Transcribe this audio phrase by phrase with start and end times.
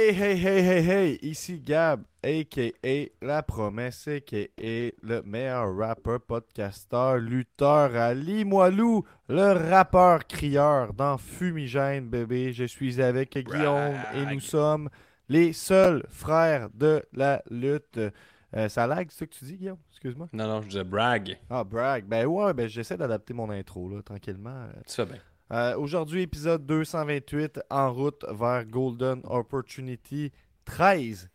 [0.00, 3.10] Hey, hey, hey, hey, hey, ici Gab, a.k.a.
[3.20, 4.92] La Promesse, a.k.a.
[5.02, 12.54] le meilleur rappeur, podcasteur, lutteur à Limoilou, le rappeur crieur dans Fumigène, bébé.
[12.54, 14.88] Je suis avec Guillaume et nous sommes
[15.28, 18.00] les seuls frères de la lutte.
[18.56, 19.78] Euh, ça lag, c'est ça que tu dis, Guillaume?
[19.90, 20.30] Excuse-moi.
[20.32, 21.38] Non, non, je disais brag.
[21.50, 22.06] Ah, brag.
[22.06, 24.66] Ben ouais, ben j'essaie d'adapter mon intro, là, tranquillement.
[24.88, 25.20] Tu fais bien.
[25.52, 30.30] Euh, Aujourd'hui, épisode 228, en route vers Golden Opportunity
[30.64, 31.28] 13.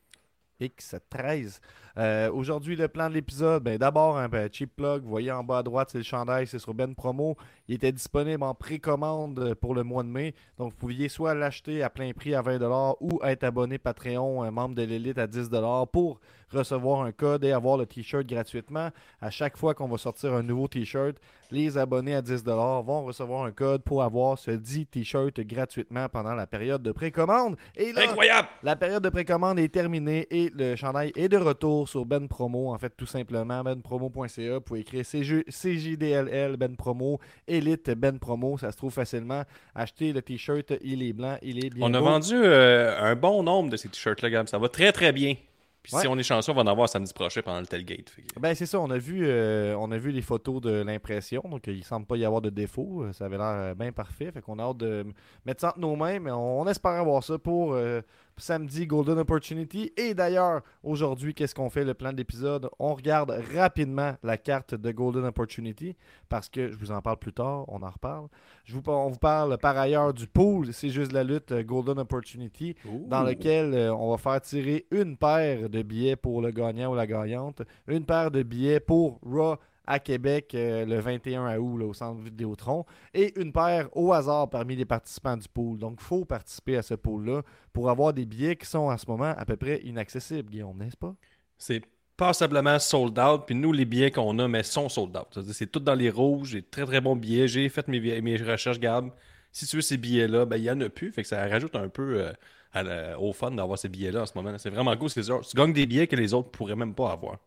[0.62, 1.59] X13.
[1.97, 5.03] Euh, Aujourd'hui, le plan de l'épisode, ben, d'abord, un ben, cheap plug.
[5.03, 7.38] Vous voyez en bas à droite, c'est le chandail, c'est sur Ben Promo.
[7.67, 10.35] Il était disponible en précommande pour le mois de mai.
[10.57, 14.51] Donc, vous pouviez soit l'acheter à plein prix à 20$ ou être abonné Patreon, un
[14.51, 16.19] membre de l'élite à 10$ pour
[16.51, 18.89] recevoir un code et avoir le t-shirt gratuitement.
[19.22, 21.16] À chaque fois qu'on va sortir un nouveau t-shirt,
[21.51, 22.44] les abonnés à 10$
[22.84, 27.55] vont recevoir un code pour avoir ce dit t-shirt gratuitement pendant la période de précommande.
[27.75, 28.47] Et là, Incroyable!
[28.63, 32.73] la période de précommande est terminée et le chandail est de retour sur Ben Promo.
[32.73, 34.53] En fait, tout simplement, benpromo.ca.
[34.56, 38.57] Vous pouvez écrire CJ CJDLL Ben Promo, Elite Ben Promo.
[38.57, 39.44] Ça se trouve facilement.
[39.73, 42.06] Achetez le t-shirt, il est blanc, il est bien On a beau.
[42.06, 44.47] vendu euh, un bon nombre de ces t-shirts-là, Gab.
[44.47, 45.35] Ça va très, très bien.
[45.84, 46.01] Puis Ouais.
[46.01, 48.06] si on est chanceux, on va en avoir samedi prochain pendant le tailgate.
[48.16, 51.44] Que- Ben c'est ça, on a vu euh, on a vu les photos de l'impression,
[51.47, 54.41] donc il semble pas y avoir de défaut, ça avait l'air euh, bien parfait, fait
[54.41, 55.06] qu'on a hâte de
[55.46, 58.02] mettre ça entre nos mains, mais on, on espère avoir ça pour euh,
[58.38, 59.91] samedi Golden Opportunity.
[59.97, 62.69] Et d'ailleurs, aujourd'hui, qu'est-ce qu'on fait le plan de l'épisode?
[62.79, 65.96] On regarde rapidement la carte de Golden Opportunity
[66.29, 68.28] parce que je vous en parle plus tard, on en reparle.
[68.66, 71.63] Je vous, par- on vous parle par ailleurs du pool, c'est juste la lutte euh,
[71.63, 72.75] Golden Opportunity
[73.07, 76.96] dans lequel euh, on va faire tirer une paire de billets pour le gagnant ou
[76.96, 79.56] la gagnante, une paire de billets pour Raw
[79.88, 84.50] à Québec euh, le 21 août là, au centre Vidéotron et une paire au hasard
[84.50, 85.78] parmi les participants du pool.
[85.78, 87.41] Donc, il faut participer à ce pool-là
[87.73, 90.97] pour avoir des billets qui sont en ce moment à peu près inaccessibles, Guillaume, n'est-ce
[90.97, 91.16] pas?
[91.57, 91.81] C'est
[92.18, 93.44] passablement sold out.
[93.46, 95.40] Puis nous, les billets qu'on a, mais sont sold out.
[95.51, 96.50] C'est tout dans les rouges.
[96.50, 97.47] J'ai très, très bons billets.
[97.47, 99.09] J'ai fait mes, recherches, Gab.
[99.52, 101.12] Si tu veux ces billets-là, ben, il n'y en a plus.
[101.12, 102.34] Fait que ça rajoute un peu euh,
[102.73, 104.58] à la- au fun d'avoir ces billets-là en ce moment.
[104.58, 105.09] C'est vraiment cool.
[105.11, 105.22] Tu
[105.55, 107.37] gagnes des billets que les autres pourraient même pas avoir.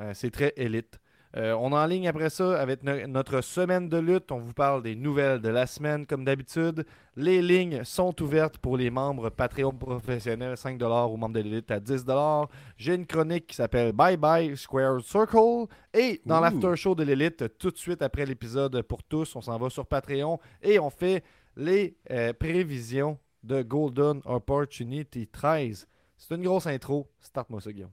[0.00, 0.98] Euh, c'est très élite.
[1.36, 4.32] Euh, on est en ligne après ça avec no- notre semaine de lutte.
[4.32, 6.86] On vous parle des nouvelles de la semaine comme d'habitude.
[7.16, 11.80] Les lignes sont ouvertes pour les membres Patreon professionnels, 5$ ou membres de l'élite à
[11.80, 12.48] 10$.
[12.78, 15.66] J'ai une chronique qui s'appelle Bye Bye Square Circle.
[15.92, 19.58] Et dans l'after show de l'élite, tout de suite après l'épisode pour tous, on s'en
[19.58, 21.22] va sur Patreon et on fait
[21.56, 25.86] les euh, prévisions de Golden Opportunity 13.
[26.16, 27.06] C'est une grosse intro.
[27.20, 27.90] Start-moi ça, Guillaume.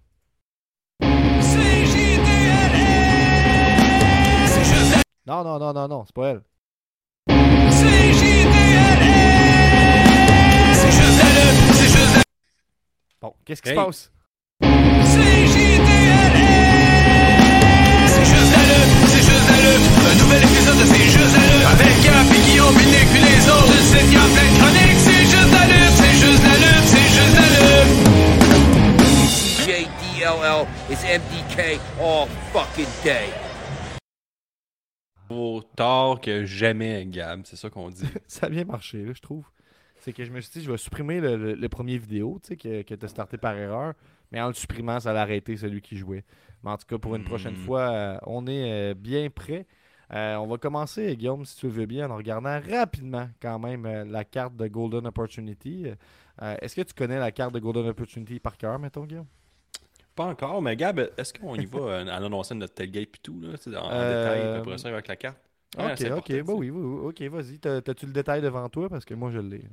[5.25, 6.41] Non, non, non, non, non, c'est pas elle.
[13.21, 13.75] Bon, qu'est-ce qui Hey.
[13.75, 14.11] se passe?
[18.85, 23.73] Un nouvel épisode de C'est juste la lutte Avec Gap et Guillaume, puis les autres
[23.73, 26.55] Je sais qu'il y a plein de chroniques C'est juste la lutte, c'est juste la
[26.61, 28.05] lutte, c'est juste la lutte
[29.65, 33.29] CJDLL is MDK all fucking day.
[35.29, 37.41] Vaut tard que jamais, Gab.
[37.45, 38.05] C'est ça qu'on dit.
[38.27, 39.45] Ça a bien marché, là, je trouve.
[40.01, 42.49] C'est que je me suis dit, je vais supprimer le, le- le premier vidéo, tu
[42.49, 43.93] sais, que, que tu as starté par erreur.
[44.31, 46.23] Mais en le supprimant, ça l'a arrêté celui qui jouait.
[46.63, 47.65] Mais en tout cas, pour une prochaine Hmm.
[47.65, 49.65] fois, euh, on est euh, bien prêt.
[50.13, 53.87] Euh, on va commencer, Guillaume, si tu le veux bien, en regardant rapidement quand même
[54.11, 55.87] la carte de Golden Opportunity.
[56.39, 59.25] Est-ce que tu connais la carte de Golden Opportunity par cœur, mettons, Guillaume?
[60.15, 63.39] Pas encore, mais Gab, est-ce qu'on y va euh, en annonçant notre tailgate puis tout,
[63.41, 63.55] là,
[63.99, 65.37] en, Euh, détail, après ça, avec la carte?
[65.77, 67.59] Ouais, ok, ok, bah oui, oui, ok, vas-y.
[67.59, 68.89] T'as- T'as-tu le détail devant toi?
[68.89, 69.63] Parce que moi, je l'ai.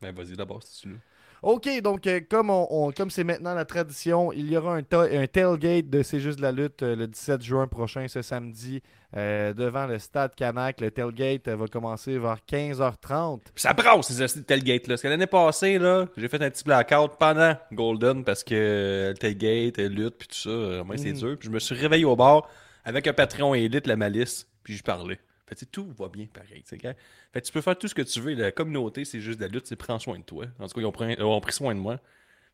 [0.00, 1.00] Ben, vas-y d'abord, si tu veux.
[1.42, 4.82] OK, donc euh, comme on, on- comme c'est maintenant la tradition, il y aura un,
[4.82, 8.82] ta- un tailgate de C'est juste la lutte euh, le 17 juin prochain, ce samedi,
[9.16, 10.80] euh, devant le stade Canac.
[10.80, 13.40] Le tailgate va commencer vers 15h30.
[13.54, 14.94] Puis ça brasse, ces astuces de tailgate, là.
[14.94, 19.14] Parce que l'année passée, là, j'ai fait un petit blackout pendant Golden parce que le
[19.18, 21.18] tailgate, lutte, puis tout ça, moi, c'est Mm.
[21.18, 21.36] dur.
[21.38, 22.48] Puis je me suis réveillé au bar
[22.84, 25.18] avec un Patreon élite, la malice, puis je parlais.
[25.48, 26.62] Fait tout va bien pareil.
[26.64, 28.34] Fait que tu peux faire tout ce que tu veux.
[28.34, 30.44] La communauté, c'est juste de la lutte, c'est prends soin de toi.
[30.58, 31.98] En tout cas, ils ont pris, ils ont pris soin de moi.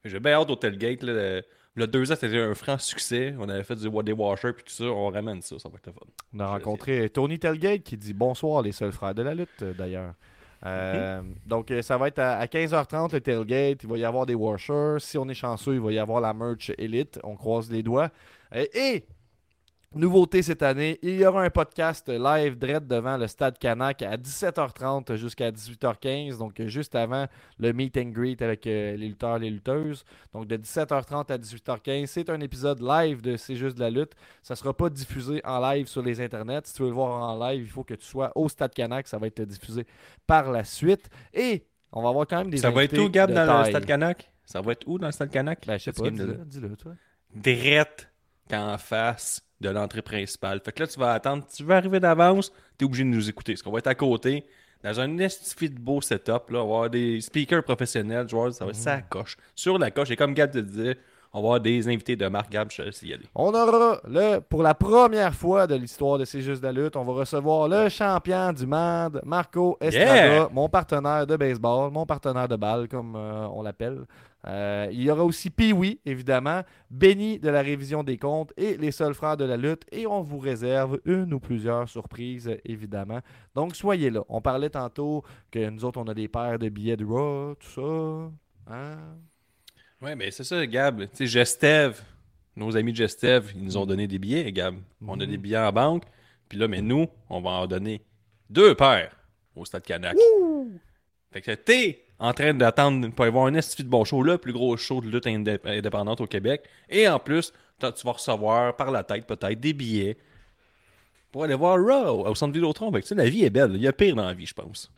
[0.04, 1.12] J'ai bien hâte au tailgate, là.
[1.12, 1.42] Le,
[1.74, 3.34] le deux ans, c'était un franc succès.
[3.38, 4.84] On avait fait du des washers, puis tout ça.
[4.84, 6.00] On ramène ça, ça va être le fun.
[6.34, 9.72] On a rencontré Tony Tailgate qui dit bonsoir, les seuls frères de la lutte, euh,
[9.72, 10.14] d'ailleurs.
[10.66, 13.82] Euh, Donc, euh, ça va être à, à 15h30 le tailgate.
[13.82, 14.96] Il va y avoir des washers.
[14.98, 17.18] Si on est chanceux, il va y avoir la merch élite.
[17.24, 18.10] On croise les doigts.
[18.54, 19.04] Et
[19.94, 24.16] Nouveauté cette année, il y aura un podcast live direct devant le Stade Canac à
[24.16, 27.26] 17h30 jusqu'à 18h15, donc juste avant
[27.58, 30.04] le meet and greet avec euh, les lutteurs et les lutteuses.
[30.32, 34.12] Donc de 17h30 à 18h15, c'est un épisode live de C'est juste de la lutte.
[34.42, 36.62] Ça ne sera pas diffusé en live sur les internets.
[36.64, 39.06] Si tu veux le voir en live, il faut que tu sois au Stade Canac.
[39.06, 39.84] Ça va être diffusé
[40.26, 41.10] par la suite.
[41.34, 43.64] Et on va avoir quand même des Ça va être où, Gab, dans le.
[43.66, 44.32] Stade Canac?
[44.46, 45.66] Ça va être où dans le Stade Canac?
[45.66, 46.92] Ben, je sais pas, dis-le, dis-le, toi.
[47.34, 48.08] Drette
[48.48, 50.60] qu'en face de l'entrée principale.
[50.62, 51.44] Fait que là, tu vas attendre.
[51.54, 53.52] Tu veux arriver d'avance, tu es obligé de nous écouter.
[53.54, 54.44] Parce qu'on va être à côté,
[54.84, 56.50] dans un estifi de beau setup.
[56.50, 58.82] Là, on va avoir des speakers professionnels, joueurs, ça va être Mhm.
[58.82, 59.36] ça coche.
[59.54, 60.98] Sur la coche, et comme Gab te disait,
[61.34, 62.50] on va avoir des invités de marque.
[62.50, 63.24] Gab, je y aller.
[63.34, 66.96] On aura, le, pour la première fois de l'histoire de C'est juste de la lutte,
[66.96, 70.48] on va recevoir le champion du monde, Marco Estrada, Yeah!
[70.52, 74.00] mon partenaire de baseball, mon partenaire de balle, comme euh, on l'appelle.
[74.46, 78.90] Euh, il y aura aussi Pee-Wee, évidemment, Benny de la révision des comptes et les
[78.90, 79.82] seuls frères de la lutte.
[79.92, 83.20] Et on vous réserve une ou plusieurs surprises, évidemment.
[83.54, 84.24] Donc, soyez là.
[84.28, 87.68] On parlait tantôt que nous autres, on a des paires de billets de Raw, tout
[88.66, 88.72] ça.
[88.74, 88.96] Hein?
[90.00, 91.02] Ouais, mais c'est ça, Gab.
[91.02, 92.00] Tu sais, Gestev,
[92.56, 94.74] nos amis de Gestev, ils nous ont donné des billets, Gab.
[95.06, 95.30] On a Mhm.
[95.30, 96.02] des billets en banque.
[96.48, 98.02] Puis là, mais nous, on va en donner
[98.50, 99.16] deux paires
[99.54, 100.16] au Stade Canac.
[101.30, 104.52] Fait que t'es en train d'attendre pour avoir un estifi de bon show, le plus
[104.52, 106.62] gros show de lutte indé- indépendante au Québec.
[106.88, 110.16] Et en plus, tu vas recevoir par la tête peut-être des billets
[111.32, 112.92] pour aller voir Raw au centre Vidéotron.
[112.92, 113.72] Tu sais, la vie est belle.
[113.74, 114.90] Il y a pire dans la vie, je pense.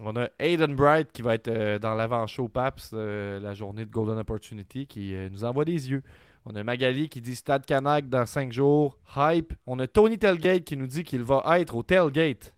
[0.00, 3.90] On a Aiden Bright qui va être euh, dans l'avant-show PAPS euh, la journée de
[3.90, 6.02] Golden Opportunity qui euh, nous envoie des yeux.
[6.44, 8.98] On a Magali qui dit Stade Canac dans 5 jours.
[9.16, 9.54] Hype.
[9.66, 12.52] On a Tony Telgate qui nous dit qu'il va être au Tailgate.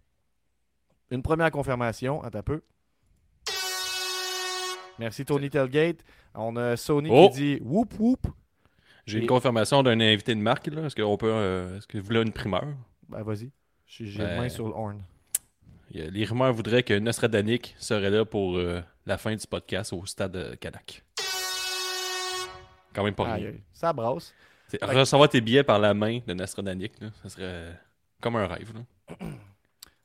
[1.13, 2.23] Une première confirmation.
[2.25, 2.63] Attends un peu.
[4.99, 6.05] Merci Tony Telgate.
[6.35, 7.29] On a Sony Oh!
[7.31, 8.27] qui dit Whoop Whoop.
[9.07, 10.67] J'ai Et- une confirmation d'un invité de marque.
[10.69, 10.85] Là.
[10.87, 11.31] Est-ce qu'on peut.
[11.33, 12.65] euh, Est-ce que vous voulez une primeur?
[13.09, 13.51] Ben vas-y.
[13.87, 15.03] J'ai Ben- main sur le horn.
[15.91, 20.37] Les rumeurs voudraient que Nostradanik serait là pour euh, la fin du podcast au stade
[20.37, 21.03] euh, Canac.
[22.95, 23.53] Quand même pas rien.
[23.73, 24.35] Ça brasse.
[24.83, 27.73] Recevoir tes billets par la main de Nostradanik, là, ça serait
[28.21, 28.73] comme un rêve.
[28.75, 29.17] Là.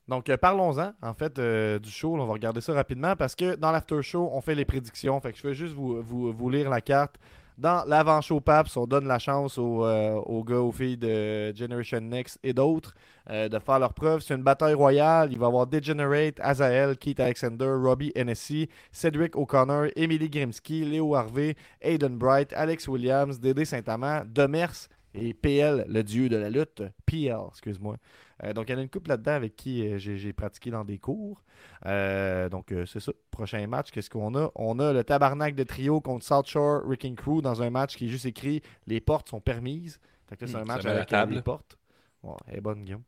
[0.06, 2.14] Donc, euh, parlons-en, en fait, euh, du show.
[2.14, 5.18] On va regarder ça rapidement parce que dans l'after show, on fait les prédictions.
[5.20, 7.16] Fait que je vais juste vous, vous- lire la carte.
[7.56, 12.00] Dans l'avant-show PAPS, on donne la chance aux, euh, aux gars, aux filles de Generation
[12.00, 12.94] Next et d'autres
[13.30, 14.20] de faire leurs preuves.
[14.20, 15.30] C'est une bataille royale.
[15.32, 21.14] Il va y avoir Degenerate, Azael, Keith Alexander, Robbie Hennessy, Cedric O'Connor, Emily Grimsky, Léo
[21.14, 26.82] Harvey, Aiden Bright, Alex Williams, Dédé Saint-Amand, Demers et PL, le dieu de la lutte.
[27.06, 27.96] PL, excuse-moi.
[28.42, 30.84] Euh, donc, il y en a une couple là-dedans avec qui euh, j'ai pratiqué dans
[30.84, 31.42] des cours.
[31.86, 33.12] Euh, donc, c'est ça.
[33.30, 34.50] Prochain match, qu'est-ce qu'on a?
[34.56, 38.06] On a le tabarnak de trio contre South Shore Wrecking Crew dans un match qui
[38.06, 40.00] est juste écrit Les portes sont permises.
[40.28, 41.34] Fait que là, c'est Hmm, un match avec table.
[41.34, 41.76] les portes.
[42.22, 43.02] Ouais, elle est bonne, Guillaume.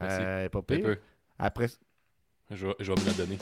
[0.00, 0.20] Merci.
[0.22, 0.96] Elle est pas pire.
[1.38, 1.66] Après,
[2.50, 3.38] Je, vais- je vais me la donner.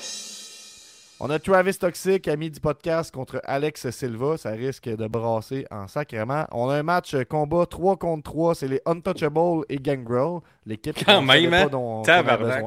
[1.21, 4.37] On a Travis Toxic, ami du podcast, contre Alex Silva.
[4.37, 6.47] Ça risque de brasser en sacrément.
[6.53, 8.55] On a un match euh, combat 3 contre 3.
[8.55, 10.39] C'est les Untouchables et Gangrel.
[10.65, 11.69] L'équipe Quand savait même, pas hein?
[11.71, 12.67] dont- qu'on a besoin.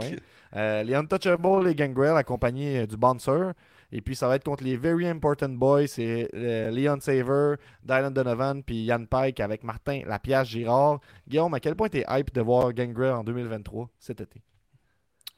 [0.57, 3.51] Euh, les Untouchables et Gangrel accompagnés euh, du Bouncer.
[3.93, 5.87] Et puis ça va être contre les Very Important Boys.
[5.87, 10.99] C'est euh, Leon Saver, Dylan Donovan, puis Yann Pike avec Martin Lapiage Girard.
[11.27, 14.41] Guillaume, à quel point t'es hype de voir Gangrel en 2023 cet été?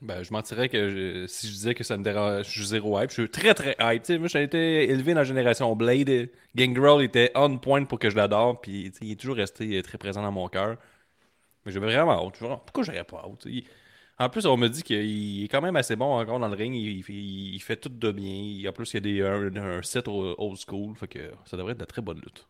[0.04, 3.10] Ben, je mentirais que si je disais que ça me dérange, je suis zéro hype.
[3.10, 4.10] Je suis très très hype.
[4.20, 6.30] Moi, j'ai été élevé dans la génération Blade.
[6.56, 8.60] Gangrel était on point pour que je l'adore.
[8.60, 10.78] Puis il est toujours resté très présent dans mon cœur.
[11.66, 12.40] Mais j'avais vraiment hâte.
[12.40, 13.44] Pourquoi j'aurais pas hâte?
[13.46, 13.66] Il-
[14.20, 16.76] En plus, on me dit qu'il est quand même assez bon encore dans le ring.
[16.76, 18.70] Il, fait tout de bien.
[18.70, 20.96] En plus, il y a des, un, set old school.
[20.98, 22.48] Fait que ça devrait être de très bonne lutte.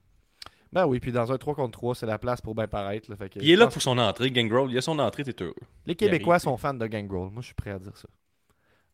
[0.73, 3.09] Ben oui, puis dans un 3 contre 3, c'est la place pour bien paraître.
[3.09, 3.15] là.
[3.15, 4.31] Fait que il est là pour son entrée.
[4.31, 5.53] Gangrel, il a son entrée, t'es heureux.
[5.85, 7.29] Les Québécois sont fans de Gangrel.
[7.31, 8.07] Moi, je suis prêt à dire ça.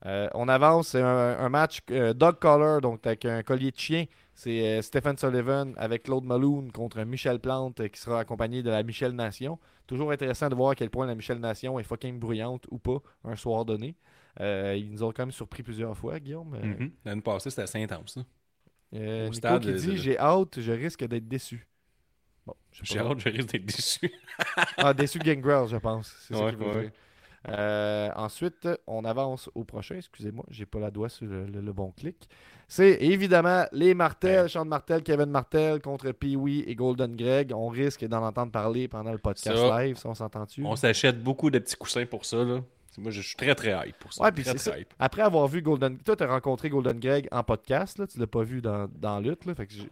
[0.05, 0.89] Euh, on avance.
[0.89, 4.05] C'est un, un match euh, dog collar, donc avec un collier de chien.
[4.33, 8.83] C'est euh, Stephen Sullivan avec Claude Malone contre Michel Plante qui sera accompagné de la
[8.83, 9.59] Michel Nation.
[9.87, 12.99] Toujours intéressant de voir à quel point la Michel Nation est fucking bruyante ou pas
[13.25, 13.95] un soir donné.
[14.39, 16.55] Ils nous ont quand même surpris plusieurs fois, Guillaume.
[16.61, 16.91] Mhm.
[17.03, 18.13] L'année passée, c'était assez intense.
[18.13, 18.21] ça.
[18.93, 21.67] Au Nico stade, qui dit J'ai hâte, je risque d'être déçu.
[22.95, 24.11] Bon, hâte, je risque d'être déçu.
[24.77, 26.13] Ah, déçu de Gangrel, je pense.
[26.27, 26.91] C'est ça Ouais, qu'il ouais.
[27.47, 29.95] Euh, ensuite, on avance au prochain.
[29.95, 32.27] Excusez-moi, j'ai pas la doigt sur le, le- le bon clic.
[32.67, 37.51] C'est évidemment les Martel, Sean Martel, Kevin Martel contre Pee-Wee et Golden Greg.
[37.53, 40.63] On risque d'en entendre parler pendant le podcast Ça, live, si on s'entend-tu?
[40.65, 42.43] On s'achète beaucoup de petits coussins pour ça.
[42.43, 42.59] Là.
[42.97, 44.23] Moi, je suis très très hype pour ça.
[44.23, 44.93] Ouais, très, très hype.
[44.99, 45.97] Après avoir vu Golden...
[45.97, 47.97] Toi, tu as rencontré Golden Greg en podcast.
[47.97, 48.05] Là.
[48.07, 49.45] Tu l'as pas vu dans, dans Lutte.
[49.45, 49.55] Là.
[49.55, 49.89] Fait que j'ai-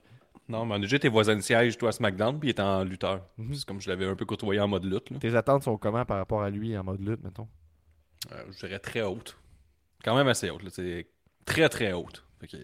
[0.50, 2.62] Non, mais on a déjà été voisins de siège, toi, à SmackDown, puis il était
[2.62, 3.22] en lutteur.
[3.38, 3.54] Mhm.
[3.54, 5.10] C'est comme je l'avais un peu côtoyé en mode lutte.
[5.10, 5.18] Là.
[5.20, 7.48] Tes attentes sont comment par rapport à lui en mode lutte, mettons?
[8.32, 9.38] Euh, je dirais très haute.
[10.04, 10.62] Quand même assez haute.
[10.70, 11.08] C'est
[11.46, 12.24] très, très haute.
[12.40, 12.58] Fait que,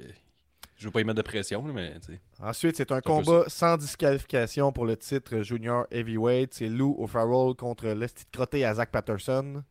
[0.78, 1.94] je veux pas y mettre de pression, mais.
[2.42, 6.54] Ensuite, c'est un combat sans disqualification pour le titre junior heavyweight.
[6.54, 9.64] C'est Lou O'Farrell contre l'esti crotté à Zach Patterson.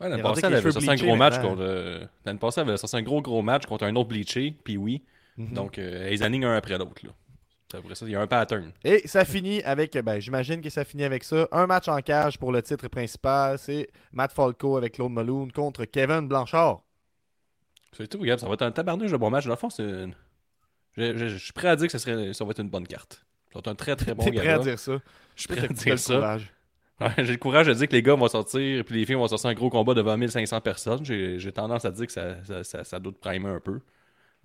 [0.00, 1.60] Ouais, l'année passée, elle avait sorti un gros match contre.
[1.62, 4.76] euh, L'année passée, elle avait sorti un gros, gros match contre un autre bleaché, puis
[4.76, 5.02] oui.
[5.36, 5.54] Mhm.
[5.54, 6.92] Donc, euh, ils alignent un après l'autre.
[7.72, 7.78] Là.
[7.80, 8.72] Après ça, il y a un pattern.
[8.84, 11.48] Et ça finit avec, ben, j'imagine que ça finit avec ça.
[11.52, 13.58] Un match en cage pour le titre principal.
[13.58, 16.82] C'est Matt Falco avec Claude Malone contre Kevin Blanchard.
[17.96, 19.44] C'est tout, regarde, ça va être un tabarnouche de bon match.
[19.44, 20.14] Dans le fond, c'est une-
[20.96, 22.86] je, je- je suis prêt à dire que ça, serait, ça va être une bonne
[22.86, 23.24] carte.
[23.52, 24.60] Ça va être un très très bon T'es prêt gala.
[24.60, 24.98] à dire ça?
[25.36, 26.38] Je suis prêt à dire ça.
[27.00, 29.26] Ouais, j'ai le courage de dire que les gars vont sortir, puis les filles vont
[29.26, 31.04] sortir un gros combat devant 1500 personnes.
[31.04, 33.80] J'ai tendance à dire que ça, ça, ça, ça doit te primer un peu.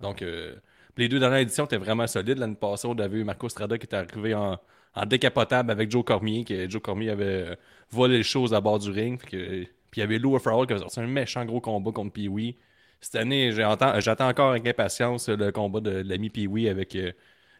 [0.00, 0.56] Donc, euh,
[0.98, 2.38] les deux dernières éditions étaient vraiment solides.
[2.38, 4.58] L'année passée, on avait eu Marco Strada qui était arrivé en,
[5.06, 7.54] décapotable avec Joe Cormier, que Joe Cormier avait euh,
[7.90, 9.20] volé les choses à bord du ring.
[9.20, 12.56] Puis, il y avait Lou Farrell qui avait sorti un méchant gros combat contre Pee-Wee.
[13.00, 17.12] Cette année, j'attends encore avec impatience le combat de, l'ami Pee-Wee avec euh,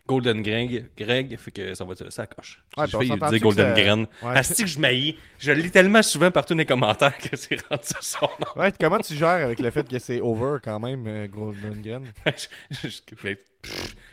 [0.08, 1.36] Golden Greg, Greg.
[1.38, 2.60] Fait que ça va être ça coche.
[2.76, 4.00] Ouais, failli s'entend-tu dire Golden Grain.
[4.28, 4.38] Ouais.
[4.38, 5.16] Asti que je maillis.
[5.38, 8.60] Je lis tellement souvent partout dans les commentaires que c'est rendu son nom.
[8.62, 12.02] Ouais, comment tu gères avec le fait que c'est over quand même, euh, Golden Gun?
[12.72, 13.34] je, je-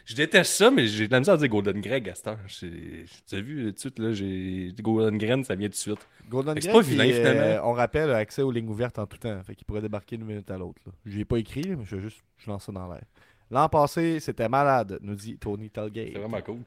[0.06, 2.40] je déteste ça, mais j'ai de la misère à dire Golden Greg à cette heure.
[2.50, 6.08] Tu as vu, tout de suite, là, j'ai Golden Grain, ça vient tout de suite.
[6.30, 9.40] Golden Gun, pas vilain, qui, euh, on rappelle, accès aux lignes ouvertes en tout temps.
[9.44, 10.82] Fait qu'il pourrait débarquer d'une minute à l'autre.
[11.06, 13.04] Je l'ai pas écrit, mais je, vais juste, je lance ça dans l'air.
[13.52, 16.10] L'an passé, c'était malade, nous dit Tony Telgate.
[16.14, 16.62] C'est vraiment cool.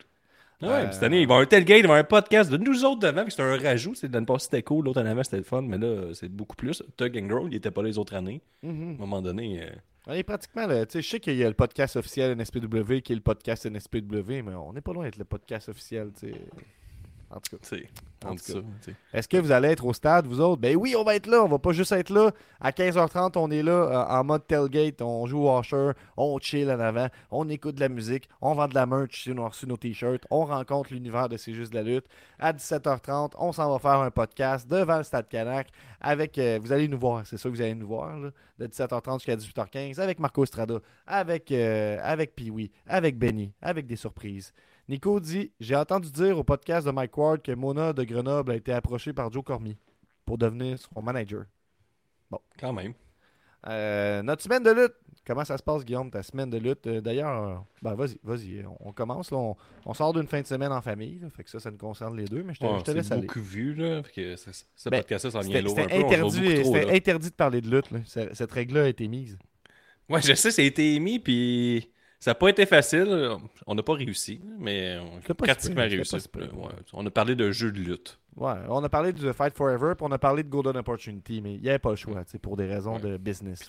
[0.61, 2.05] Ouais, Euh, cette année, il va y avoir un tailgate, il va y avoir un
[2.05, 3.95] podcast de nous autres devant, puis c'est un rajout.
[3.95, 6.57] C'est l'année passée, c'était cool, l'autre en avant, c'était le fun, mais là, c'est beaucoup
[6.57, 6.83] plus.
[6.97, 8.41] Tug and Growl, il était pas là les autres années.
[8.65, 8.91] Mhm.
[8.91, 9.71] À un moment donné, euh,
[10.09, 10.85] On est pratiquement là.
[10.87, 13.67] Tu sais, je sais qu'il y a le podcast officiel NSPW qui est le podcast
[13.67, 16.11] NSPW, mais on n'est pas loin d'être le podcast officiel.
[16.19, 16.35] tu sais.
[17.31, 17.77] En tout cas.
[18.25, 18.93] En tout cas.
[19.13, 20.61] Est-ce que vous allez être au stade, vous autres?
[20.61, 21.43] Ben oui, on va être là.
[21.45, 22.33] On va pas juste être là.
[22.61, 25.03] À 15h30, on est là euh, en mode tailgate.
[25.03, 25.93] On joue au washer.
[26.17, 27.09] On chill en avant.
[27.31, 28.29] On écoute de la musique.
[28.41, 30.25] On vend de la merch si on a reçu nos t-shirts.
[30.31, 32.07] On rencontre l'univers de C'est juste de la lutte.
[32.39, 35.69] À 17h30, on s'en va faire un podcast devant le stade Canac.
[36.01, 37.27] Avec, euh, vous allez nous voir.
[37.27, 38.19] C'est sûr que vous allez nous voir.
[38.19, 40.01] là, de 17h30 jusqu'à 18h15.
[40.01, 40.79] Avec Marco Estrada.
[41.07, 42.71] Avec, euh, avec Pee-Wee.
[42.87, 43.53] Avec Benny.
[43.61, 44.53] Avec des surprises.
[44.89, 48.57] Nico dit J'ai entendu dire au podcast de Mike Ward que Mona de Grenoble a
[48.57, 49.77] été approchée par Joe Cormier
[50.25, 51.45] pour devenir son manager.
[52.59, 52.93] Quand même.
[53.67, 54.95] Euh, notre semaine de lutte.
[55.27, 56.87] Comment ça se passe, Guillaume, ta semaine de lutte?
[56.87, 58.65] Euh, D'ailleurs, ben vas-y, vas-y.
[58.81, 59.31] On, commence.
[59.31, 61.19] Là, on, on sort d'une fin de semaine en famille.
[61.19, 62.91] là, fait que ça, ça nous concerne les deux, mais je te, Ouais, je te
[62.91, 63.23] c'est laisse aller.
[63.27, 64.03] beaucoup vu, là.
[64.05, 67.69] Fait que ce Ben, podcast-là s'en vient lourd un interdit, c'était interdit de parler de
[67.69, 67.91] lutte.
[67.91, 67.99] là.
[68.07, 69.37] Cette règle-là a été mise.
[70.09, 73.31] Ouais, je sais, ça a été émis, puis ça n'a pas été facile.
[73.67, 76.17] On n'a pas réussi, mais on a pratiquement réussi.
[76.17, 78.19] Ouais, on a parlé de jeux de lutte.
[78.37, 81.55] Ouais, on a parlé du Fight Forever, puis on a parlé de Golden Opportunity, mais
[81.55, 83.01] il n'y avait pas le choix, sais, pour des raisons Ouais.
[83.03, 83.69] de business.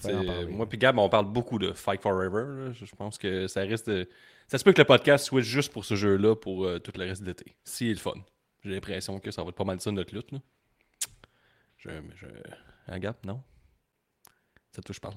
[0.50, 2.46] Moi puis Gab, on parle beaucoup de Fight Forever.
[2.68, 2.72] là.
[2.74, 3.90] Je pense que ça reste.
[3.90, 4.08] de-
[4.48, 7.04] Ça se peut que le podcast switch juste pour ce jeu-là pour euh, tout le
[7.06, 7.56] reste de l'été.
[7.64, 8.14] Si il est le fun.
[8.64, 10.32] J'ai l'impression que ça va être pas mal ça notre lutte.
[10.32, 10.40] Là.
[11.78, 12.26] Je, je...
[12.88, 13.42] Hein, Gab, non?
[14.72, 15.16] Ça je parle.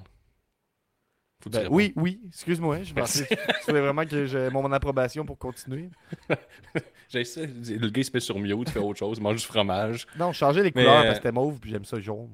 [1.42, 2.82] Faut Ben, oui, oui, excuse-moi.
[2.84, 3.26] Je pensais
[3.66, 5.90] vraiment que j'ai mon approbation pour continuer.
[7.08, 7.42] J'ai ça.
[7.42, 10.06] Le gars il se met sur mute, il fait autre chose, il mange du fromage.
[10.18, 12.30] Non, changer les Mais, couleurs euh, parce que c'était mauve, puis j'aime ça jaune.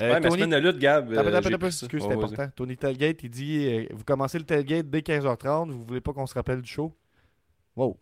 [0.00, 1.12] Euh, ouais, mais la semaine de lutte, Gab.
[1.12, 2.48] Euh, excuse, c'est important.
[2.56, 6.26] Tony Telgate, il dit euh, Vous commencez le tailgate dès 15h30, vous voulez pas qu'on
[6.26, 6.96] se rappelle du show?
[7.76, 7.98] Wow.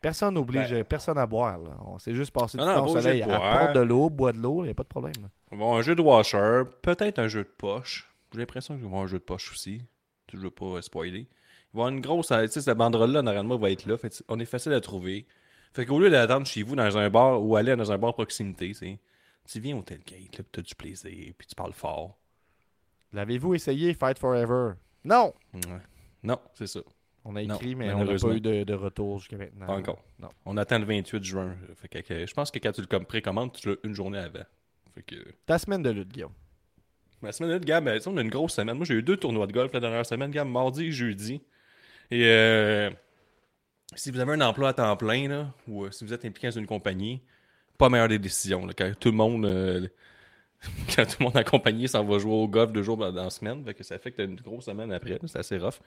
[0.00, 1.58] Personne n'oblige euh, personne à boire.
[1.58, 1.70] Là.
[1.84, 3.80] On s'est juste passé du Ben, Non, non, temps au soleil de à prendre de
[3.80, 5.14] l'eau, boire de l'eau, il n'y a pas de problème.
[5.20, 5.56] là.
[5.56, 8.08] Bon, un jeu de washer, peut-être un jeu de poche.
[8.36, 9.80] J'ai l'impression qu'il va y avoir un jeu de poche aussi.
[10.32, 11.20] Je veux pas euh, spoiler.
[11.20, 12.30] Il va y avoir une grosse.
[12.32, 13.96] euh, Tu sais, cette banderole-là, normalement, va être là.
[13.96, 15.26] Fait on est facile à trouver.
[15.72, 18.74] Fait qu'au lieu d'attendre chez vous dans un bar ou aller dans un bar proximité,
[18.74, 18.98] c'est.
[19.48, 22.18] Tu viens au tailgate, là, puis t'as du plaisir, puis tu parles fort.
[23.12, 24.72] L'avez-vous essayé, Fight Forever?
[25.04, 25.80] Non Ouais.
[26.22, 26.80] Non, c'est ça.
[27.24, 29.66] On a Non, écrit, mais on n'a pas eu de, de retour jusqu'à maintenant.
[29.66, 30.02] Pas encore.
[30.18, 30.28] Non.
[30.44, 31.56] On attend le 28 juin.
[31.76, 34.18] Fait que, que- je pense que quand tu le com- précommandes, tu l'as une journée
[34.18, 34.44] avant.
[34.94, 35.16] Fait que.
[35.46, 36.32] Ta semaine de lutte, Guillaume.
[37.22, 38.76] La semaine de Gab, sais, on a une grosse semaine.
[38.76, 41.40] Moi, j'ai eu deux tournois de golf la dernière semaine, Gab, mardi et jeudi.
[42.10, 42.90] Et euh,
[43.94, 46.58] si vous avez un emploi à temps plein, ou euh, si vous êtes impliqué dans
[46.58, 47.22] une compagnie,
[47.78, 48.66] pas meilleure des décisions.
[48.76, 49.88] quand tout le monde euh,
[50.94, 53.64] quand tout le monde accompagné s'en va jouer au golf deux jours dans, la semaine,
[53.64, 55.18] fait que ça fait que t'as une grosse semaine après.
[55.26, 55.80] C'est assez rough.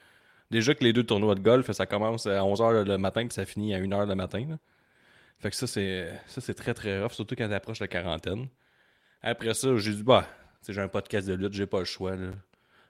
[0.52, 3.46] Déjà que les deux tournois de golf, ça commence à 11h le matin puis ça
[3.46, 4.46] finit à 1h le matin.
[4.50, 4.58] là.
[5.40, 8.48] Fait que ça, c'est ça c'est très très rough, surtout quand t'approches la quarantaine.
[9.22, 10.28] Après ça, j'ai dit, bah,
[10.68, 12.16] j'ai un podcast de lutte, j'ai pas le choix.
[12.16, 12.30] là.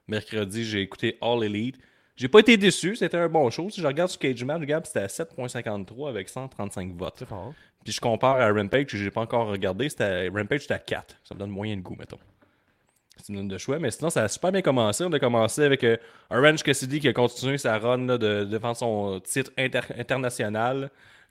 [0.08, 1.78] Mercredi, j'ai écouté All Elite.
[2.16, 3.70] J'ai pas été déçu, c'était un bon show.
[3.70, 7.22] Si je regarde sur Cage Match, regarde, c'était à 7.53 avec 135 votes.
[7.84, 11.16] Puis je compare à Rampage, que j'ai pas encore regardé, c'était Rampage c'était à 4.
[11.24, 12.18] Ça me donne moyen de goût, mettons.
[13.16, 15.04] C'est une donne de choix, mais sinon ça a super bien commencé.
[15.04, 15.96] On a commencé avec euh,
[16.30, 20.90] Orange Cassidy qui a continué sa run là, de défendre son titre inter- international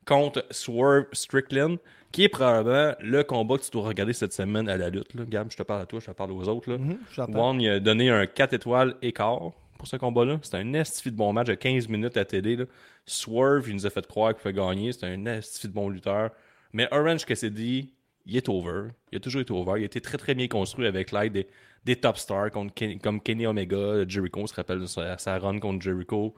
[0.09, 1.77] contre Swerve Strickland,
[2.11, 5.13] qui est probablement le combat que tu dois regarder cette semaine à la lutte.
[5.13, 5.23] Là.
[5.27, 6.69] Gab, je te parle à toi, je te parle aux autres.
[6.71, 6.77] Là.
[6.79, 7.49] Mhm, j'entends.
[7.51, 10.39] One, il a donné un 4 étoiles écart pour ce combat-là.
[10.41, 12.55] C'était un estifi de bon match de 15 minutes à télé.
[12.55, 12.65] là.
[13.05, 14.91] Swerve, il nous a fait croire qu'il pouvait gagner.
[14.91, 16.31] C'était un estifi de bon lutteur.
[16.73, 17.93] Mais Orange Cassidy,
[18.25, 18.89] il est over.
[19.11, 19.73] Il a toujours été over.
[19.79, 21.47] Il a été très très bien construit avec l'aide des,
[21.85, 25.37] des top stars contre Ken- comme Kenny Omega, Jericho, on se rappelle de sa, sa
[25.39, 26.35] run contre Jericho,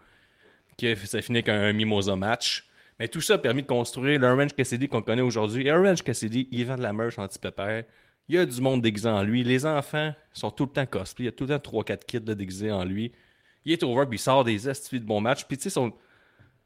[0.78, 2.68] qui ça finit avec un Mimosa match.
[3.02, 5.66] Mais tout ça a permis de construire l'Orange Cassidy qu'on connaît aujourd'hui.
[5.66, 7.84] Et Orange Cassidy, il vend de la merch anti-pépère.
[8.30, 9.44] Il y a du monde déguisé en lui.
[9.44, 11.24] Les enfants sont tout le temps cosplay.
[11.24, 13.12] Il y a tout le temps 3-4 kits de déguisés en lui.
[13.66, 15.46] Il est over, il sort des estis de bons matchs.
[15.46, 15.92] Puis tu sais, son,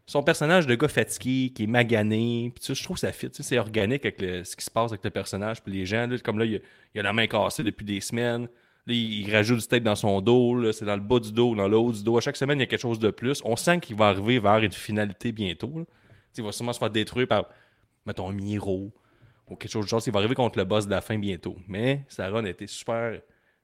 [0.06, 3.30] son personnage de gars fatigué, qui est magané, puis tu je trouve ça fit.
[3.32, 5.64] C'est organique avec le- ce qui se passe avec le personnage.
[5.64, 6.60] Puis les gens, là, comme là, il a,
[6.96, 8.50] il a la main cassée depuis des semaines.
[8.88, 10.70] Là, il, rajoute du tape dans son dos.
[10.74, 12.18] C'est dans le bas du dos, dans le haut du dos.
[12.18, 13.42] À chaque semaine, il y a quelque chose de plus.
[13.46, 15.88] On sent qu'il va arriver vers une finalité bientôt.
[16.38, 17.50] Il va sûrement se faire détruire par,
[18.06, 18.92] mettons, un Miro
[19.48, 20.02] ou quelque chose de genre.
[20.06, 21.56] Il va arriver contre le boss de la fin bientôt.
[21.68, 23.20] Mais sa run a été super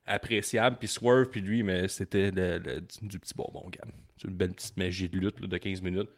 [0.05, 0.77] appréciable.
[0.79, 3.83] Puis Swerve, puis lui, mais c'était du, du petit bonbon, gars.
[4.17, 6.09] C'est une belle petite magie de lutte de 15 minutes.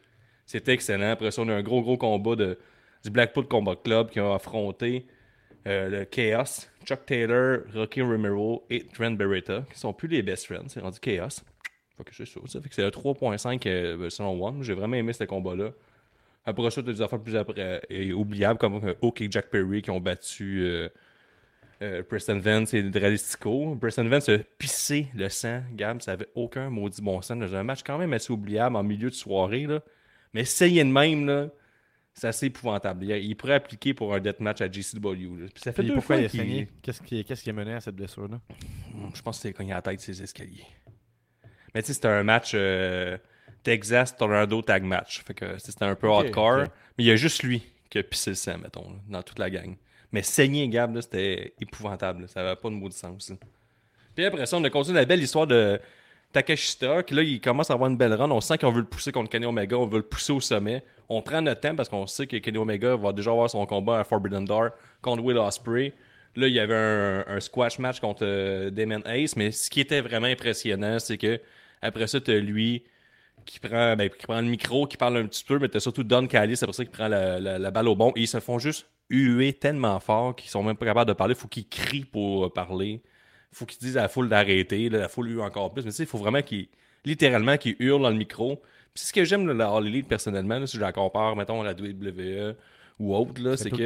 [0.46, 1.10] C'était excellent.
[1.10, 2.58] Après ça, on a un gros, gros combat de,
[3.02, 5.06] du Blackpool Combat Club qui a affronté
[5.66, 10.46] euh, le Chaos, Chuck Taylor, Rocky Romero et Trent Beretta, qui sont plus les best
[10.46, 10.68] friends.
[10.68, 11.40] C'est rendu Chaos.
[11.96, 12.40] Fait que c'est ça.
[12.46, 14.62] ça fait que c'est le 3.5 euh, selon One.
[14.62, 15.70] J'ai vraiment aimé ce combat-là.
[16.46, 19.48] Après ça, tu as des affaires plus après, et oubliables comme euh, Oak et Jack
[19.50, 20.88] Perry qui ont battu euh,
[21.82, 23.76] euh, Preston Vance et Dralistico.
[23.76, 27.38] Preston Vance a pissé le sang, Gab, ça avait aucun maudit bon sens.
[27.38, 29.66] dans un match quand même assez oubliable en milieu de soirée.
[29.66, 29.80] Là.
[30.34, 31.48] Mais essayer de même, là,
[32.12, 33.04] c'est assez épouvantable.
[33.04, 35.40] Il, il pourrait appliquer pour un deathmatch à JCW.
[35.40, 35.46] là.
[35.52, 37.52] Puis ça fait Puis deux pourquoi fois il a qu'il- Qu'est-ce qui, qu'est-ce qui a
[37.54, 38.38] mené à cette blessure-là?
[39.14, 40.66] Je pense que c'est cogné à la tête ses escaliers.
[41.74, 43.16] Mais tu sais, c'était un match euh,
[43.64, 45.22] Texas Tornado Tag Match.
[45.26, 46.58] Fait que c'était un peu hardcore.
[46.96, 49.38] Mais il y a juste lui qui a pissé le sang, mettons, là, dans toute
[49.40, 49.74] la gang.
[50.12, 52.22] Mais saigner, Gab, là, c'était épouvantable.
[52.22, 52.28] là.
[52.28, 53.30] Ça n'avait pas de mot de sens.
[53.30, 53.36] là.
[54.14, 55.80] Puis après ça, on a continué la belle histoire de
[56.32, 58.30] Takashita, qui là, il commence à avoir une belle run.
[58.30, 60.84] On sent qu'on veut le pousser contre Kenny Omega, on veut le pousser au sommet.
[61.08, 64.00] On prend notre temps parce qu'on sait que Kenny Omega va déjà avoir son combat
[64.00, 64.70] à Forbidden Door
[65.02, 65.92] contre Will Ospreay.
[66.36, 69.80] Là, il y avait un, un squash match contre euh, Damon Ace, mais ce qui
[69.80, 71.40] était vraiment impressionnant, c'est que
[71.80, 72.82] après ça, tu as lui
[73.44, 75.80] qui prend, ben, qui prend le micro, qui parle un petit peu, mais tu as
[75.80, 78.12] surtout Don Callis, c'est pour ça qu'il prend la, la- la balle au bon.
[78.16, 81.34] Et ils se font juste huer tellement fort qu'ils sont même pas capables de parler.
[81.34, 83.02] Il faut qu'ils crient pour parler.
[83.52, 84.88] Il faut qu'ils disent à la foule d'arrêter.
[84.88, 85.82] La foule hue encore plus.
[85.84, 86.68] Mais tu sais, il faut vraiment qu'ils,
[87.04, 88.56] littéralement, qu'ils hurlent dans le micro.
[88.56, 91.36] Puis c'est ce que j'aime de la All Elite personnellement, là, si je la compare,
[91.36, 92.54] mettons, à la WWE
[93.00, 93.84] ou autre, là, c'est le que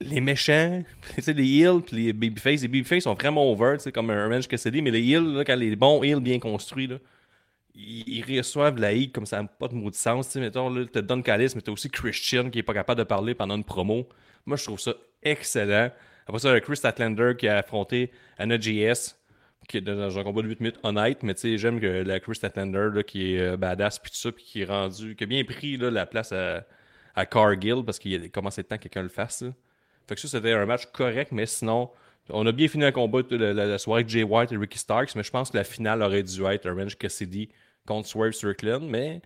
[0.00, 0.82] les méchants,
[1.26, 4.82] les heels puis les babyface, les babyface sont vraiment over, sais, comme un Orange Cassidy,
[4.82, 6.96] mais les heels, là, quand les bons heels bien construits, là,
[7.76, 10.26] ils, reçoivent la hate comme ça n'a pas de mot de sens.
[10.26, 12.98] Tu sais, mettons, là, t'as Don Callis, mais t'as aussi Christian qui est pas capable
[12.98, 14.08] de parler pendant une promo.
[14.46, 15.90] Moi, je trouve ça excellent.
[16.26, 19.16] Après ça, Chris Statlander qui a affronté Anna JS,
[19.68, 22.18] qui est dans un combat de 8 minutes honnête, mais tu sais, j'aime que la
[22.20, 25.24] Chris Statlander, là, qui est euh, badass, puis tout ça, puis qui est rendu, qui
[25.24, 26.64] a bien pris là, la place à,
[27.14, 29.42] à Cargill, parce qu'il a commencé le temps que quelqu'un le fasse.
[29.42, 29.50] là.
[30.08, 31.90] Fait que ça, c'était un match correct, mais sinon,
[32.30, 35.14] on a bien fini un combat la- la soirée avec Jay White et Ricky Starks,
[35.16, 37.48] mais je pense que la finale aurait dû être Orange Cassidy
[37.86, 38.82] contre Swerve Strickland.
[38.82, 39.20] Mais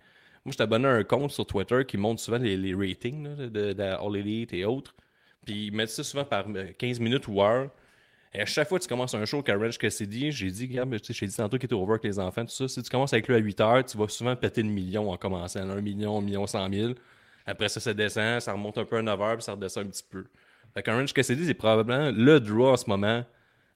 [0.45, 3.35] moi, je suis abonné à un compte sur Twitter qui montre souvent les, les ratings
[3.35, 4.95] de, de, All Elite et autres.
[5.45, 7.69] Puis ils mettent ça souvent par euh, 15 minutes ou heure.
[8.33, 11.07] Et à chaque fois que tu commences un show Orange Cassidy, j'ai dit, regarde, tu
[11.07, 12.67] sais, j'ai dit tantôt qu'il était over avec les enfants, tout ça.
[12.67, 15.17] Si tu commences avec lui à 8 heures, tu vas souvent péter le million en
[15.17, 15.59] commençant.
[15.59, 16.93] 1 million, 1 million 100 000.
[17.45, 19.89] Après ça, ça descend, ça remonte un peu à 9 heures, puis ça redescend un
[19.89, 20.25] petit peu.
[20.73, 23.25] Fait qu'Orange Cassidy, c'est probablement le draw en ce moment.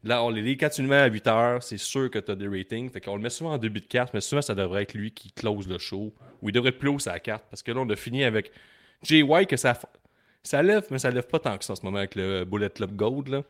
[0.06, 2.36] Là, on les quand tu le mets à 8 heures, c'est sûr que tu as
[2.36, 2.90] des ratings.
[2.92, 5.12] Fait qu'on le met souvent en début de carte, mais souvent, ça devrait être lui
[5.12, 6.14] qui close le show.
[6.42, 7.44] Ou il devrait être plus haut sa carte.
[7.50, 8.52] Parce que là, on a fini avec
[9.04, 9.78] Jay White, que ça,
[10.44, 12.70] ça lève, mais ça lève pas tant que ça en ce moment avec le Bullet
[12.70, 13.30] Club Gold.
[13.30, 13.44] Là.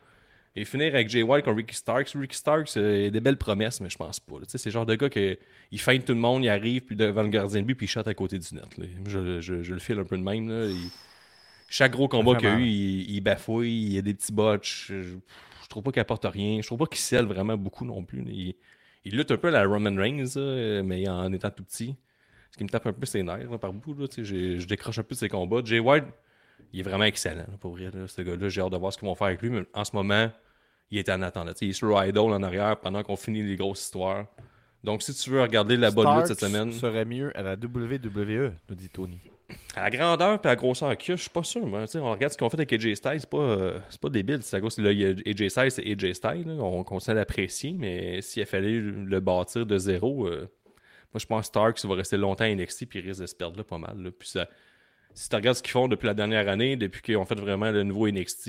[0.58, 2.08] Et finir avec Jay White contre Ricky Starks.
[2.14, 4.36] Ricky Starks, euh, il a des belles promesses, mais je pense pas.
[4.46, 5.36] C'est le genre de gars que
[5.70, 7.90] il feinte tout le monde, il arrive puis devant le gardien de but, puis il
[7.90, 8.78] shot à côté du net.
[8.78, 8.86] là.
[9.06, 10.48] Je, je- je le file un peu de même.
[10.48, 10.64] Là.
[10.68, 10.88] Il-
[11.68, 14.86] Chaque gros combat qu'il a eu, il, il bafouille, il y a des petits botches.
[14.88, 15.02] Je,
[15.66, 16.62] je trouve pas qu'il apporte rien.
[16.62, 18.22] Je trouve pas qu'il scelle vraiment beaucoup non plus.
[18.28, 18.54] Il,
[19.04, 21.96] il lutte un peu à la Roman Reigns, là, mais en étant tout petit.
[22.52, 23.92] Ce qui me tape un peu ses nerfs là, par bout.
[23.98, 25.62] Là, je décroche un peu de ses combats.
[25.64, 26.04] Jay White,
[26.72, 27.90] il est vraiment excellent, pour vrai.
[28.06, 29.50] ce gars-là, j'ai hâte de voir ce qu'ils vont faire avec lui.
[29.50, 30.30] Mais en ce moment,
[30.92, 31.60] il est en attente.
[31.62, 34.26] Il est sur Idol en arrière pendant qu'on finit les grosses histoires
[34.84, 38.52] Donc, si tu veux regarder la bonne lutte cette semaine, serait mieux à la WWE,
[38.68, 39.20] nous dit Tony.
[39.74, 41.66] À la grandeur et à la grosseur qu'il a, je suis pas sûr.
[41.66, 41.84] moi.
[41.94, 44.42] On regarde ce qu'on fait avec AJ Styles, c'est pas, euh, pas débile.
[44.42, 46.50] C'est à cause là, AJ Styles, c'est AJ Styles.
[46.58, 50.50] On conseille l'apprécier, mais s'il a fallu le bâtir de zéro, euh,
[51.12, 53.34] moi, je pense que Starks va rester longtemps à NXT puis il risque de se
[53.34, 54.02] perdre là pas mal.
[54.02, 54.10] là.
[54.10, 54.34] Puis
[55.14, 57.70] si tu regardes ce qu'ils font depuis la dernière année, depuis qu'ils ont fait vraiment
[57.70, 58.46] le nouveau NXT,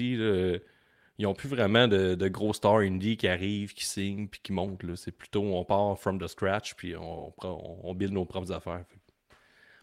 [1.20, 4.82] ils ont plus vraiment de, gros stars indie qui arrivent, qui signent puis qui montent.
[4.96, 8.84] C'est plutôt on part from the scratch puis on, on, on build nos propres affaires.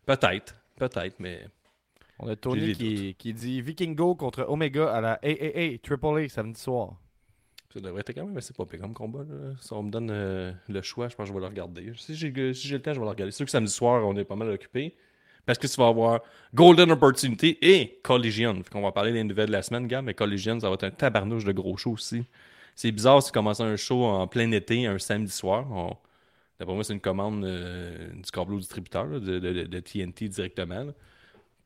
[0.04, 1.46] Peut-être, peut-être, mais
[2.18, 6.60] On a Tony qui, qui dit Vikingo contre Omega à la AAA Triple A samedi
[6.60, 6.94] soir.
[7.72, 9.24] Ça devrait être quand même assez pire comme combat.
[9.28, 9.52] Là.
[9.60, 11.92] Si on me donne euh, le choix, je pense que je vais le regarder.
[11.96, 13.32] Si j'ai si le temps, je vais le regarder.
[13.32, 14.94] C'est sûr que samedi soir, on est pas mal occupé.
[15.44, 16.20] Parce que tu vas avoir
[16.54, 18.54] Golden Opportunity et Collision.
[18.62, 20.84] Fait qu'on va parler des nouvelles de la semaine, gars, mais Collision, ça va être
[20.84, 22.24] un tabarnouche de gros show aussi.
[22.76, 25.66] C'est bizarre si tu commences un show en plein été, un samedi soir.
[25.70, 25.96] On-
[26.58, 30.84] D'après moi, c'est une commande euh, du câble distributeur là, de, de- de TNT directement
[30.84, 30.92] là,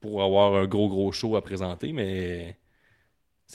[0.00, 2.56] pour avoir un gros gros show à présenter, mais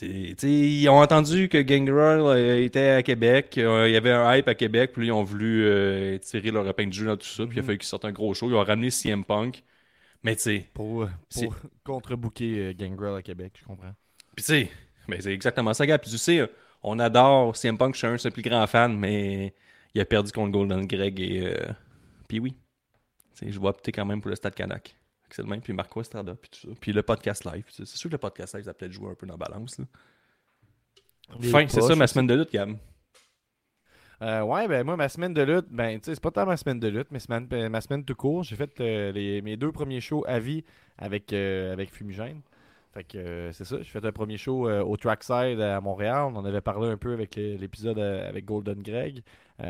[0.02, 4.48] ils ont entendu que Gangrel euh, était à Québec, euh, il y avait un hype
[4.48, 7.28] à Québec, puis là, ils ont voulu euh, tirer leur épingle du jeu dans tout
[7.28, 8.50] ça, puis il a fallu qu'ils sortent un gros show.
[8.50, 9.64] Ils ont ramené CM Punk,
[10.24, 10.70] mais tu sais,
[11.30, 13.94] Pour, contre-booker Gangrel à Québec, je comprends.
[14.36, 14.72] puis tu sais,
[15.08, 16.00] ben, c'est exactement ça, gars.
[16.00, 16.50] Puis tu sais,
[16.82, 19.54] on adore CM Punk, je suis un de ses plus grands fans, mais
[19.94, 21.72] il a perdu contre Golden Greg et euh,
[22.28, 22.56] puis oui.
[23.42, 24.96] Je vais opter quand même pour le Stade Canac.
[25.30, 26.76] C'est le même, puis Marco Estrada, puis tout ça.
[26.80, 27.66] Puis le podcast live.
[27.70, 29.80] C'est sûr que le podcast live, ça peut-être jouer un peu dans la balance.
[29.80, 29.86] Là.
[31.42, 32.78] Fin, c'est ça ma semaine de lutte, Gab.
[34.22, 36.56] Euh, ouais, ben moi, ma semaine de lutte, ben, tu sais, c'est pas tant ma
[36.56, 38.44] semaine de lutte, mais semaine- ma semaine tout court.
[38.44, 40.64] J'ai fait euh, les- mes deux premiers shows à vie
[40.98, 42.42] avec, euh, avec Fumigène.
[42.94, 46.26] Fait que euh, c'est ça, j'ai fait un premier show euh, au Trackside à Montréal.
[46.32, 49.24] On en avait parlé un peu avec l'épisode euh, avec Golden Greg.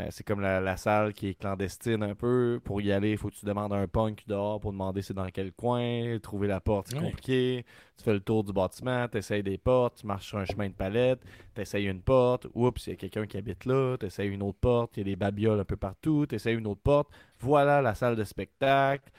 [0.10, 2.60] C'est comme la, la salle qui est clandestine un peu.
[2.64, 5.28] Pour y aller, il faut que tu demandes un punk dehors pour demander c'est dans
[5.28, 6.18] quel coin.
[6.20, 7.64] Trouver la porte, c'est compliqué.
[7.98, 10.68] Tu fais le tour du bâtiment, tu essayes des portes, tu marches sur un chemin
[10.70, 11.20] de palette,
[11.54, 12.48] tu essayes une porte.
[12.56, 13.96] Oups, il y a quelqu'un qui habite là.
[14.00, 16.26] Tu essayes une autre porte, il y a des babioles un peu partout.
[16.28, 17.10] Tu essayes une autre porte.
[17.40, 19.12] Voilà la salle de spectacle.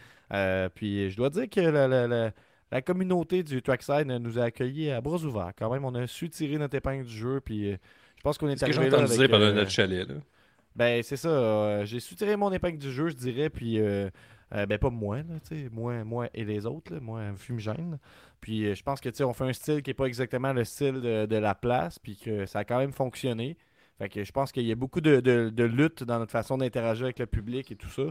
[0.74, 2.30] Puis je dois dire que la, la- la-
[2.72, 5.52] la communauté du Trackside nous a accueillis à bras ouverts.
[5.58, 7.40] Quand même, on a su tirer notre épingle du jeu.
[7.40, 7.76] Puis euh,
[8.16, 10.08] je pense qu'on est C'est ce que arrivé là avec, dire pendant euh, notre chalet.
[10.08, 10.14] Là.
[10.74, 11.28] ben, c'est ça.
[11.28, 13.50] euh, j'ai su tirer mon épingle du jeu, je dirais.
[13.50, 14.10] Puis, euh,
[14.50, 15.68] ben, pas moi, là, tu sais.
[15.70, 17.98] Moi, moi et les autres, là, moi, fumigène.
[18.40, 21.00] Puis, euh, je pense que, on fait un style qui est pas exactement le style
[21.00, 21.98] de, de la place.
[21.98, 23.56] Puis que ça a quand même fonctionné.
[23.98, 26.58] Fait que je pense qu'il y a beaucoup de, de, de lutte dans notre façon
[26.58, 28.02] d'interagir avec le public et tout ça.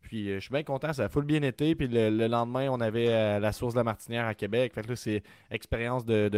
[0.00, 0.92] Puis, euh, je suis bien content.
[0.92, 1.74] Ça a full bien été.
[1.74, 4.72] Puis, le, le lendemain, on avait euh, la source de la Martinière à Québec.
[4.74, 6.28] Fait que là, c'est expérience de.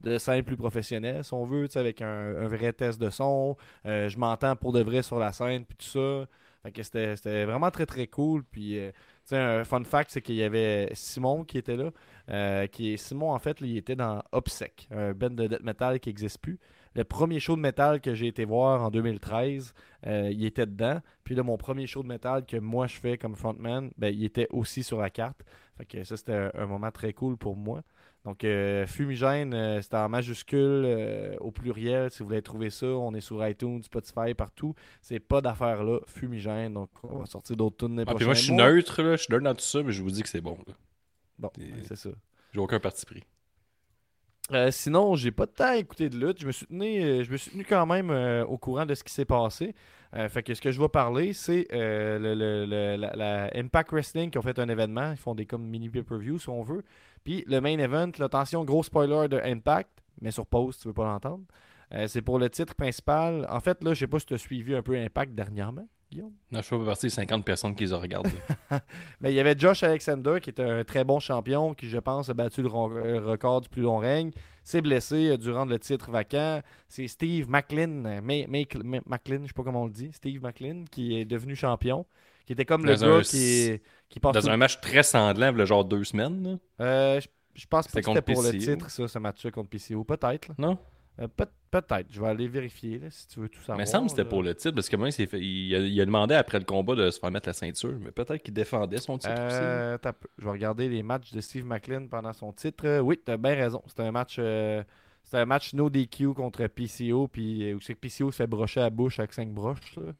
[0.00, 4.18] de scène plus professionnelle, si on veut, avec un, vrai test de son, euh, je
[4.18, 6.26] m'entends pour de vrai sur la scène, puis tout ça.
[6.62, 8.44] Fait que c'était vraiment très très cool.
[8.44, 8.78] Puis,
[9.24, 11.90] tu sais, un fun fact, c'est qu'il y avait Simon qui était là.
[12.30, 16.08] euh, qui Simon, en fait, il était dans Obsec, un band de death metal qui
[16.10, 16.58] n'existe plus.
[16.94, 19.74] Le premier show de métal que j'ai été voir en 2013,
[20.06, 21.00] euh, il était dedans.
[21.24, 24.24] Puis là, mon premier show de métal que moi je fais comme frontman, ben, il
[24.24, 25.40] était aussi sur la carte.
[25.76, 27.82] Fait que ça, c'était un moment très cool pour moi.
[28.24, 32.10] Donc, euh, Fumigène, euh, c'était en majuscule, euh, au pluriel.
[32.10, 34.74] Si vous voulez trouver ça, on est sur iTunes, Spotify, partout.
[35.02, 36.72] C'est pas d'affaire là, Fumigène.
[36.72, 39.32] Donc, on va sortir d'autres tunes Ah, puis moi, je suis neutre, là, je suis
[39.32, 40.56] neutre dans tout ça, mais je vous dis que c'est bon.
[40.66, 40.72] là.
[41.38, 42.10] Bon, ouais, c'est ça.
[42.52, 43.22] J'ai aucun parti pris.
[44.52, 46.40] Euh, sinon, j'ai pas de temps à écouter de lutte.
[46.40, 48.94] Je me suis tenu, euh, je me suis tenu quand même euh, au courant de
[48.94, 49.74] ce qui s'est passé.
[50.28, 54.30] Fait que ce que je vais parler, c'est le, le- le- la, la Impact Wrestling
[54.30, 55.10] qui ont fait un événement.
[55.10, 56.84] Ils font des comme mini pay-per-view si on veut.
[57.24, 61.04] Puis le main event, attention, gros spoiler de Impact, mais sur pause, tu veux pas
[61.04, 61.44] l'entendre.
[61.92, 63.46] Euh, c'est pour le titre principal.
[63.50, 66.32] En fait, là, je sais pas si tu as suivi un peu Impact dernièrement, Guillaume.
[66.50, 68.30] Non, je fais pas partie des 50 personnes qui les ont regardées.
[69.20, 72.28] Mais il y avait Josh Alexander qui est un très bon champion qui, je pense,
[72.28, 74.30] a battu le euh, record du plus long règne.
[74.62, 76.60] S'est blessé euh, durant le titre vacant.
[76.88, 81.24] C'est Steve McLean, McLean, je sais pas comment on le dit, Steve McLean, qui est
[81.24, 82.06] devenu champion.
[82.46, 85.58] Qui était comme le Dans gars qui, qui passe Dans tout- un match très sanglant,
[85.58, 86.58] a genre deux semaines.
[86.80, 90.04] Euh, je, je pense pas que c'était pour le titre, ça, ce match-là contre PCO.
[90.04, 90.48] Peut-être.
[90.58, 90.76] Non?
[91.20, 92.06] Euh, peut- Peut-être.
[92.10, 93.78] Je vais aller vérifier là, si tu veux tout savoir.
[93.78, 95.74] Mais il semble que c'était pour le titre, parce que moi, il, s'est fait- il
[95.74, 98.42] a, il a demandé après le combat de se faire mettre la ceinture, mais peut-être
[98.42, 99.56] qu'il défendait son titre aussi.
[99.60, 99.98] Euh,
[100.38, 103.00] je vais regarder les matchs de Steve McLean pendant son titre.
[103.00, 103.82] Oui, t'as bien raison.
[103.88, 104.84] C'était un match euh,
[105.24, 107.26] c'était un match no DQ contre PCO.
[107.26, 109.96] Puis où c'est que PCO se fait brocher à la bouche avec 5 broches.
[109.96, 110.12] là.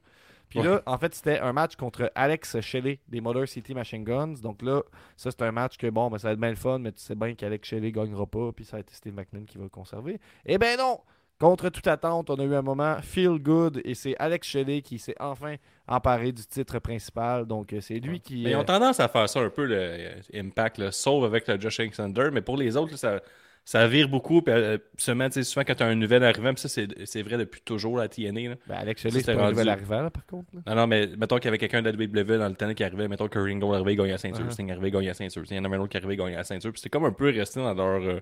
[0.54, 0.68] Puis Ouais.
[0.68, 4.34] là, en fait, c'était un match contre Alex Shelley des Motor City Machine Guns.
[4.40, 4.82] Donc là,
[5.16, 7.00] ça, c'est un match que, bon, ben, ça va être bien le fun, mais tu
[7.02, 8.52] sais bien qu'Alex Shelley gagnera pas.
[8.52, 10.20] Puis ça a été Steve McLean qui va le conserver.
[10.46, 11.00] Eh ben non!
[11.40, 15.00] Contre toute attente, on a eu un moment feel good et c'est Alex Shelley qui
[15.00, 15.56] s'est enfin
[15.88, 17.44] emparé du titre principal.
[17.46, 18.44] Donc, euh, c'est lui qui.
[18.44, 21.24] Mais ils euh, ont tendance à faire ça un peu, le euh, Impact, là, sauf
[21.24, 22.28] avec le Josh Alexander.
[22.32, 23.20] Mais pour les autres, là, ça,
[23.64, 24.42] ça vire beaucoup.
[24.42, 27.38] Puis, euh, sais, souvent, quand tu as un nouvel arrivant, puis ça, c'est c'est vrai
[27.38, 28.50] depuis toujours, la TNA.
[28.50, 28.54] là.
[28.66, 30.48] ben, Alex Shelley, c'est pas un nouvel arrivant, là, par contre.
[30.54, 30.60] là.
[30.66, 32.84] Non, non, mais mettons qu'il y avait quelqu'un de la WWE dans le temps qui
[32.84, 33.08] arrivait.
[33.08, 34.44] Mettons que Ringo arrivait, gagner la ceinture.
[34.44, 34.50] Uh-huh.
[34.50, 35.42] Sting arrivait, gagner la ceinture.
[35.50, 36.70] Il y en avait un autre qui arrivait, gagner la ceinture.
[36.72, 38.20] Puis c'était comme un peu resté dans leur, euh,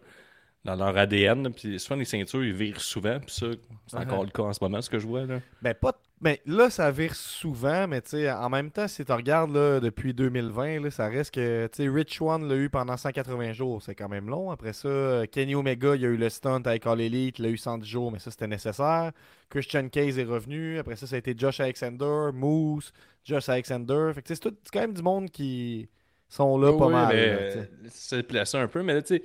[0.65, 1.53] dans leur ADN.
[1.53, 3.19] Puis souvent, les ceintures, ils virent souvent.
[3.19, 3.47] Puis ça,
[3.89, 4.03] c'est Uh-huh.
[4.03, 5.25] encore le cas en ce moment, ce que je vois.
[5.27, 5.41] Là.
[5.61, 5.93] Ben, pas.
[6.23, 10.81] Ben, là, ça vire souvent, mais en même temps, si tu regardes là, depuis 2020,
[10.85, 14.53] là, ça reste que, Rich One l'a eu pendant 180 jours, c'est quand même long.
[14.53, 17.57] Après ça, Kenny Omega, il a eu le stunt avec All Elite, il l'a eu
[17.57, 19.11] 110 jours, mais ça, c'était nécessaire.
[19.51, 20.79] Christian Case est revenu.
[20.79, 22.93] Après ça, ça a été Josh Alexander, Moose,
[23.25, 24.13] Josh Alexander.
[24.15, 25.89] Fait que, c'est quand même du monde qui
[26.29, 27.15] sont là pas Oui, mal.
[27.17, 28.85] mais, c'est placé un peu.
[28.85, 29.25] Mais là, tu sais,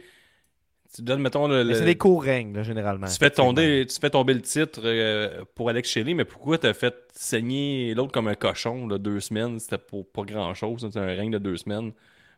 [0.93, 1.73] tu donnes, mettons, le.
[1.73, 3.07] C'est des courts règnes, là, généralement.
[3.07, 6.73] Tu fais, tomber, tu fais tomber le titre euh, pour Alex Shelley, mais pourquoi t'as
[6.73, 9.59] fait saigner l'autre comme un cochon là, deux semaines?
[9.59, 10.81] C'était pour pas grand chose.
[10.81, 11.91] C'était un règne de deux semaines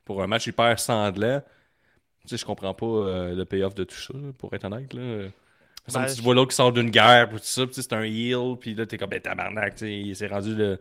[0.05, 1.41] pour un match hyper sanglant.
[2.23, 4.93] Tu sais, je comprends pas euh, le payoff de tout ça, pour être honnête.
[4.93, 5.27] Là.
[5.93, 8.57] Ben, tu je- vois l'autre qui sort d'une guerre, puis tout ça, c'est un heel,
[8.59, 10.77] puis là, t'es comme, ben tabarnak, il s'est rendu le,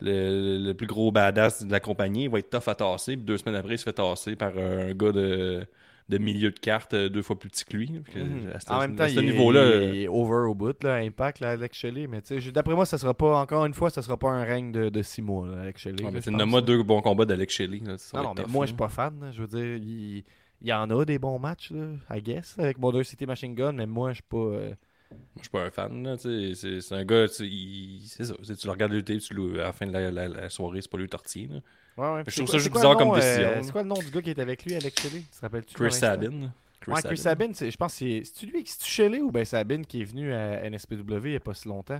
[0.00, 3.24] le, le plus gros badass de la compagnie, il va être tough à tasser, puis
[3.24, 5.66] deux semaines après, il se fait tasser par un gars de,
[6.08, 7.88] de milieu de carte euh, deux fois plus petit que lui.
[8.14, 8.50] Que, Mhm.
[8.54, 10.54] à ce- En même temps, à ce il, est- niveau-là, euh, il est over au
[10.54, 12.06] bout, là, Impact, là, Alex Shelley.
[12.06, 14.88] Mais d'après moi, ça sera pas, encore une fois, ça sera pas un règne de,
[14.88, 16.04] de six mois, là, Alex Shelley.
[16.04, 17.80] Là, mais nomme-moi deux bons combats d'Alex Shelley.
[17.84, 19.30] là, Non, mais tough, moi, je suis pas fan.
[19.32, 20.24] Je veux dire, il,
[20.62, 23.72] il y en a des bons matchs, là, I guess, avec Border City Machine Gun,
[23.72, 24.36] mais moi, je suis pas.
[24.36, 24.68] euh,
[25.10, 26.02] Moi, je suis pas un fan.
[26.04, 28.34] là, tu sais, C'est c'est un gars, il- c'est ça.
[28.42, 30.90] tu le regardes lutter, tu le- à la fin de la, la- la soirée, c'est
[30.90, 31.48] pas lui tortiller.
[31.96, 32.22] Ouais, ouais.
[32.26, 33.62] Je trouve quoi- ça juste bizarre comme euh, décision, là.
[33.62, 35.20] C'est quoi le nom du gars qui est avec lui, Alex Shelley?
[35.20, 35.92] Tu te rappelles-tu Chris?
[35.92, 36.50] Sabin.
[36.88, 38.46] Ouais, Chris Sabin, je pense que c'est.
[38.46, 41.54] Lui, c'est-tu Shelley ou ben Sabin qui est venu à NSPW il y a pas
[41.54, 41.98] si longtemps?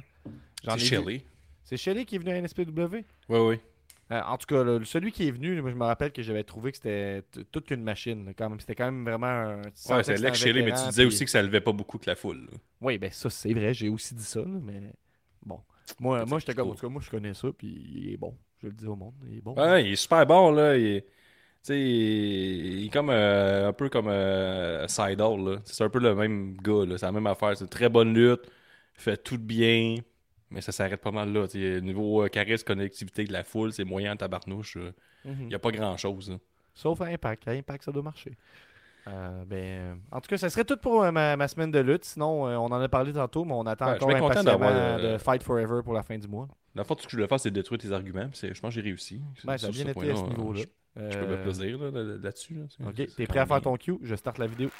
[0.64, 1.22] C'est Shelley.
[1.64, 3.60] C'est Shelley qui est venu à NSPW Oui, oui.
[4.12, 6.44] Euh, en tout cas, là, celui qui est venu, moi, je me rappelle que j'avais
[6.44, 8.24] trouvé que c'était toute qu'une machine.
[8.26, 9.56] là, Quand même, c'était quand même vraiment un.
[9.62, 12.08] Ouais, c'est Alex Shelley, mais tu disais puis- aussi que ça levait pas beaucoup que
[12.08, 12.42] la foule.
[12.52, 12.56] là.
[12.82, 14.92] Oui, ben ça, c'est vrai, j'ai aussi dit ça, là, mais
[15.44, 15.58] bon.
[16.00, 18.36] Moi, moi j'étais comme, en tout cas, moi, je connais ça, puis il est bon.
[18.62, 19.54] Je le dis au monde, il est bon.
[19.54, 20.76] Ouais, il est super bon, là.
[20.76, 21.06] Il est,
[21.68, 25.58] il est comme euh, un peu comme euh, là.
[25.64, 26.98] C'est un peu le même gars, là.
[26.98, 27.56] C'est la même affaire.
[27.56, 28.42] C'est une très bonne lutte.
[28.96, 29.96] Il fait tout bien.
[30.50, 31.46] Mais ça s'arrête pas mal là.
[31.80, 34.76] Niveau euh, charisme, connectivité de la foule, c'est moyen en tabarnouche.
[35.24, 35.36] Mhm.
[35.40, 36.38] Il n'y a pas grand chose.
[36.72, 37.48] Sauf à Impact.
[37.48, 38.32] À Impact, ça doit marcher.
[39.08, 42.04] Euh, ben, en tout cas, ça serait tout pour euh, ma, ma semaine de lutte.
[42.04, 45.42] Sinon, euh, on en a parlé tantôt, mais on attend Ouais, encore impatiemment de Fight
[45.44, 46.48] Forever pour la fin du mois.
[46.74, 48.28] La fois, tout ce que je voulais faire, c'est détruire tes arguments.
[48.34, 49.22] Je pense que j'ai réussi.
[49.44, 50.60] Ben, ça a bien été à ce niveau-là.
[50.96, 52.54] Je, je peux me plaisir là, là- là-dessus.
[52.54, 52.88] là.
[52.88, 53.98] Ok, t'es prêt à faire ton cue?
[54.02, 54.70] Je starte la vidéo.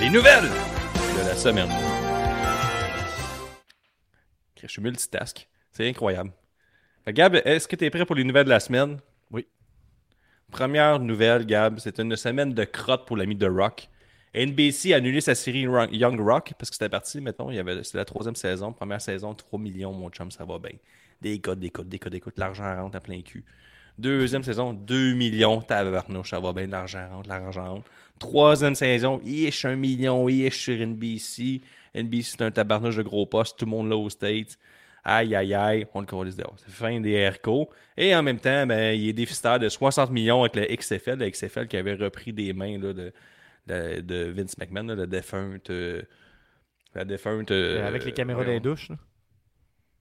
[0.00, 1.68] Les nouvelles de la semaine.
[4.62, 5.48] Je suis multitask.
[5.72, 6.32] C'est incroyable.
[7.08, 8.98] Gab, est-ce que tu es prêt pour les nouvelles de la semaine?
[9.30, 9.46] Oui.
[10.50, 13.88] Première nouvelle, Gab, c'est une semaine de crotte pour l'ami de Rock.
[14.34, 17.82] NBC a annulé sa série Young Rock parce que c'était parti, mettons, il y avait,
[17.82, 20.70] c'était la troisième saison, première saison, 3 millions, mon chum, ça va bien.
[21.20, 23.44] Des codes, des codes, des codes, des codes, l'argent rentre à plein cul.
[23.98, 27.90] Deuxième saison, 2 millions, tabarnouche, ça va bien, l'argent rentre, l'argent rentre.
[28.20, 31.60] Troisième saison, ish, 1 million, ish sur NBC.
[31.94, 34.58] NBC, c'est un tabarnouche de gros postes, tout le monde là aux States.
[35.04, 36.54] Aïe, aïe, aïe, on le connaît dehors.
[36.58, 37.70] C'est fin des AirCo.
[37.96, 41.30] Et en même temps, ben, il est déficitaire de 60 millions avec le XFL, le
[41.30, 43.12] XFL qui avait repris des mains là, de,
[43.66, 45.70] de, de Vince McMahon, là, le défunte.
[45.70, 46.02] euh,
[46.94, 47.50] la défunte.
[47.50, 48.58] euh, avec les caméras voyons.
[48.58, 48.90] des douches.
[48.90, 48.96] là.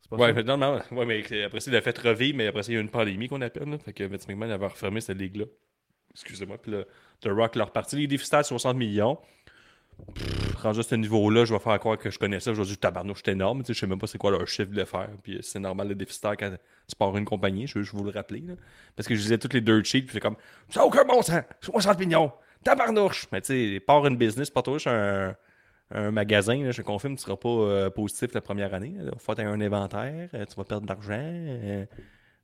[0.02, 2.62] C'est pas Ouais, fait- non, non, ouais, mais après il a fait revivre, mais après
[2.68, 3.70] il y a eu une pandémie qu'on appelle.
[3.70, 5.46] Là, fait que Vince McMahon avait refermé cette ligue-là.
[6.12, 6.58] Excusez-moi.
[6.58, 6.84] Puis là,
[7.22, 7.96] The Rock leur parti.
[7.96, 9.20] Les déficitaires de 60 millions.
[10.58, 12.54] Rendu à ce niveau-là, je vais faire croire que je connais ça.
[12.54, 13.60] Je vais dire, tabarnouche, c'est énorme.
[13.62, 15.10] Tu sais, Je sais même pas c'est quoi leur chiffre de faire.
[15.24, 16.52] Puis euh, c'est normal le déficitaire quand
[16.88, 17.68] tu pars une compagnie.
[17.68, 18.42] Je veux vous le rappeler.
[18.42, 18.54] là.
[18.96, 20.04] Parce que je disais toutes les dirt sheets.
[20.04, 20.36] Puis c'est comme,
[20.70, 21.42] ça aucun bon sens.
[21.62, 22.32] 60 millions.
[22.64, 23.28] Tabarnouche.
[23.32, 25.36] Mais tu sais, pars une business, pas toi, un
[25.92, 28.94] un magasin, je confirme, tu seras pas euh, positif la première année.
[28.96, 31.88] Il va falloir un inventaire, euh, tu vas perdre de l'argent.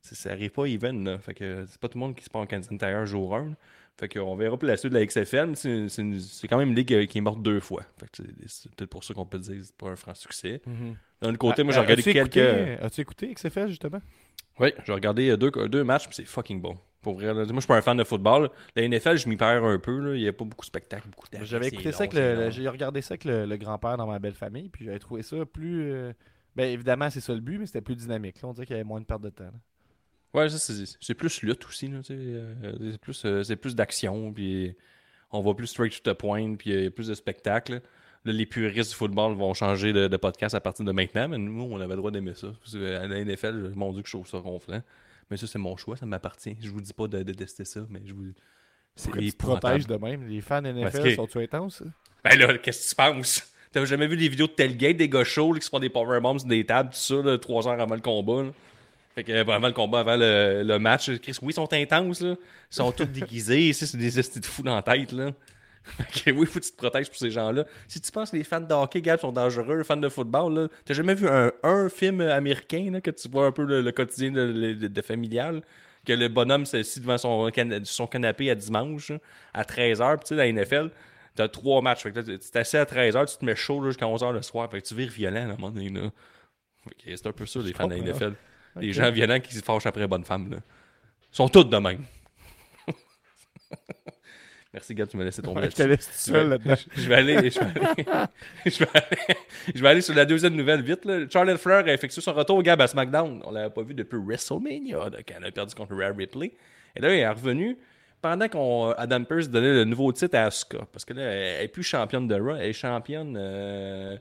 [0.00, 1.18] ça n'arrive pas even.
[1.18, 3.54] Fait que c'est pas tout le monde qui se prend en Canadian Tire jour 1.
[3.98, 7.06] Fait qu'on verra pour la suite de la XFL, c'est, quand même une ligue euh,
[7.06, 7.82] qui est morte deux fois.
[7.98, 10.60] Fait que c'est, peut-être pour ça qu'on peut dire que c'est pas un franc succès.
[10.66, 10.96] Mhm.
[11.22, 12.82] D'un autre côté, moi Ah, j'ai euh, regardé quelques.
[12.82, 14.00] As-tu écouté XFL, justement?
[14.60, 16.76] Oui, j'ai regardé euh, deux, deux matchs, puis c'est fucking bon.
[17.00, 17.34] Pour vrai, là.
[17.34, 18.50] Moi, je suis pas un fan de football.
[18.74, 19.98] La NFL, je m'y perds un peu.
[19.98, 20.14] Là.
[20.14, 22.04] Il n'y a pas beaucoup de spectacles, beaucoup J'avais écouté ça
[22.50, 25.36] j'ai regardé ça avec le, le grand-père dans ma belle famille, puis j'avais trouvé ça
[25.46, 25.90] plus.
[25.92, 26.12] euh,
[26.54, 28.42] Ben évidemment, c'est ça le but, mais c'était plus dynamique.
[28.42, 29.44] Là, on dirait qu'il y avait moins de perte de temps.
[29.44, 29.52] là.
[30.36, 31.90] Ouais, ça, c'est c'est plus lutte aussi.
[32.10, 32.54] euh,
[32.92, 34.74] c'est plus, euh, c'est plus d'action, puis
[35.32, 37.80] on va plus straight to the point, puis il y a plus de spectacle.
[38.24, 41.38] Là, les puristes du football vont changer de, de podcast à partir de maintenant, mais
[41.38, 42.48] nous, on avait le droit d'aimer ça.
[42.70, 44.82] Que À la NFL, mon Dieu, que je trouve ça ronflant.
[45.30, 46.56] Mais ça, c'est mon choix, ça m'appartient.
[46.60, 48.26] Je vous dis pas de, de tester ça, mais je vous.
[48.94, 50.26] C'est protèges de même?
[50.28, 51.82] Les fans NFL que- sont-tu intenses?
[52.24, 53.52] Ben là, qu'est-ce que tu penses?
[53.72, 55.90] T'as jamais vu des vidéos de tailgate des gars chauds là, qui se font des
[55.90, 58.42] powerbombs sur des tables, tout ça, là, trois heures avant le combat?
[58.44, 58.50] là?
[59.16, 62.34] Fait que, euh, avant le combat, avant le, match, Chris, oui, ils sont intenses, là.
[62.70, 63.68] Ils sont tous déguisés.
[63.68, 65.30] Ici, c'est des estis de fous dans la tête, là.
[65.84, 67.64] Fait que oui, faut que tu te protèges pour ces gens-là.
[67.86, 70.54] Si tu penses que les fans de hockey, Gab, sont dangereux, les fans de football,
[70.54, 75.02] là, t'as jamais vu un, film américain, que tu vois un peu le, quotidien de,
[75.02, 75.62] familial?
[76.04, 79.12] Que le bonhomme s'est assis devant son, cana- son canapé à dimanche,
[79.54, 80.90] à 13h, puis tu sais, dans la NFL,
[81.36, 82.04] T'as trois matchs.
[82.04, 84.70] Tu t'assieds à 13h, tu te mets chaud jusqu'à 11h le soir.
[84.70, 85.72] Que tu vires violent à un moment
[87.04, 88.30] c'est un peu ça, les fans de la comprends.
[88.80, 90.50] Les gens violents qui se fâchent après bonne femme.
[90.50, 90.56] Là.
[91.32, 92.04] Ils sont tous de même.
[94.72, 95.82] Merci, Gab, tu m'as laissé tomber Ouais, je là-dessus.
[95.82, 96.74] te laisse tout seul là-dedans.
[96.96, 98.04] Je vais aller, je vais aller,
[98.66, 99.36] je vais aller,
[99.74, 101.04] je vais aller sur la deuxième nouvelle vite.
[101.06, 101.20] Là.
[101.32, 103.40] Charlotte Flair a effectué son retour au Gab à SmackDown.
[103.44, 106.52] On l'avait pas vu depuis WrestleMania, là, quand elle a perdu contre Rhea Ripley.
[106.94, 107.78] Et là, elle est revenue
[108.20, 110.80] pendant qu'on Adam Pearce donnait le nouveau titre à Asuka.
[110.92, 113.34] Parce que là, elle est plus championne de Raw, elle est championne.
[113.38, 114.16] euh,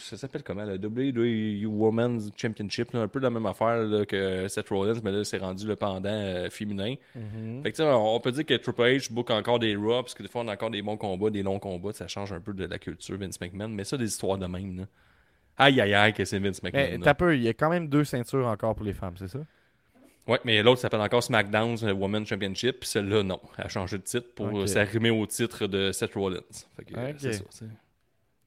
[0.00, 4.46] ça s'appelle comment la WWE Women's Championship, là, un peu la même affaire là, que
[4.48, 6.94] Seth Rollins, mais là, c'est rendu le pendant euh, féminin.
[7.62, 10.14] Fait que, tu sais, on peut dire que Triple H book encore des Raw, parce
[10.14, 12.40] que des fois, on a encore des bons combats, des longs combats, ça change un
[12.40, 14.78] peu de la culture Vince McMahon, mais ça, des histoires de même.
[14.78, 14.84] Là.
[15.58, 17.00] Aïe, aïe, aïe, que c'est Vince McMahon.
[17.02, 19.40] T'as peu, il y a quand même deux ceintures encore pour les femmes, c'est ça?
[20.28, 23.40] Ouais, mais l'autre s'appelle encore SmackDown euh, Women's Championship, puis celle-là, non.
[23.56, 24.56] Elle a changé de titre pour Ok.
[24.56, 26.40] euh, s'arrimer au titre de Seth Rollins.
[26.76, 27.16] Fait que, euh, Ok.
[27.18, 27.64] c'est ça.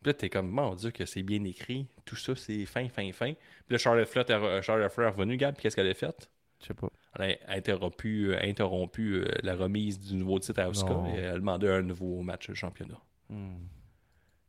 [0.01, 1.87] Puis là, t'es comme, mon Dieu, que c'est bien écrit.
[2.05, 3.33] Tout ça, c'est fin, fin, fin.
[3.33, 6.29] Puis là, Charlotte Flair, est- revenue, Gab, puis qu'est-ce qu'elle a fait?
[6.59, 6.89] Je sais pas.
[7.19, 11.07] Elle a interrompu, euh, interrompu euh, la remise du nouveau titre à Non.
[11.07, 12.99] et elle a demandé un nouveau match de championnat.
[13.29, 13.57] Hmm.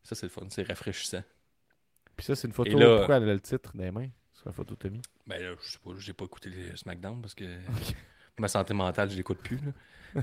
[0.03, 1.23] Ça, c'est le fun, c'est rafraîchissant.
[2.17, 2.71] Puis ça, c'est une photo.
[2.71, 4.09] Et là- Pourquoi elle a le titre dans les mains?
[4.33, 5.01] Sur la photo t'as mis.
[5.27, 7.45] Ben là, je sais pas, j'ai pas écouté les SmackDown parce que
[8.39, 9.59] ma santé mentale, je l'écoute plus.
[10.15, 10.23] Là.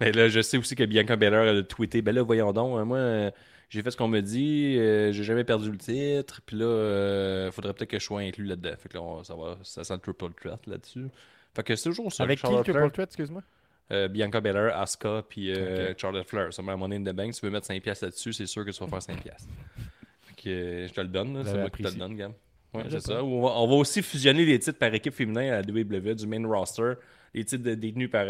[0.00, 2.84] Mais là, je sais aussi que Bianca Belair a tweeté Ben là, voyons donc, euh,
[2.84, 3.30] moi,
[3.74, 7.50] j'ai fait ce qu'on me dit, euh, j'ai jamais perdu le titre, puis là, euh,
[7.50, 8.74] faudrait peut-être que je sois inclus là-dedans.
[8.78, 11.06] Fait que là, on- ça, va, ça sent le triple threat là-dessus.
[11.54, 12.22] Fait que c'est toujours ça.
[12.22, 13.42] Avec qui le triple threat, excuse-moi?
[13.90, 15.92] euh, Bianca Belair, Asuka, puis euh.
[15.98, 16.52] Charlotte Flair.
[16.54, 17.34] Ça met money in the bank.
[17.34, 19.20] Si tu veux mettre 5$ piastres là-dessus, c'est sûr que tu vas faire 5$.
[19.22, 19.48] piastres.
[20.22, 22.32] Fait que je te le donne, c'est moi qui te le donne, Gab.
[22.72, 23.22] Ouais, c'est ça.
[23.22, 26.26] On va, on va aussi fusionner les titres par équipe féminin à la WWE du
[26.26, 26.94] main roster.
[27.34, 28.26] Les titres détenus par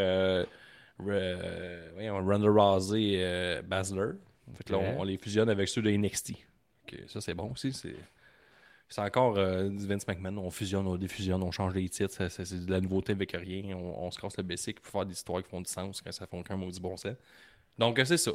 [0.98, 4.12] Ronda Rousey et Baszler.
[4.56, 6.32] Fait que là, on, on les fusionne avec ceux de NXT.
[7.06, 7.72] Ça, c'est bon aussi.
[7.72, 7.94] C'est.
[8.88, 10.36] C'est encore euh, du Vince McMahon.
[10.38, 12.12] On fusionne, on défusionne, on change les titres.
[12.12, 13.74] ça- ça- c'est de la nouveauté avec rien.
[13.74, 16.12] On, on se casse le basic pour faire des histoires qui font du sens quand
[16.12, 17.14] ça fait aucun maudit bon sens.
[17.78, 18.32] Donc, euh, c'est ça.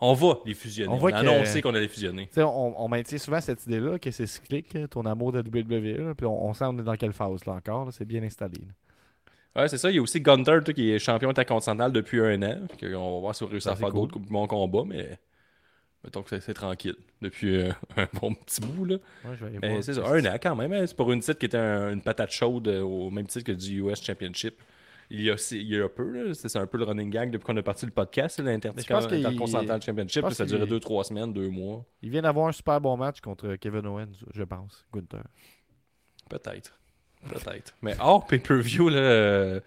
[0.00, 0.88] On va les fusionner.
[0.88, 2.28] On On, voit a que- annoncé qu'on allait fusionner.
[2.38, 6.06] On, on maintient souvent cette idée-là que c'est cyclique, hein, ton amour de WWE.
[6.08, 7.84] là, puis on, on sait on est dans quelle phase là encore.
[7.84, 8.58] là, c'est bien installé.
[8.58, 9.62] là.
[9.62, 9.90] Ouais, c'est ça.
[9.90, 12.60] Il y a aussi Gunter qui est champion intercontinental depuis un an.
[12.82, 14.08] On va voir si on réussit à faire cool.
[14.08, 15.18] d'autres bons combats, mais
[16.04, 18.84] mettons que c'est- tranquille depuis euh, un bon petit bout.
[18.84, 18.96] Là.
[19.24, 20.72] Ouais, je vais aller Mais c'est ça, un an quand même.
[20.72, 20.84] hein.
[20.86, 23.52] C'est pour une titre qui était un- une patate chaude euh, au même titre que
[23.52, 24.54] du US Championship.
[25.10, 27.44] Il y a, il y a un peu, c'est un peu le running gag depuis
[27.44, 30.22] qu'on a parti le podcast, l'Intercontinental Championship.
[30.22, 31.84] là, Ça qu'il- 2-3 semaines, 2 mois.
[32.00, 34.86] Il vient d'avoir un super bon match contre Kevin Owens, je pense.
[34.94, 35.24] Gunther.
[36.30, 36.78] Peut-être.
[37.28, 37.74] Peut-être.
[37.82, 38.96] Mais hors pay-per-view, là.
[38.98, 39.60] euh,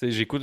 [0.00, 0.42] j'écoute.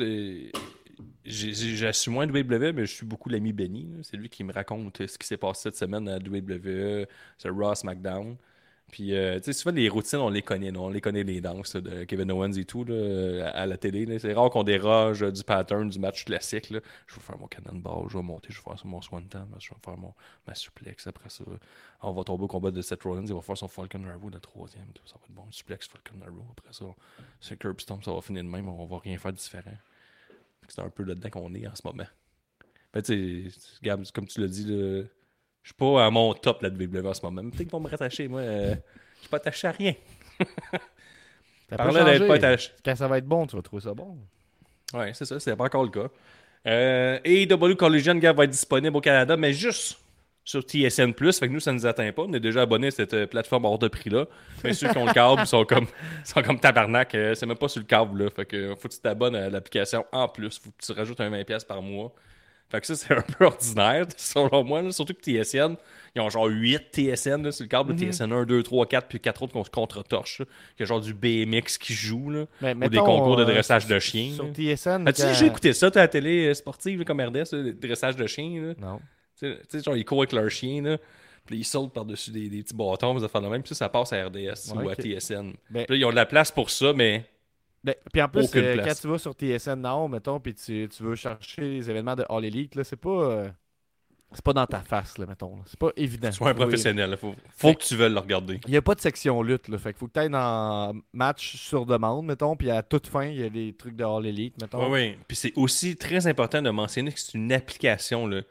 [1.26, 3.90] J'assume moins WWE, mais je suis beaucoup l'ami Benny.
[4.04, 7.06] C'est lui qui me raconte ce qui s'est passé cette semaine à WWE,
[7.38, 8.38] sur Raw, SmackDown.
[8.92, 10.86] Puis, euh, tu sais, souvent, les routines, on les connaît, non?
[10.86, 14.20] On les connaît, les danses de Kevin Owens et tout, là, à, la télé.
[14.20, 16.70] C'est rare qu'on déroge euh, du pattern du match classique.
[16.70, 16.80] là.
[17.08, 19.76] Je vais faire mon cannonball, je vais monter, je vais faire mon swanton, je vais
[19.84, 20.14] faire mon,
[20.48, 21.44] ma suplex après ça.
[22.02, 24.40] On va tomber au combat de Seth Rollins, il va faire son Falcon Arrow, le
[24.40, 24.88] troisième.
[25.06, 26.46] Ça va être bon, suplex, Falcon Arrow.
[26.58, 26.86] Après ça,
[27.40, 29.78] c'est Curb Stomp, ça va finir de même, on va rien faire de différent.
[30.70, 32.08] C'est un peu là-dedans qu'on est en ce moment.
[32.94, 35.04] Mais tu sais, Gab, comme tu l'as dit, là,
[35.64, 37.42] je suis pas à mon top la WWE en ce moment.
[37.44, 38.42] Peut-être qu'ils vont me rattacher, moi.
[38.42, 38.76] euh,
[39.16, 39.94] je suis pas attaché à rien.
[41.70, 42.72] Par là d'être pas attaché.
[42.84, 44.18] Quand ça va être bon, tu vas trouver ça bon.
[44.94, 46.08] Ouais, c'est ça, c'est pas encore le cas.
[46.66, 50.00] Euh, AEW Collision va être disponible au Canada, mais juste
[50.50, 51.14] sur TSN+.
[51.14, 52.24] Fait que nous, ça nous atteint pas.
[52.24, 54.26] On est déjà abonnés à cette euh, plateforme hors de prix-là.
[54.64, 55.86] Mais ceux qui ont le câble sont comme,
[56.24, 57.14] sont comme tabarnak.
[57.14, 58.30] euh, c'est même pas sur le câble, là.
[58.36, 60.58] Fait que faut que tu t'abonnes à l'application en plus.
[60.58, 62.12] Faut que tu rajoutes un 20$ par mois.
[62.68, 64.82] Fait que ça, c'est un peu ordinaire, selon moi.
[64.82, 64.92] là.
[64.92, 65.76] Surtout que TSN,
[66.16, 67.96] Ils ont genre 8 TSN là, sur le câble.
[67.96, 70.40] TSN 1, 2, 3, 4, puis 4 autres qu'on se contre-torche.
[70.42, 72.46] Il y a genre du BMX qui joue, là.
[72.64, 74.32] Ou des concours de euh, dressage de chiens.
[74.34, 74.52] Sur là.
[74.52, 75.08] TSN.
[75.08, 78.74] As-tu déjà écouté ça, à la télé euh, sportive, comme RDS, dressage de chiens, là?
[78.82, 79.00] Non.
[79.40, 80.98] Tu sais- genre, ils courent avec leur chien, là.
[81.46, 83.64] Puis ils sautent par-dessus des, des petits bâtons, vous faire le même.
[83.64, 84.96] Puis ça, ça passe à RDS Ouais, ou à.
[84.96, 85.54] TSN.
[85.70, 87.26] Ben- Puis là, ils ont de la place pour ça, mais
[87.84, 91.04] Ben, puis en plus, euh, quand tu vas sur TSN Now, mettons, puis tu, tu
[91.04, 93.10] veux chercher les événements de All Elite, là, c'est pas.
[93.10, 93.50] euh,
[94.32, 95.56] c'est pas dans ta face, là, mettons.
[95.56, 95.64] là.
[95.66, 96.32] C'est pas évident.
[96.32, 97.18] sois un professionnel.
[97.18, 98.60] Faut, faut que tu veuilles le regarder.
[98.68, 99.80] Il n'y a pas de section lutte, là.
[99.80, 103.26] Fait qu'il faut que tu ailles dans match sur demande, mettons, puis à toute fin,
[103.26, 104.84] il y a des trucs de All Elite, mettons.
[104.92, 105.18] Oui, oui.
[105.28, 108.42] Puis c'est aussi très important de mentionner que c'est une application, là.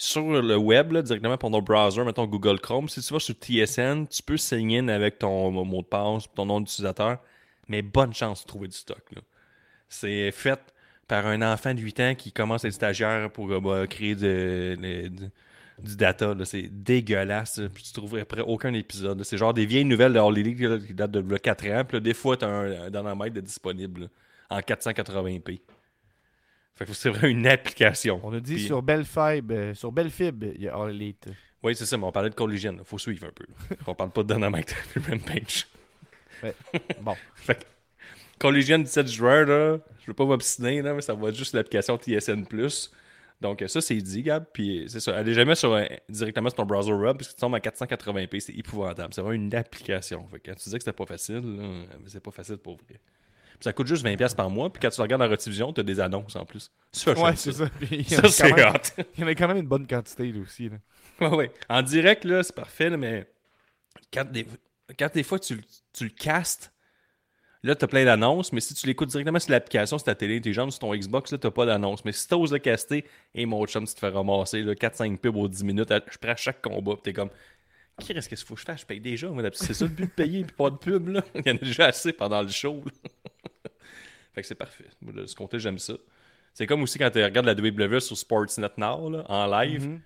[0.00, 4.06] Sur le web, directement pour ton browser, mettons Google Chrome, si tu vas sur TSN,
[4.06, 7.18] tu peux sign in avec ton mot de passe, ton nom d'utilisateur,
[7.66, 9.02] mais bonne chance de trouver du stock.
[9.88, 10.60] C'est fait
[11.08, 14.14] par un enfant de 8 ans qui commence à être stagiaire pour euh, bah, créer
[14.14, 16.34] du data.
[16.44, 17.60] C'est dégueulasse.
[17.74, 19.22] Puis tu trouverais après aucun épisode.
[19.24, 21.84] C'est genre des vieilles nouvelles de Elite là, qui datent de là, 4 ans.
[21.84, 24.10] Puis là, des fois, tu as un, un disponible
[24.50, 25.60] en 480p.
[26.78, 28.20] Fait que c'est vraiment une application.
[28.22, 31.26] On a dit Puis- sur Bellefib, euh, sur Bellefib, il y a All Elite.
[31.60, 32.72] Oui, c'est ça, mais on parlait de collision.
[32.78, 33.46] Il faut suivre un peu.
[33.88, 34.76] on parle pas de Dynamite
[35.08, 35.66] Rampage.
[37.00, 37.16] Bon.
[37.34, 37.64] Fait que
[38.38, 41.98] Collision 17 joueurs, là, je veux pas m'obstiner, là, mais ça va être juste l'application
[41.98, 42.44] TSN.
[43.40, 44.44] Donc, ça, c'est dit, Gab.
[44.52, 45.16] Puis, c'est ça.
[45.16, 45.76] Allez jamais sur,
[46.08, 49.12] directement sur ton browser web, parce que tu tombes à 480p, c'est épouvantable.
[49.12, 50.24] C'est vraiment une application.
[50.28, 53.00] Fait que quand tu disais que c'était pas facile, mais c'est pas facile pour vrai.
[53.58, 55.84] Puis ça coûte juste 20$ par mois, puis quand tu regardes en rediffusion, tu as
[55.84, 56.70] des annonces en plus.
[57.06, 57.68] Ouais, c'est ça.
[57.80, 59.02] Puis il y en Ça, c'est quand même- hot.
[59.16, 60.68] Il y en a quand même une bonne quantité, là, aussi.
[60.68, 60.76] Là.
[61.28, 61.52] Ouais, ouais.
[61.68, 63.26] En direct, là, c'est parfait, là, mais
[64.12, 64.46] quand des,
[64.98, 66.72] quand des fois tu, le- tu le castes,
[67.64, 70.70] là, t'as plein d'annonces, mais si tu l'écoutes directement sur l'application, sur ta télé intelligente,
[70.70, 72.04] sur ton Xbox, là, t'as pas d'annonces.
[72.04, 73.04] Mais si t'oses le caster,
[73.34, 76.18] et mon chum, tu te fais ramasser là, 4-5 pubs aux 10 minutes, à- je
[76.18, 77.30] prends chaque combat, pis t'es comme.
[78.06, 78.82] Qu'est-ce qu'il faut que je fasse?
[78.82, 79.26] Je paye déjà.
[79.28, 81.24] moi, C'est ça le but de payer, puis pas de pub, là.
[81.34, 82.80] Il y en a déjà assez pendant le show.
[82.86, 82.92] là.
[84.38, 84.84] Fait que c'est parfait.
[85.02, 85.94] De ce côté, j'aime ça.
[86.54, 90.00] C'est comme aussi quand tu regardes la WWE sur Sportsnet Now, là, en live Mhm.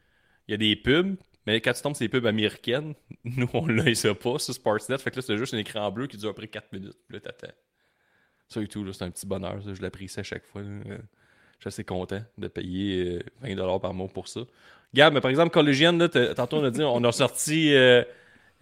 [0.49, 1.17] il y a des pubs,
[1.47, 4.99] mais quand tu tombes sur les pubs américaines, nous, on l'a ça pas sur Sportsnet.
[4.99, 6.97] Fait que là, c'est juste un écran bleu qui dure à peu près 4 minutes.
[7.09, 7.53] Puis là, t'attends.
[8.49, 9.63] Ça et tout, là, c'est un petit bonheur.
[9.63, 9.73] ça.
[9.75, 10.63] Je l'apprécie à chaque fois.
[10.63, 10.69] là.
[10.69, 10.99] Euh,
[11.59, 14.41] Je suis assez content de payer euh, 20$ par mois pour ça.
[14.93, 18.03] Regarde, mais par exemple, Collegian, là, tantôt, on a dit, on a sorti euh,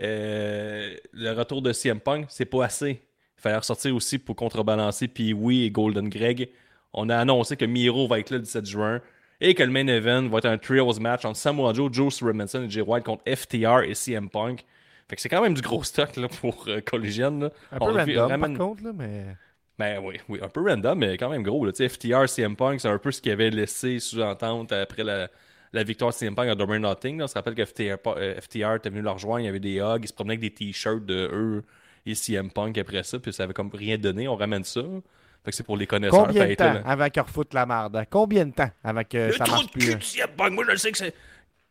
[0.00, 2.26] euh, le retour de CM Punk.
[2.28, 3.02] C'est pas assez.
[3.40, 6.50] Il fallait ressortir aussi pour contrebalancer Pee Wee et Golden Greg.
[6.92, 9.00] On a annoncé que Miro va être là le 17 juin
[9.40, 12.64] et que le main event va être un trios match entre Samoa Joe, Joe Robinson
[12.64, 14.66] et Jay White contre FTR et CM Punk.
[15.08, 17.38] Fait que c'est quand même du gros stock là, pour euh, Collision.
[17.38, 17.50] là.
[17.72, 19.24] Un peu On random, ramène- par contre, là, mais.
[19.78, 21.64] ben oui, oui, un peu random, mais quand même gros.
[21.64, 21.72] Là.
[21.72, 25.30] FTR, CM Punk, c'est un peu ce qu'il avait laissé sous-entente après la,
[25.72, 27.16] la victoire de CM Punk à or Nothing.
[27.18, 27.24] là.
[27.24, 29.78] On se rappelle que FTR, euh, FTR était venu leur rejoindre, il y avait des
[29.80, 31.64] hugs, ils se promenaient avec des t-shirts de eux
[32.06, 34.26] et CM Punk après ça, puis ça avait comme rien donné.
[34.28, 34.80] On ramène ça.
[35.44, 36.26] Fait que c'est pour les connaisseurs.
[36.26, 37.96] Combien de temps avant qu'ils refoutent la marde?
[37.96, 38.04] hein?
[38.10, 39.80] Combien de temps avant que Le ça trou marche de plus?
[39.86, 39.96] cul hein?
[39.98, 41.14] de CM Punk, moi je le sais que c'est.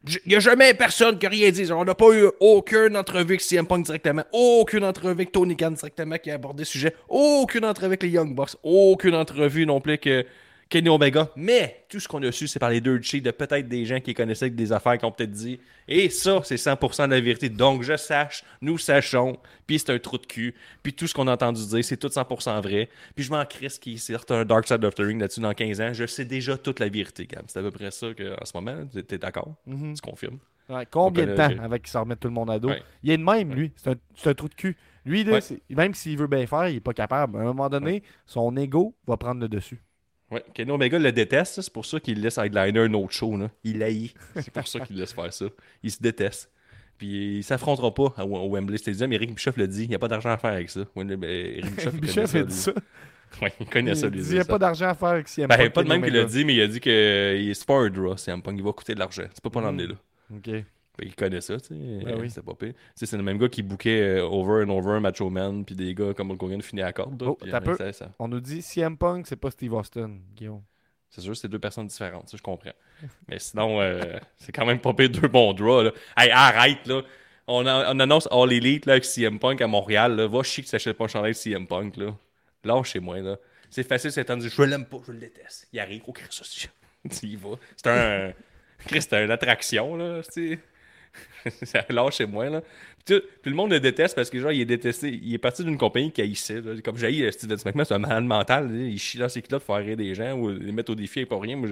[0.07, 1.69] Il n'y a jamais personne qui a rien dit.
[1.73, 5.71] On n'a pas eu aucune entrevue avec CM Punk directement, aucune entrevue avec Tony Khan
[5.71, 9.82] directement qui a abordé le sujet, aucune entrevue avec les Young Bucks, aucune entrevue non
[9.82, 10.25] plus que
[10.70, 11.30] Kenny Omega.
[11.36, 13.99] Mais tout ce qu'on a su, c'est par les deux cheats de peut-être des gens
[13.99, 15.59] qui connaissaient avec des affaires qui ont peut-être dit.
[15.88, 17.49] Et ça, c'est 100% de la vérité.
[17.49, 20.53] Donc je sache, nous sachons, puis c'est un trou de cul,
[20.84, 22.88] puis tout ce qu'on a entendu dire, c'est tout 100% vrai.
[23.15, 25.82] Puis je m'en crisse qu'il sorte un Dark Side of the Ring là-dessus dans 15
[25.82, 25.93] ans.
[25.93, 27.45] Je sais déjà toute la vérité, Gab.
[27.47, 29.55] C'est à peu près ça qu'en ce moment, t'es d'accord?
[29.65, 29.95] Mhm.
[29.95, 30.38] Tu confirmes?
[30.70, 32.70] Ouais, combien de temps avant qu'ils s'en remettent tout le monde à dos?
[32.70, 32.84] Ouais.
[33.01, 33.72] Il est de même, lui.
[33.76, 34.78] C'est un, trou de cul.
[35.03, 35.41] Lui, là, Ouais.
[35.41, 37.38] c'est- même s'il veut bien faire, il est pas capable.
[37.38, 39.82] À un moment donné, son ego va prendre le dessus.
[40.32, 43.36] Ouais, Kenny Omega le déteste, ça, c'est pour ça qu'il laisse headliner un autre show.
[43.36, 43.49] Là.
[43.63, 44.13] Il haït.
[44.36, 45.45] C'est pour ça qu'il laisse faire ça.
[45.82, 46.51] Il se déteste.
[46.97, 49.11] Puis il s'affrontera pas au au Wembley Stadium.
[49.13, 49.84] Eric Bischoff le dit.
[49.84, 50.82] Il n'y a pas d'argent à faire avec ça.
[50.95, 52.71] Ben, Eric Bischoff, il Bichef connaît a dit ça.
[53.43, 54.21] Ouais, il connaît ça, lui.
[54.21, 54.47] il n'y a ça.
[54.49, 56.55] pas d'argent à faire avec CM Ben, Punk, pas de même qu'il l'a dit, mais
[56.55, 58.55] il a dit que c'est pas un draw, CM Punk.
[58.57, 59.21] Il va coûter de l'argent.
[59.34, 59.93] Tu peux pas l'emmener là.
[60.36, 60.49] OK.
[61.00, 62.04] Fait qu'il connaît ça, tu sais.
[62.04, 62.30] Ben oui.
[62.30, 62.74] C'est pas pire.
[62.95, 66.14] C'est le même gars qui bouquait euh, over and over Macho Man, puis des gars
[66.14, 67.22] comme Hulk Hogan finit à corde.
[67.24, 67.76] Oh, puis, t'as peu.
[67.76, 70.62] ça- ça- On nous dit CM Punk, c'est pas Steve Austin, Guillaume.
[71.10, 72.74] C'est sûr, c'est deux personnes différentes, ça je comprends.
[73.30, 75.84] Mais sinon, euh, c'est quand même pas pire deux bons draws.
[75.84, 75.91] Là.
[76.18, 77.02] Hey, arrête, là.
[77.47, 80.16] On, a- on annonce All Elite là, avec CM Punk à Montréal.
[80.16, 80.28] Là.
[80.28, 81.97] Va chier que t'achètes pas un chandail CM Punk.
[81.97, 82.14] Là.
[82.64, 83.20] Lâche chez moi.
[83.22, 83.38] Là.
[83.72, 85.68] C'est facile, c'est dire je l'aime pas, je le déteste.
[85.74, 86.68] Il arrive, au Chris aussi.
[87.10, 87.56] tu y vas.
[87.76, 88.34] C'est un.
[88.86, 90.22] Chris, c'est une attraction, là.
[90.32, 90.60] tu sais.
[91.89, 92.62] Lâche chez moi, là.
[93.05, 95.10] Puis, le monde le déteste parce que, genre, il est détesté.
[95.10, 96.62] Il est parti d'une compagnie qui haïssait.
[96.62, 96.80] Là.
[96.84, 98.72] Comme j'ai Steven McMahon, c'est un malade mental.
[98.72, 98.84] là.
[98.88, 101.22] Il chie dans ses culottes pour faire rire des gens ou les mettre au défi
[101.22, 101.55] et pas rien.
[101.55, 101.70] Moi,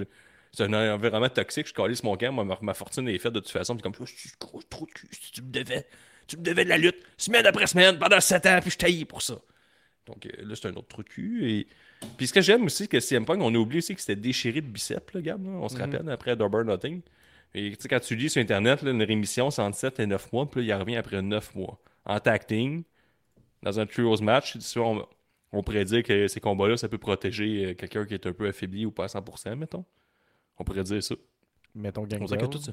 [0.52, 1.68] c'est un environnement toxique.
[1.68, 3.76] Je calisse mon camp, ma, ma fortune est faite de toute façon.
[3.76, 5.86] Puis comme, je suis gros trop de cul, tu me devais.
[6.26, 9.04] Tu me devais de la lutte, semaine après semaine, pendant 7 ans, puis je taillais
[9.06, 9.38] pour ça.
[10.06, 11.50] Donc euh, là, c'est un autre trou de cul.
[11.50, 11.66] Et...
[12.16, 14.16] Puis ce que j'aime aussi, c'est que CM Punk, on a oublié aussi que c'était
[14.16, 15.44] déchiré de biceps, là, Gab.
[15.44, 15.50] là.
[15.52, 15.80] On se Mhm.
[15.82, 17.00] rappelle après Double Nothing.
[17.54, 20.06] Et tu sais, quand tu lis sur Internet, là, une rémission, c'est entre 7 et
[20.06, 21.80] 9 mois, puis là, il revient après 9 mois.
[22.04, 22.84] En tacting,
[23.62, 25.06] dans un trios match, on,
[25.52, 28.48] on pourrait dire que ces combats-là, ça peut protéger euh, quelqu'un qui est un peu
[28.48, 29.84] affaibli ou pas à 100%, mettons.
[30.58, 31.14] On pourrait dire ça.
[31.74, 32.50] Mettons On dirait que Gangrel.
[32.50, 32.70] tout se...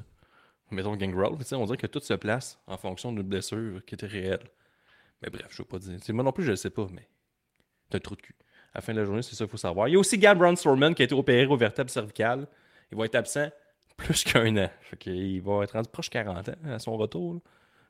[0.70, 4.50] Mettons Gangrel, on dirait que tout se place en fonction d'une blessure qui était réelle.
[5.22, 5.98] Mais bref, je veux pas dire.
[6.08, 7.08] Moi non plus, je le sais pas, mais
[7.88, 8.34] c'est un trou de cul.
[8.74, 9.88] À la fin de la journée, c'est ça qu'il faut savoir.
[9.88, 12.46] Il y a aussi Gab Braun Strowman qui a été opéré au vertèbre cervical.
[12.90, 13.48] Il va être absent
[13.96, 14.70] plus qu'un an.
[14.82, 17.40] Fait qu'il va être rendu proche de 40 ans à son retour.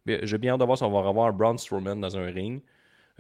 [0.06, 2.62] J'ai bien hâte de voir si on va revoir Braun Strowman dans un ring.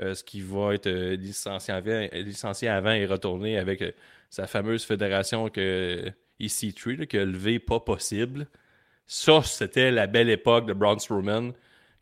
[0.02, 3.92] Euh, ce qui va être euh, licencié, avant, licencié avant et retourné avec euh,
[4.28, 8.46] sa fameuse fédération que EC3, là, qui a levé pas possible.
[9.06, 11.52] Ça, c'était la belle époque de Braun Strowman.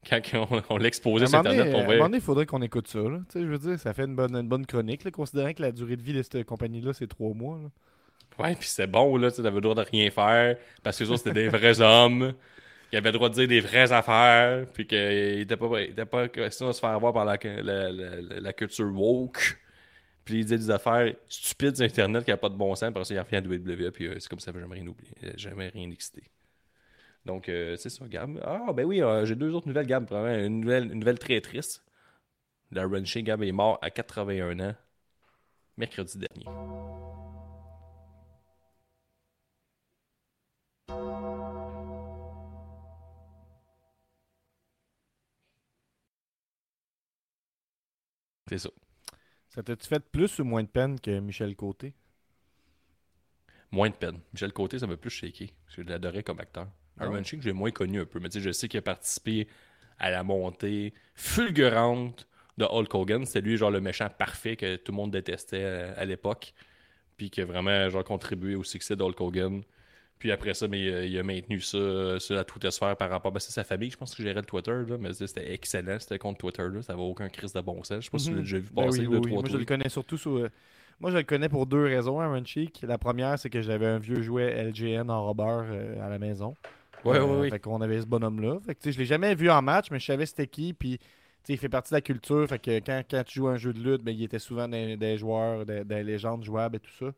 [0.09, 0.20] Quand
[0.51, 2.99] on, on l'exposait sur Internet, on à un moment donné, il faudrait qu'on écoute ça.
[2.99, 3.20] Là.
[3.32, 5.97] Je veux dire, ça fait une bonne, une bonne chronique, là, considérant que la durée
[5.97, 7.61] de vie de cette compagnie-là, c'est trois mois.
[8.39, 11.05] Ouais, puis c'était bon, là, tu sais, t'avais le droit de rien faire, parce que
[11.05, 12.35] les autres, c'était des vrais hommes,
[12.91, 16.07] qui avaient le droit de dire des vraies affaires, puis qu'ils n'étaient pas, ils étaient
[16.07, 17.91] pas question de se faire avoir par la, la,
[18.41, 19.59] la- culture woke,
[20.24, 23.09] puis ils disaient des affaires stupides sur Internet qui n'avaient pas de bon sens, parce
[23.09, 25.91] qu'il revient à WWE, puis euh, c'est comme ça, jamais rien oublié, euh, jamais rien
[25.91, 26.24] excité.
[27.26, 28.41] Donc, euh, c'est ça, Gab.
[28.45, 31.85] Ah, ben oui, euh, j'ai deux autres nouvelles, Gab, une nouvelle, une nouvelle très triste.
[32.72, 34.74] Darren Shea, Gab, est mort à 81 ans,
[35.76, 36.47] mercredi dernier.
[48.49, 48.70] C'est ça.
[49.51, 51.95] Ça t'a-tu fait plus ou moins de peine que Michel Côté?
[53.70, 54.20] Moins de peine.
[54.32, 55.53] Michel Côté, ça m'a plus shaké.
[55.68, 56.68] Je l'adorais comme acteur.
[56.99, 57.24] Ah Iron ouais?
[57.24, 59.49] Sheik, j'ai moins connu un peu, mais tu sais, je sais qu'il a participé
[59.99, 62.28] à la montée fulgurante
[62.59, 63.26] de Hulk Hogan.
[63.26, 66.55] C'était lui, genre, le méchant parfait que tout le monde détestait euh, à l'époque.
[67.16, 69.62] Puis qui a vraiment, genre, contribué au succès de Hulk Hogan.
[70.18, 73.10] Puis après ça, mais, il, a- il a maintenu ça euh, sur la Twitter-sphère par
[73.10, 73.32] rapport.
[73.32, 76.18] Ben, c'est sa famille, je pense que gérait le Twitter, là, mais c'était excellent, c'était
[76.18, 76.82] contre Twitter, là.
[76.82, 77.98] Ça n'avait aucun crise de bon sens.
[77.98, 79.38] Je sais pas si tu l'as déjà vu Ben passer oui, deux, oui, oui.
[79.38, 80.38] Moi, je le connais surtout sous.
[80.38, 80.50] euh,
[81.00, 82.82] Moi, je le connais pour deux raisons, Aaron Cheek.
[82.82, 86.56] La première, c'est que j'avais un vieux jouet LGN en robeur euh, à la maison.
[87.04, 87.50] Ouais, Euh, ouais, ouais.
[87.50, 88.60] Fait qu'on avait ce bonhomme-là.
[88.64, 90.72] Fait que, tu sais, je l'ai jamais vu en match, mais je savais c'était qui.
[90.72, 90.98] Puis,
[91.48, 92.46] il fait partie de la culture.
[92.48, 94.68] Fait que quand, quand tu joues à un jeu de lutte, ben, il était souvent
[94.68, 97.12] des, des joueurs, des, des légendes jouables et tout ça.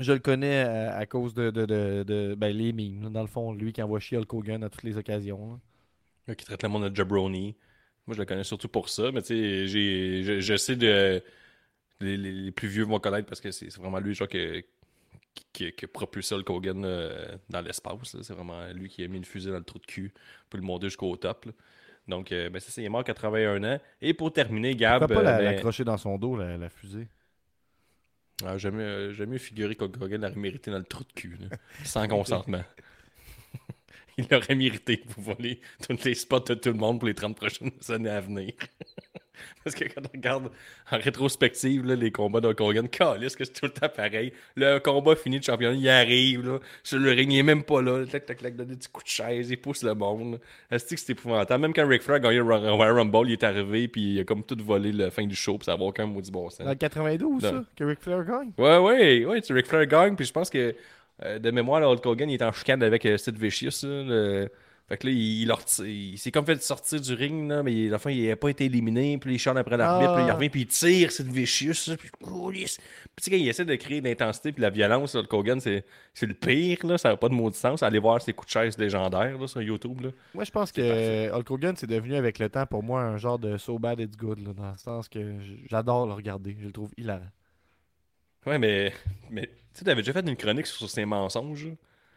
[0.00, 2.72] Je le connais euh, à, cause de, de, de, de- ben, les.
[2.72, 5.58] Dans le fond, lui qui envoie chier Hulk Hogan à toutes les occasions.
[6.26, 6.34] là.
[6.34, 7.56] Qui traite le monde de jabroni.
[8.06, 11.22] Moi, je le connais surtout pour ça, mais tu sais, j'ai- je, je sais de.
[12.00, 14.62] Les, les- les plus vieux vont connaître parce que c'est c'est vraiment lui, genre, que,
[15.52, 18.16] qui, qui a propulsé Hulk Hogan euh, dans l'espace.
[18.22, 20.12] C'est vraiment lui qui a mis une fusée dans le trou de cul
[20.48, 21.46] pour le monter jusqu'au top.
[21.46, 21.52] là.
[22.06, 23.80] Donc, euh, ben, c'est ça, il est mort à 81 ans.
[24.00, 25.00] Et pour terminer, Gab.
[25.00, 27.08] Pourquoi pas euh, ben, l'accrocher dans son dos, la, la fusée?
[28.44, 31.56] Ah, mieux, j'aime mieux figurer qu'Hulk Hogan aurait mérité dans le trou de cul, là,
[31.84, 32.62] sans consentement.
[34.18, 37.36] Il aurait mérité pour voler tous les spots de tout le monde pour les 30
[37.36, 38.52] prochaines années à venir.
[39.62, 40.50] Parce que quand on regarde
[40.90, 44.32] en rétrospective là, les combats d'Hulk Hogan, calisse que c'est tout le temps pareil.
[44.56, 47.80] Le combat fini de championnat, il arrive, là, sur le ring, il est même pas
[47.80, 48.04] là.
[48.06, 50.40] Tac, tac, tac, donne des petits coups de chaise, il pousse le monde.
[50.70, 51.62] Est-ce que c'est épouvantable?
[51.62, 54.42] Même quand Ric Flair a gagné Royal Rumble, il est arrivé, puis il a comme
[54.42, 56.58] tout volé la fin du show, puis ça n'a aucun maudit bon sens.
[56.60, 57.50] Dans le 92, Non.
[57.50, 60.74] ça, que Ric Flair gagne Ouais, ouais, ouais, Ric Flair gagne, puis je pense que
[61.24, 63.86] euh, de mémoire, là, Hulk Hogan il est en chicane avec euh, Sid Vicious.
[63.86, 64.50] là, le-
[64.88, 67.90] Fait que là, il, il, il s'est comme fait sortir du ring, là, mais à
[67.90, 70.16] la fin, il n'a pas été éliminé, puis il chante après l'arbitre, Ah.
[70.16, 72.78] puis il revient, puis il tire Sid Vicious, puis oh, yes.
[72.78, 75.32] Puis tu sais, quand il essaie de créer de l'intensité puis la violence, là, Hulk
[75.34, 77.82] Hogan, c'est c'est le pire, là, ça n'a pas de de sens.
[77.82, 80.00] Allez voir ses coups de chaise légendaires là, sur YouTube.
[80.00, 80.08] Là.
[80.32, 83.18] Moi, je pense que euh, Hulk Hogan, c'est devenu avec le temps pour moi un
[83.18, 85.20] genre de so bad it's good, là, dans le sens que
[85.70, 86.56] j'adore le regarder.
[86.58, 87.20] Je le trouve hilarant.
[88.48, 88.92] Ouais, mais,
[89.30, 91.68] mais tu sais, t'avais déjà fait une chronique sur ses mensonges.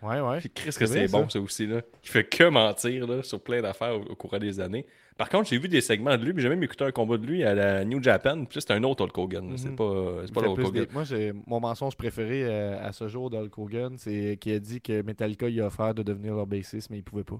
[0.01, 0.39] Ouais, ouais.
[0.39, 1.39] Puis Chris, que C'est bon, ça.
[1.39, 1.82] aussi, là.
[2.03, 4.86] Il fait que mentir, là, sur plein d'affaires au, au cours des années.
[5.15, 7.25] Par contre, j'ai vu des segments de lui, puis j'ai même écouté un combat de
[7.27, 9.53] lui à la New Japan, puis c'est un autre Hulk Hogan.
[9.57, 9.75] C'est Mhm.
[9.75, 10.86] pas, c'est pas Hulk Hogan.
[10.86, 11.03] des- Moi,
[11.45, 15.03] mon mensonge préféré euh, à ce jour de Hulk Hogan, c'est qu'il a dit que
[15.03, 17.39] Metallica il a offert de devenir leur bassiste, mais il pouvait pas.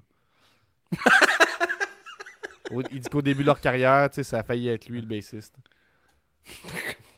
[2.92, 5.08] Il dit qu'au début de leur carrière, tu sais, ça a failli être lui le
[5.08, 5.56] bassiste.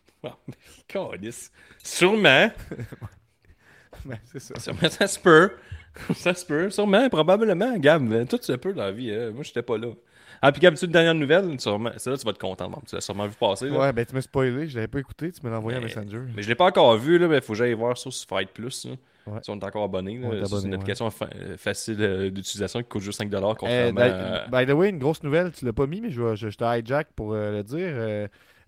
[0.48, 0.54] Mais
[0.88, 1.52] câlisse.
[1.84, 2.50] Sûrement,
[4.06, 4.60] Ben, c'est ça.
[4.60, 5.52] sûrement, ça se peut.
[6.16, 8.02] Ça se peut, sûrement, probablement, Gab.
[8.02, 9.30] mais Tout se peut dans la vie, hein.
[9.32, 9.90] Moi, j'étais pas là.
[10.42, 11.92] Ah, puis Gab, tu as une dernière nouvelle, sûrement...
[11.98, 13.70] celle-là, tu vas être content, bon, tu l'as sûrement vu passer.
[13.70, 13.78] Là.
[13.80, 15.86] Ouais, ben tu m'as spoilé, je l'avais pas écouté, tu me l'as envoyé en Mais-
[15.88, 16.22] Messenger.
[16.36, 18.86] Mais je l'ai pas encore vu, là, mais faut que j'aille voir sur Fight Plus.
[18.86, 18.92] là.
[19.28, 19.40] Ouais.
[19.44, 23.04] Si on est encore abonné, c'est une application fa- euh, facile euh, d'utilisation qui coûte
[23.04, 24.48] juste 5$ Euh, contrairement à...
[24.66, 26.64] by, the way, une grosse nouvelle, tu l'as pas mis, mais je, je, je te
[26.80, 27.94] hijack pour euh, le dire.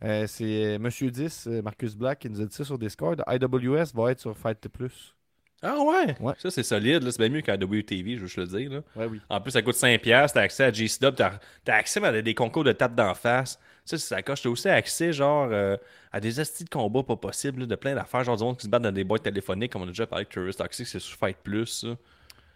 [0.05, 3.23] Euh, c'est euh, Monsieur 10, euh, Marcus Black, qui nous a dit ça sur Discord.
[3.27, 5.15] IWS va être sur Fight Plus.
[5.61, 6.15] Ah ouais?
[6.19, 6.33] Ouais.
[6.37, 7.01] Ça, c'est solide.
[7.01, 7.11] là.
[7.11, 8.71] C'est bien mieux qu'à WTV, je veux juste le dire.
[8.71, 8.81] Là.
[8.95, 9.19] Ouais, oui.
[9.29, 9.99] En plus, ça coûte 5$.
[10.31, 11.15] T'as accès à G-Stub.
[11.15, 13.59] T'as as accès à des concours de tape d'en face.
[13.83, 14.41] Ça, c'est ça coche.
[14.43, 15.75] T'as aussi accès, genre, euh,
[16.11, 18.23] à des astis de combat pas possibles, de plein d'affaires.
[18.23, 20.21] Genre, du monde qui se battent dans des boîtes téléphoniques, comme on a déjà parlé
[20.21, 21.65] avec Tourist Toxic, c'est sur Fight Plus.
[21.65, 21.87] ça.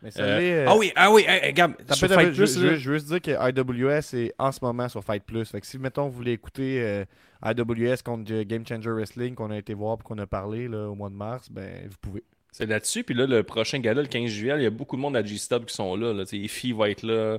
[0.02, 1.54] Mais Euh, euh, Ah oui, ah oui, hey,
[1.94, 4.60] sur Fight je, Plus, je- là, je veux juste dire que IWS est en ce
[4.62, 5.46] moment sur Fight Plus.
[5.50, 7.06] Fait que si, mettons, vous voulez écouter euh,
[7.44, 10.96] IWS contre Game Changer Wrestling qu'on a été voir et qu'on a parlé là, au
[10.96, 12.24] mois de mars, ben vous pouvez.
[12.52, 13.04] c'est là-dessus.
[13.04, 15.24] Puis là, le prochain gala, le 15 juillet, il y a beaucoup de monde à
[15.24, 16.14] G-Stub qui sont là.
[16.14, 16.24] là.
[16.32, 17.38] Effie va être là.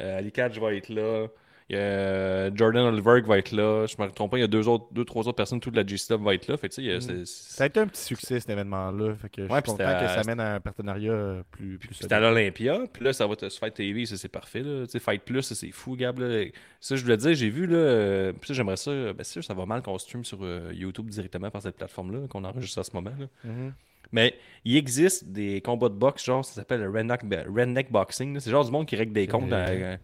[0.00, 1.26] Euh, Ali Catch va être là.
[1.70, 3.84] Il y a Jordan Oliver qui va être là.
[3.86, 5.86] Je me trompe pas, il y a deux, autres, deux trois autres personnes, toute la
[5.86, 6.56] G-Stub va être là.
[6.56, 7.00] Fait a- Mm.
[7.00, 9.14] c'est- Ça a été un petit succès cet événement-là.
[9.16, 11.92] Fait que je suis Ouais, content que ça mène à un partenariat euh, plus, plus
[11.94, 14.62] c'était à l'Olympia, puis là, ça va être sur Fight TV, ça c'est parfait.
[14.62, 14.86] Là.
[14.98, 16.18] Fight Plus, ça, c'est fou, Gab.
[16.20, 16.44] Là.
[16.80, 18.90] Ça, je voulais dire, j'ai vu, là, euh, puis ça, j'aimerais ça.
[18.90, 22.28] Ben, c'est sûr, ça va mal qu'on stream sur euh, YouTube directement par cette plateforme-là,
[22.28, 23.12] qu'on enregistre à ce moment.
[23.18, 23.26] Là.
[23.44, 23.74] Mhm.
[24.10, 27.20] Mais il existe des combats de boxe, genre, ça s'appelle le Redneck,
[27.54, 28.40] redneck Boxing.
[28.40, 29.96] C'est genre du monde qui règle des comptes dans- euh,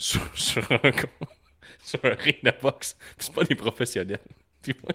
[0.00, 0.90] sur, sur un,
[1.84, 2.96] sur un ring de boxe.
[3.18, 4.18] C'est pas des professionnels.
[4.62, 4.92] Puis moi,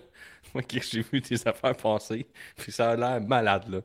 [0.54, 2.28] moi j'ai vu des affaires passer,
[2.58, 3.80] puis ça a l'air malade, là.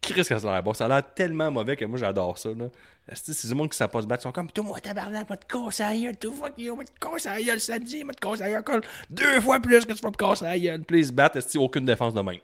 [0.00, 0.74] Qu'est-ce que ça a l'air bon?
[0.74, 2.66] Ça a l'air tellement mauvais que moi, j'adore ça, là.
[3.12, 4.22] C'est du monde qui ne savent pas se battre.
[4.22, 6.84] Ils sont comme, tout moi, tabarnak, va te casser la gueule, tout fuck you, va
[6.84, 10.00] te casser la gueule samedi, va te casser la gueule deux fois plus que tu
[10.02, 10.84] vas me casser la gueule.
[10.84, 12.38] Puis ils se battent, aucune défense de main.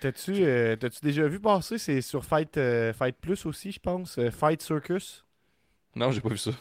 [0.00, 4.18] T'as-tu euh, t'as-tu déjà vu passer C'est sur Fight, euh, Fight Plus aussi, je pense.
[4.18, 5.24] euh, Fight Circus?
[5.96, 6.52] Non, j'ai pas vu ça.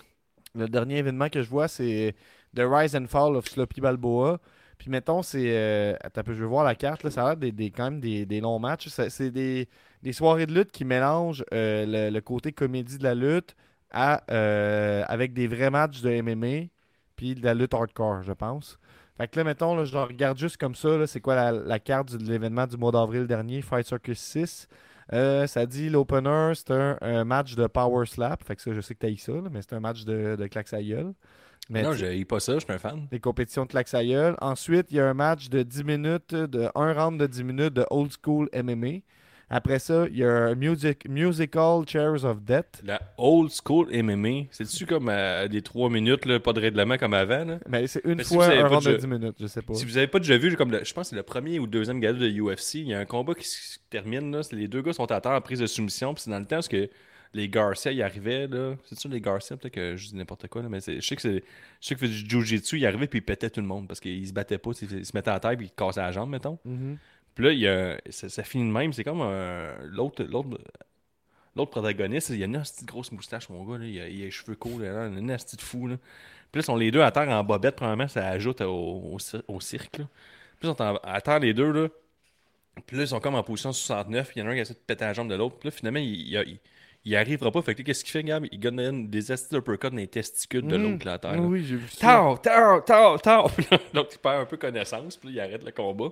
[0.54, 2.16] Le dernier événement que je vois, c'est
[2.56, 4.40] The Rise and Fall of Sloppy Balboa.
[4.78, 5.46] Puis mettons, c'est.
[5.58, 7.04] euh, attends je vais voir la carte.
[7.04, 8.88] Là, ça a l'air des, des- quand même des, des longs matchs.
[8.90, 9.68] C'est des,
[10.04, 13.56] des soirées de lutte qui mélangent euh, le, le côté comédie de la lutte
[13.92, 16.70] à, euh, avec des vrais matchs de MMA.
[17.16, 18.78] Puis de la lutte hardcore, je pense.
[19.18, 20.98] Fait que là, mettons, là, je regarde juste comme ça.
[20.98, 24.68] là, C'est quoi la, la carte de l'événement du mois d'avril dernier, Fight Circus 6.
[25.14, 28.44] Euh, ça dit l'opener, c'est un, un match de Power Slap.
[28.44, 30.48] Fait que ça, je sais que t'as ça, là, mais c'est un match de, de
[30.48, 31.14] claques à gueule.
[31.70, 33.08] Mais non, j'ai pas ça, je suis un fan.
[33.10, 34.36] des compétitions de claques à gueule.
[34.42, 37.74] Ensuite, il y a un match de 10 minutes, de un round de 10 minutes
[37.74, 39.00] de old school MMA.
[39.50, 42.82] Après ça, il y a music, musical Chairs of Death.
[42.84, 47.14] La old school MMA, c'est-tu comme euh, des 3 minutes, là, pas de règlement comme
[47.14, 47.46] avant?
[47.46, 47.60] Là?
[47.70, 49.62] Mais c'est une Mais si fois avez un round de déjà- 10 minutes, je sais
[49.62, 49.74] pas.
[49.76, 51.68] Si vous avez pas déjà vu, comme le- je pense que c'est le premier ou
[51.68, 54.82] deuxième gala de UFC, il y a un combat qui se termine, là, les deux
[54.82, 56.90] gars sont à terre en prise de soumission, puis c'est dans le temps parce que
[57.34, 58.76] les Garcia y arrivaient, là.
[58.86, 61.22] C'est sûr les Garcia, peut-être que je dis n'importe quoi, là, mais je sais que
[61.22, 61.44] c'est.
[61.82, 64.26] Je sais que du Jiu-Jitsu, il arrivait puis il pétait tout le monde parce qu'ils
[64.26, 66.58] se battaient pas, ils se mettaient à terre puis ils cassaient la jambe, mettons.
[66.66, 66.98] Mhm.
[67.36, 68.94] Puis là, il y a, ça, ça finit de même.
[68.94, 69.20] C'est comme
[69.84, 70.58] l'autre, l'autre,
[71.56, 72.30] l'autre protagoniste.
[72.30, 73.78] Il a une petite grosse moustache, mon gars.
[73.78, 73.86] Là.
[73.86, 75.88] Il, a, il a les cheveux courts, là, un asti de fou.
[75.88, 75.98] Là.
[76.52, 77.76] Puis là, sont les deux à terre en bobette.
[77.76, 79.98] Premièrement, ça ajoute au, au, cir- au cirque.
[79.98, 80.06] Là.
[80.60, 81.72] Puis ils sont en- à terre les deux.
[81.72, 81.90] Là.
[82.88, 84.32] Puis là, ils sont comme en position 69.
[84.36, 85.58] Il y en a un qui essaie de péter la jambe de l'autre.
[85.60, 86.60] Puis là, finalement, il, il, il,
[87.04, 87.62] il arrivera pas.
[87.62, 88.46] Fait que là, qu'est-ce qu'il fait, Gab?
[88.52, 90.92] Il donne des asti d'uppercut dans les testicules de Mhm.
[90.94, 91.34] l'autre là, à terre.
[91.36, 91.42] là.
[91.42, 91.98] Oui, j'ai vu ça.
[93.56, 96.10] Puis là, L'autre, il perd un peu connaissance, puis là, il arrête le combat.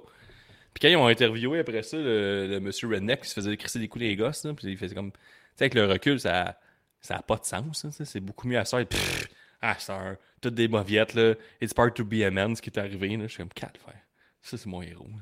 [0.73, 3.87] Puis quand ils ont interviewé après ça, le, monsieur Redneck qui se faisait crisser des
[3.87, 5.11] coups des gosses, là, puis il faisait comme.
[5.11, 5.19] Tu
[5.55, 6.57] sais, avec le recul, ça
[7.03, 7.85] ça a pas de sens.
[7.85, 8.81] hein, c'est beaucoup mieux à ça.
[8.81, 9.27] Et pff,
[9.61, 10.17] ah, un.
[10.41, 11.35] Toutes des mauviettes, là.
[11.61, 13.23] It's part to be a man, ce qui est arrivé, là.
[13.23, 13.99] Je suis comme, quatre frère.
[14.41, 15.07] Ça, c'est mon héros.
[15.09, 15.21] là.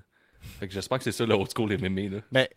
[0.60, 2.22] Fait que j'espère que c'est ça le old school MMA, là.
[2.32, 2.48] Ben,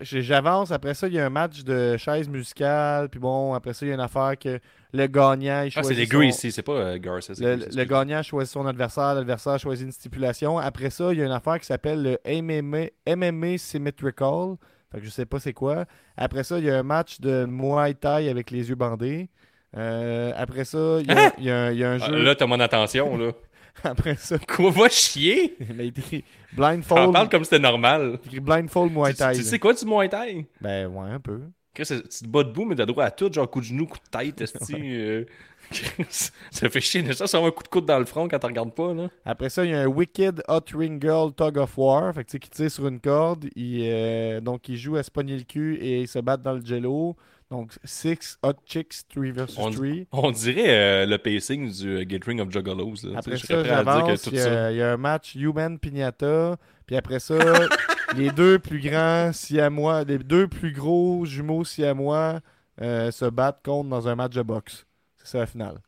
[0.00, 0.70] j'avance.
[0.70, 3.08] Après ça, il y a un match de chaise musicale.
[3.08, 4.58] Puis bon, après ça, il y a une affaire que
[4.92, 8.52] le gagnant, il Ah, c'est choisit des son- Greasy, c'est pas euh, Le, gagnant choisit
[8.52, 10.58] son adversaire, l'adversaire choisit une stipulation.
[10.58, 14.56] Après ça, il y a une affaire qui s'appelle le MMA, MMA Symmetrical.
[14.92, 15.84] Fait que je sais pas c'est quoi.
[16.16, 19.28] Après ça, il y a un match de Muay Thai avec les yeux bandés.
[19.76, 22.06] Euh, après ça, il y a, il y a un- il y a un Ah,
[22.10, 22.22] jeu.
[22.24, 23.30] là, t'as mon attention, là.
[23.84, 25.56] Après ça, Quoi, va chier?
[25.70, 28.18] il a écrit On Blindfold, parle comme si c'était normal.
[28.26, 29.32] écrit blindfold Muay Tu, Thai.
[29.34, 29.44] tu là.
[29.44, 30.46] sais quoi du Muay Thai?
[30.60, 31.40] Ben ouais, un peu.
[31.74, 33.98] Chris, tu te bats debout, mais t'as droit à tout, genre coup de genou, coup
[33.98, 35.24] de tête, esti, euh,
[36.08, 38.38] ça fait chier, mais ça, ça va un coup de coude dans le front quand
[38.38, 39.08] tu regardes pas, là.
[39.24, 42.12] Après ça, il y a un Wicked Hot Ring Girl Tug of War.
[42.14, 43.46] Fait que tu sais, qui tire sur une corde.
[43.54, 46.54] Il, euh, donc, il joue à se pogner le cul et ils se battent dans
[46.54, 47.16] le jello.
[47.50, 49.86] Donc, Six Hot Chicks 3 vs On- 3.
[50.12, 53.18] On dirait euh, le pacing du euh, Get Ring of Juggalos, là.
[53.18, 54.22] Après ça, serais prêt à dire j'avance.
[54.22, 54.66] que tout Il y, ça.
[54.66, 56.56] a- il y a un match Human Pignata.
[56.90, 57.38] Puis après ça,
[58.16, 62.40] les deux plus grands siamois, les deux plus gros jumeaux siamois
[62.82, 64.84] euh, se battre contre dans un match de boxe.
[65.18, 65.78] C'est ça la finale.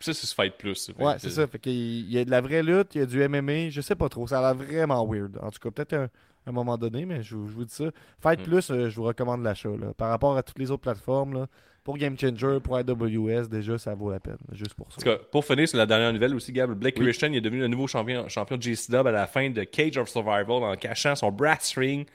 [0.00, 0.90] Ça, c'est ce Fight Plus.
[0.98, 1.46] Ouais, c'est ça.
[1.46, 3.80] Fait qu'il il y a de la vraie lutte, il y a du MMA, je
[3.80, 4.26] sais pas trop.
[4.26, 5.38] Ça a l'air vraiment weird.
[5.40, 6.08] En tout cas, peut-être un,
[6.46, 7.84] un moment donné, mais je, vous- je vous dis ça.
[8.20, 8.42] Fight Mm.
[8.42, 9.68] Plus, euh, je vous recommande l'achat.
[9.96, 11.46] Par rapport à toutes les autres plateformes, là,
[11.90, 14.36] pour Game Changer, pour AWS, déjà, ça vaut la peine.
[14.52, 14.96] Juste pour En ça.
[14.98, 17.04] tout cas, pour finir sur la dernière nouvelle aussi, Gab, Blake Oui.
[17.06, 19.96] Christian il est devenu le nouveau champion, champion de JCW à la fin de Cage
[19.98, 22.06] of Survival en cachant son brass ring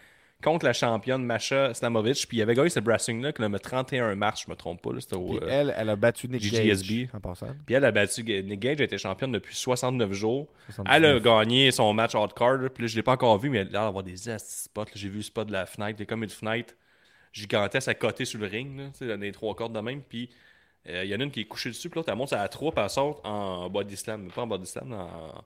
[0.41, 2.26] contre la championne Masha Slamovich.
[2.26, 4.93] Puis il avait gagné ce brass ring-là le 31 mars, je me trompe pas.
[4.93, 6.88] là, C'était au, Puis euh, elle, elle a battu Nick GGSB.
[7.01, 7.47] Gage en passant.
[7.65, 10.47] Puis elle a battu Nick Gage, elle était championne depuis 69 jours.
[10.67, 10.95] 79.
[10.95, 12.69] Elle a gagné son match hardcore.
[12.73, 14.86] Puis là, je l'ai pas encore vu, mais elle a l'air d'avoir des spots.
[14.95, 16.01] J'ai vu le spot de la fenêtre.
[16.01, 16.73] A comme une fenêtre
[17.36, 20.01] gigantesque à côté sur le ring, là, dans les trois cordes de même.
[20.01, 20.29] Puis
[20.88, 21.89] euh, il y en a une qui est couchée dessus.
[21.89, 24.31] Puis l'autre, elle monte à la 3 puis elle sort en body slam.
[24.31, 25.43] Pas en body slam, en,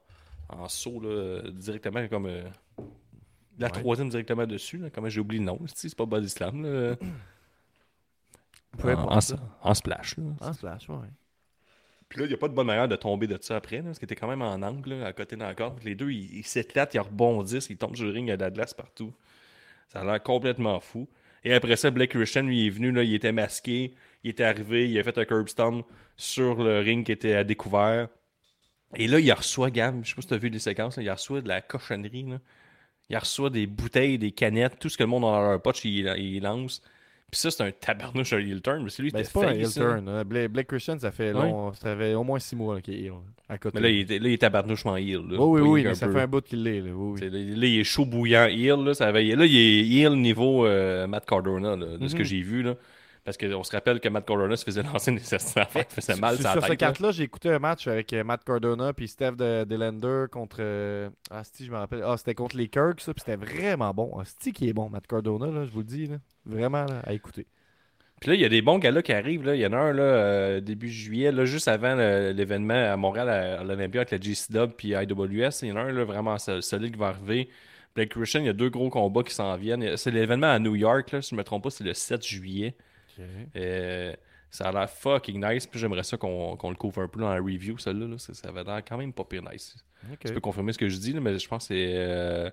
[0.49, 2.27] en saut là, directement comme.
[2.27, 2.43] euh,
[3.57, 3.73] la Ouais.
[3.73, 4.81] troisième directement dessus.
[4.93, 5.59] Comment j'ai oublié le nom.
[5.73, 6.63] C'est pas body slam.
[6.63, 6.95] Là.
[8.77, 9.19] Peu en,
[9.73, 10.17] splash.
[10.17, 10.23] Là.
[10.41, 10.95] En splash, ouais.
[12.07, 13.83] Puis là, il n'y a pas de bonne manière de tomber de ça après, là,
[13.83, 15.79] parce qu'il était quand même en angle, là, à côté dans la corde.
[15.83, 18.37] Les deux, ils ils s'éclatent, ils rebondissent, ils tombent sur le ring, il y a
[18.37, 19.13] de la glace partout.
[19.89, 21.07] Ça a l'air complètement fou.
[21.43, 24.89] Et après ça, Blake Christian, lui, est venu, là, il était masqué, il était arrivé,
[24.89, 25.85] il a fait un curb stomp
[26.17, 28.09] sur le ring qui était à découvert.
[28.95, 31.09] Et là, il reçoit, Gab, je sais pas si tu as vu les séquences, il
[31.09, 32.23] reçoit de la cochonnerie.
[32.23, 32.39] Là.
[33.09, 35.85] Il reçoit des bouteilles, des canettes, tout ce que le monde a dans leur poche,
[35.85, 36.81] il, il lance.
[37.32, 38.84] Puis ça, c'est un tabarnouche, un heel turn.
[38.84, 40.07] Mais c'est lui Ben, c'est pas un heel turn.
[40.09, 40.23] hein.
[40.25, 43.13] Blake, Christian, ça fait, long, ça fait au moins six mois qu'il est heel,
[43.47, 43.75] à côté.
[43.80, 45.21] Mais là, il, était- là, il est tabarnouchement heel.
[45.30, 45.38] Là.
[45.39, 46.82] oui, oui, oui, mais ça fait un bout qu'il l'est.
[46.82, 46.91] Là.
[46.93, 47.27] Oui, Là,
[47.67, 48.84] il est chaud bouillant heel.
[48.84, 52.19] Là, ça va- là il est heel niveau euh, Matt Cardona, là, de ce que
[52.19, 52.25] Mhm.
[52.25, 52.63] j'ai vu.
[52.63, 52.75] Là.
[53.26, 56.36] Parce qu'on se rappelle que Matt Cardona se faisait lancer des affaires qui faisait mal
[56.36, 56.76] sur, sur sur la cette là.
[56.78, 60.57] carte-là, j'ai écouté un match avec Matt Cardona puis Steph de, Delander contre.
[60.61, 62.01] euh, ah, si, je me rappelle.
[62.05, 64.11] Ah, c'était contre les Kirks, ça, puis c'était vraiment bon.
[64.20, 66.07] Ah, c'est qui est bon, Matt Cardona, là, je vous le dis.
[66.07, 66.15] Là.
[66.45, 67.45] Vraiment, là, à écouter.
[68.22, 69.45] Puis là, il y a des bons gars qui arrivent.
[69.45, 69.55] Là.
[69.55, 73.30] Il y en a un là, euh, début juillet, là, juste avant l'événement à Montréal,
[73.30, 75.49] à, à l'Olympia avec la GCW puis IWS.
[75.61, 77.49] Il y en a un là, vraiment sol- solide qui va arriver.
[77.95, 79.95] Blake Christian, il y a deux gros combats qui s'en viennent.
[79.97, 82.26] C'est l'événement à New York, là, si je ne me trompe pas, c'est le 7
[82.26, 82.76] juillet.
[83.55, 84.13] Euh,
[84.51, 85.67] ça a l'air fucking nice.
[85.67, 88.07] Puis j'aimerais ça qu'on le couvre un peu dans la review, celle-là.
[88.07, 88.15] là.
[88.17, 89.76] Ça, avait l'air quand même pas pire nice.
[90.11, 90.20] Ok.
[90.26, 91.91] Tu peux confirmer ce que je dis, là, mais je pense que c'est.
[91.95, 92.49] euh,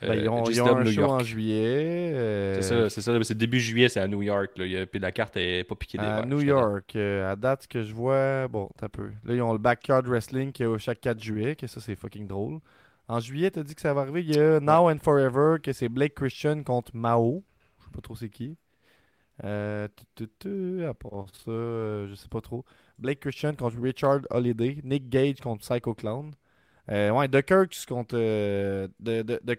[0.00, 1.12] Ben, ils, euh, ont, ils ont un New show York.
[1.12, 2.12] en juillet.
[2.14, 3.22] euh, C'est ça, c'est ça.
[3.24, 4.50] C'est début juillet, c'est à New York.
[4.58, 4.86] Là.
[4.86, 6.40] Puis la carte est pas piquée des À verres, New.
[6.40, 9.10] York, euh, à date que je vois, bon, t'as peu.
[9.24, 11.94] Là, ils ont le Backyard Wrestling qui est au chaque 4 juillet, que ça, c'est
[11.96, 12.58] fucking drôle.
[13.08, 14.22] En juillet, t'as dit que ça va arriver.
[14.22, 17.42] Il y a Now and Forever, que c'est Blake Christian contre Mao.
[17.80, 18.56] Je sais pas trop c'est qui.
[19.44, 22.64] Euh, tu, tu, tu, à part ça, euh, je sais pas trop.
[22.98, 24.78] Blake Christian contre Richard Holiday.
[24.84, 26.32] Nick Gage contre Psycho Clown.
[26.90, 28.16] Euh, ouais, The Kirks contre.
[28.18, 28.88] euh,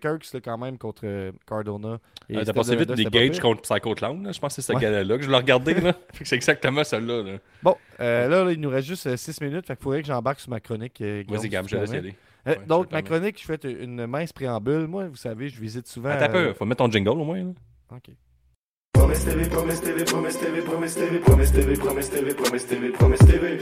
[0.01, 1.97] Kirks, là, quand même, contre euh, Cardona.
[2.29, 4.23] Et Euh, T'as passé vite des Gage contre Psycho Clown.
[4.23, 4.31] là.
[4.31, 4.81] Je pense que c'est ce Ouais.
[4.81, 5.73] gars-là que je l'ai regardé.
[6.23, 7.23] C'est exactement celle-là.
[7.23, 7.37] Là.
[7.63, 9.65] Bon, euh, là, là, il nous reste juste 6 minutes.
[9.65, 11.01] Fait qu'il faudrait que j'embarque sur ma chronique.
[11.01, 11.97] Vas-y, Gab, je permets.
[11.97, 12.15] aller.
[12.45, 14.87] Ouais, donc, ma chronique, je fais une mince préambule.
[14.87, 16.09] Moi, vous savez, je visite souvent.
[16.09, 17.39] Attends un peu, faut mettre ton jingle au moins.
[17.41, 17.51] là.
[17.91, 18.09] Ok.
[18.93, 23.25] Promesse TV, promesse TV, promesse TV, promesse TV, promesse TV, promesse TV, promesse TV, promesse
[23.25, 23.57] TV.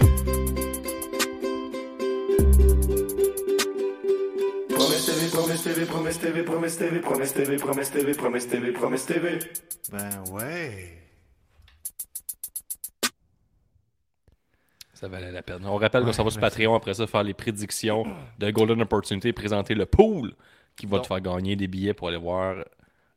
[4.70, 9.06] Promesse TV, promesse TV, promesse TV, promesse TV, promesse TV, promesse TV, promesse TV, promesse
[9.06, 9.40] TV.
[9.92, 10.98] Ben ouais.
[14.94, 15.66] Ça valait la peine.
[15.66, 16.42] On rappelle qu'on s'en va sur.
[16.42, 18.06] Patreon après ça faire les prédictions
[18.38, 20.34] de Golden Opportunity et présenter le pool
[20.76, 22.64] qui va te faire gagner des billets pour aller voir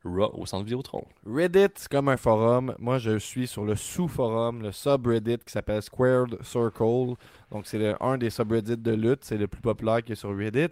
[0.05, 1.03] Raw au centre Vidéotron.
[1.25, 2.75] Reddit, c'est comme un forum.
[2.79, 7.15] Moi, je suis sur le sous-forum, le subreddit qui s'appelle Squared Circle.
[7.51, 9.23] Donc, c'est un des subreddits de lutte.
[9.23, 10.69] C'est le plus populaire qui est sur Reddit.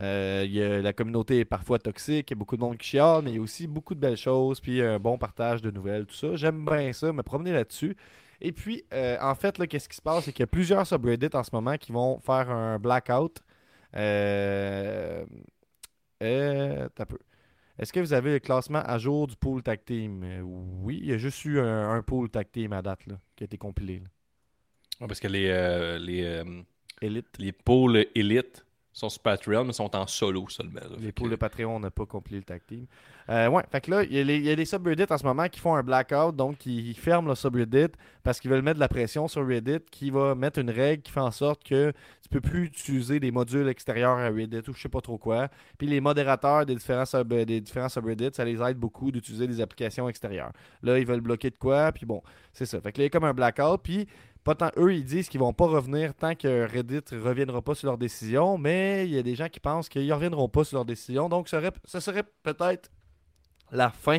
[0.00, 2.86] Euh, y a- la communauté est parfois toxique, il y a beaucoup de monde qui
[2.86, 5.70] chiale, mais il y a aussi beaucoup de belles choses, puis un bon partage de
[5.70, 6.36] nouvelles, tout ça.
[6.36, 7.96] J'aime bien ça, me promener là-dessus.
[8.42, 10.24] Et puis, euh, en fait, là, qu'est-ce qui se passe?
[10.24, 13.38] C'est qu'il y a plusieurs subreddits en ce moment qui vont faire un blackout.
[13.96, 15.24] Euh,
[16.22, 17.18] euh, peu.
[17.78, 20.22] Est-ce que vous avez le classement à jour du pool tag team?
[20.24, 23.16] Euh, oui, il y a juste eu un, un pool tag team à date là,
[23.34, 23.98] qui a été compilé.
[24.00, 24.06] là.
[25.00, 28.64] Ouais, parce que les, euh, les, euh, les pôles élites
[28.94, 30.80] sont sur Patreon, mais sont en solo seulement.
[30.80, 30.96] là.
[30.98, 32.86] Les que- de Patreon, on n'a pas compilé le tag team.
[33.28, 35.82] Ouais, fait que là, il y, a des subreddits en ce moment qui font un
[35.82, 39.80] blackout, donc qui ferment le subreddit parce qu'ils veulent mettre de la pression sur Reddit
[39.90, 41.92] qui va mettre une règle qui fait en sorte que
[42.26, 45.48] tu peux plus utiliser des modules extérieurs à Reddit ou je sais pas trop quoi.
[45.78, 49.60] Puis les modérateurs des différents, sub- des différents subreddits, ça les aide beaucoup d'utiliser des
[49.60, 50.50] applications extérieures.
[50.82, 52.22] Là, ils veulent bloquer de quoi, puis bon,
[52.52, 52.80] c'est ça.
[52.80, 54.08] Fait que là, il y a comme un blackout, puis
[54.42, 57.86] pas tant, eux, ils disent qu'ils vont pas revenir tant que Reddit reviendra pas sur
[57.86, 60.84] leur décision, mais il y a des gens qui pensent qu'ils reviendront pas sur leur
[60.84, 61.28] décision.
[61.28, 62.90] Donc, ce serait, ce serait peut-être
[63.70, 64.18] la fin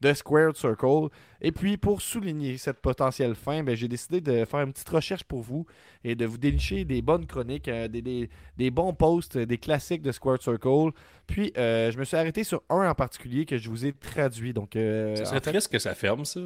[0.00, 1.08] de Squared Circle.
[1.40, 5.24] Et puis, pour souligner cette potentielle fin, ben, j'ai décidé de faire une petite recherche
[5.24, 5.66] pour vous
[6.04, 9.58] et de vous dénicher des bonnes chroniques, euh, des, des- des bons posts, euh, des
[9.58, 10.90] classiques de Squared Circle.
[11.26, 14.52] Puis, euh, je me suis arrêté sur un en particulier que je vous ai traduit.
[14.52, 16.40] Donc, euh, Ça en serait fait- triste que ça ferme, ça.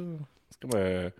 [0.49, 1.11] C'est comme.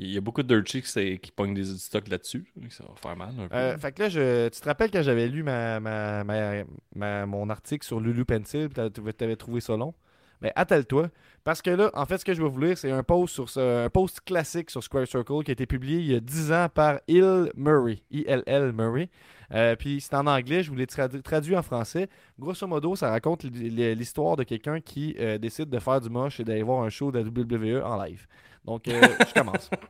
[0.00, 2.52] Il y a beaucoup de dirt chicks c'est- qui pognent des stocks là-dessus.
[2.70, 3.56] Ça va faire mal un peu.
[3.56, 6.62] Euh, fait que là, je, tu te rappelles quand j'avais lu ma, ma- ma-
[6.94, 8.80] ma- mon article sur Lulu Pencil, tu
[9.24, 9.92] avais trouvé ça long?
[10.40, 11.08] Ben, attelle-toi.
[11.44, 13.48] Parce que là, en fait, ce que je vais vous lire, c'est un post sur
[13.48, 16.52] ce- un post classique sur Square Circle qui a été publié il y a 10
[16.52, 18.02] ans par Il Murray.
[18.10, 19.08] I-L-L Murray.
[19.54, 22.08] Euh, puis c'est en anglais, je vous l'ai tradu- traduit en français.
[22.38, 26.44] Grosso modo, ça raconte l'histoire de quelqu'un qui euh, décide de faire du moche et
[26.44, 28.26] d'aller voir un show de la WWE en live.
[28.66, 29.70] Donc, euh, je commence.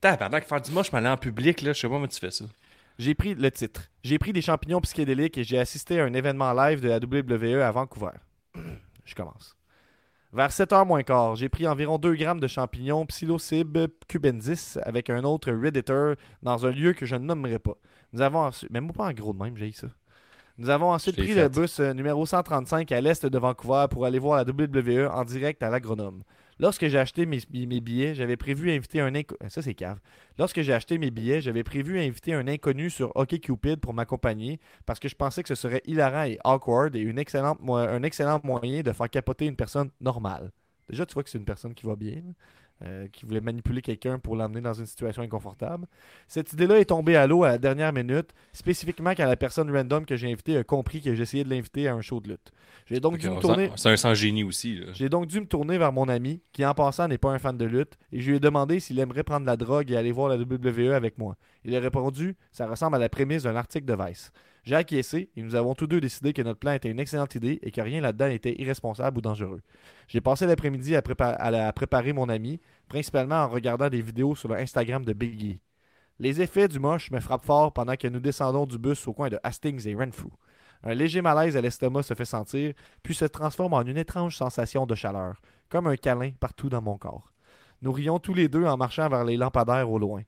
[0.00, 2.30] Que faire du moche, je m'allais en public, là, je sais pas comment tu fais
[2.30, 2.44] ça.
[2.98, 3.84] J'ai pris le titre.
[4.02, 7.62] J'ai pris des champignons psychédéliques et j'ai assisté à un événement live de la WWE
[7.62, 8.10] à Vancouver.
[9.06, 9.56] Je commence.
[10.34, 15.22] Vers 7h moins quart, j'ai pris environ 2 grammes de champignons psilocybe cubensis avec un
[15.22, 17.76] autre Redditor dans un lieu que je ne nommerai pas.
[18.12, 18.68] Nous avons ensuite...
[18.72, 19.86] Même pas en gros de même, j'ai ça.
[20.58, 24.18] Nous avons ensuite pris le bus euh, numéro 135 à l'est de Vancouver pour aller
[24.18, 26.24] voir la WWE en direct à l'agronome.
[26.58, 27.40] Lorsque j'ai acheté mes,
[27.80, 29.98] billets, j'avais prévu inviter un inco- Ça, c'est cave.
[30.38, 33.12] Lorsque j'ai acheté mes billets, j'avais prévu inviter un inconnu sur
[33.80, 37.16] pour m'accompagner parce que je pensais que ce serait hilarant et awkward et un
[38.02, 40.50] excellent moyen de faire capoter une personne normale.
[40.88, 42.22] Déjà, tu vois que c'est une personne qui va bien,
[42.82, 45.86] euh, qui voulait manipuler quelqu'un pour l'emmener dans une situation inconfortable.
[46.26, 50.04] Cette idée-là est tombée à l'eau à la dernière minute, spécifiquement quand la personne random
[50.04, 52.50] que j'ai invitée a compris que j'essayais de l'inviter à un show de lutte.
[52.86, 53.70] J'ai donc dû me tourner...
[53.76, 54.80] C'est un sans génie aussi.
[54.92, 57.56] J'ai donc dû me tourner vers mon ami, qui en passant n'est pas un fan
[57.56, 60.28] de lutte, et je lui ai demandé s'il aimerait prendre la drogue et aller voir
[60.28, 61.36] la WWE avec moi.
[61.64, 64.32] Il a répondu Ça ressemble à la prémisse d'un article de Vice.
[64.64, 67.58] J'ai acquiescé et nous avons tous deux décidé que notre plan était une excellente idée
[67.62, 69.60] et que rien là-dedans n'était irresponsable ou dangereux.
[70.08, 75.04] J'ai passé l'après-midi à, préparer mon ami, principalement en regardant des vidéos sur le Instagram
[75.04, 75.60] de Biggie.
[76.18, 79.28] Les effets du moche me frappent fort pendant que nous descendons du bus au coin
[79.28, 80.30] de Hastings et Renfrew.
[80.82, 84.86] Un léger malaise à l'estomac se fait sentir, puis se transforme en une étrange sensation
[84.86, 87.32] de chaleur, comme un câlin partout dans mon corps.
[87.82, 90.22] Nous rions tous les deux en marchant vers les lampadaires au loin.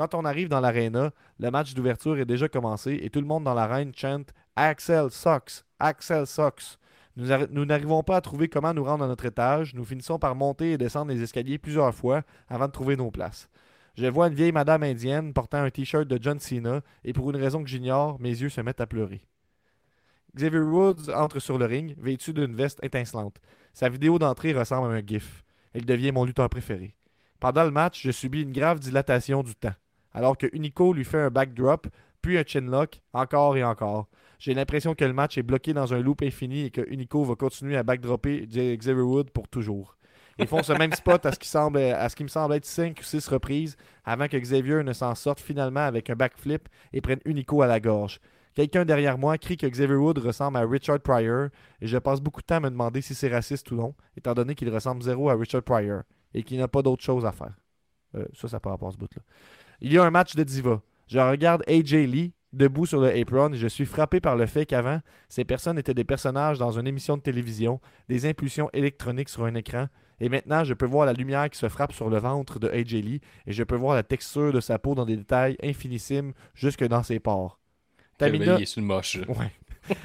[0.00, 3.44] Quand on arrive dans l'aréna, le match d'ouverture est déjà commencé et tout le monde
[3.44, 6.78] dans l'arène chante Axel Sox, Axel Sox.
[7.16, 9.74] Nous arri- nous n'arrivons pas à trouver comment nous rendre à notre étage.
[9.74, 13.50] Nous finissons par monter et descendre les escaliers plusieurs fois avant de trouver nos places.
[13.94, 17.36] Je vois une vieille madame indienne portant un t-shirt de John Cena et pour une
[17.36, 19.20] raison que j'ignore, mes yeux se mettent à pleurer.
[20.34, 23.36] Xavier Woods entre sur le ring, vêtu d'une veste étincelante.
[23.74, 25.44] Sa vidéo d'entrée ressemble à un gif.
[25.74, 26.94] Il devient mon lutteur préféré.
[27.38, 29.72] Pendant le match, je subis une grave dilatation du temps,
[30.12, 31.86] alors que Unico lui fait un backdrop,
[32.22, 34.08] puis un chinlock, encore et encore.
[34.38, 37.34] J'ai l'impression que le match est bloqué dans un loop infini et que Unico va
[37.34, 39.96] continuer à backdropper Xavier Wood pour toujours.
[40.38, 41.38] Ils font ce même spot à ce
[42.16, 45.80] qui, me semble être 5 ou 6 reprises avant que Xavier ne s'en sorte finalement
[45.80, 48.20] avec un backflip et prenne Unico à la gorge.
[48.54, 51.48] Quelqu'un derrière moi crie que Xavier Wood ressemble à Richard Pryor
[51.80, 54.34] et je passe beaucoup de temps à me demander si c'est raciste ou non, étant
[54.34, 56.02] donné qu'il ressemble zéro à Richard Pryor
[56.34, 57.54] et qu'il n'a pas d'autre chose à faire.
[58.16, 59.22] Euh, ça, ça part rapport à ce bout-là.
[59.80, 60.82] Il y a un match de diva.
[61.08, 64.66] Je regarde AJ Lee debout sur le apron et je suis frappé par le fait
[64.66, 69.44] qu'avant, ces personnes étaient des personnages dans une émission de télévision, des impulsions électroniques sur
[69.44, 69.86] un écran,
[70.20, 72.92] et maintenant je peux voir la lumière qui se frappe sur le ventre de AJ
[72.94, 76.84] Lee et je peux voir la texture de sa peau dans des détails infinissimes jusque
[76.84, 77.58] dans ses pores.
[78.18, 79.18] Tamina, Il est sur le moche.
[79.28, 79.52] Ouais.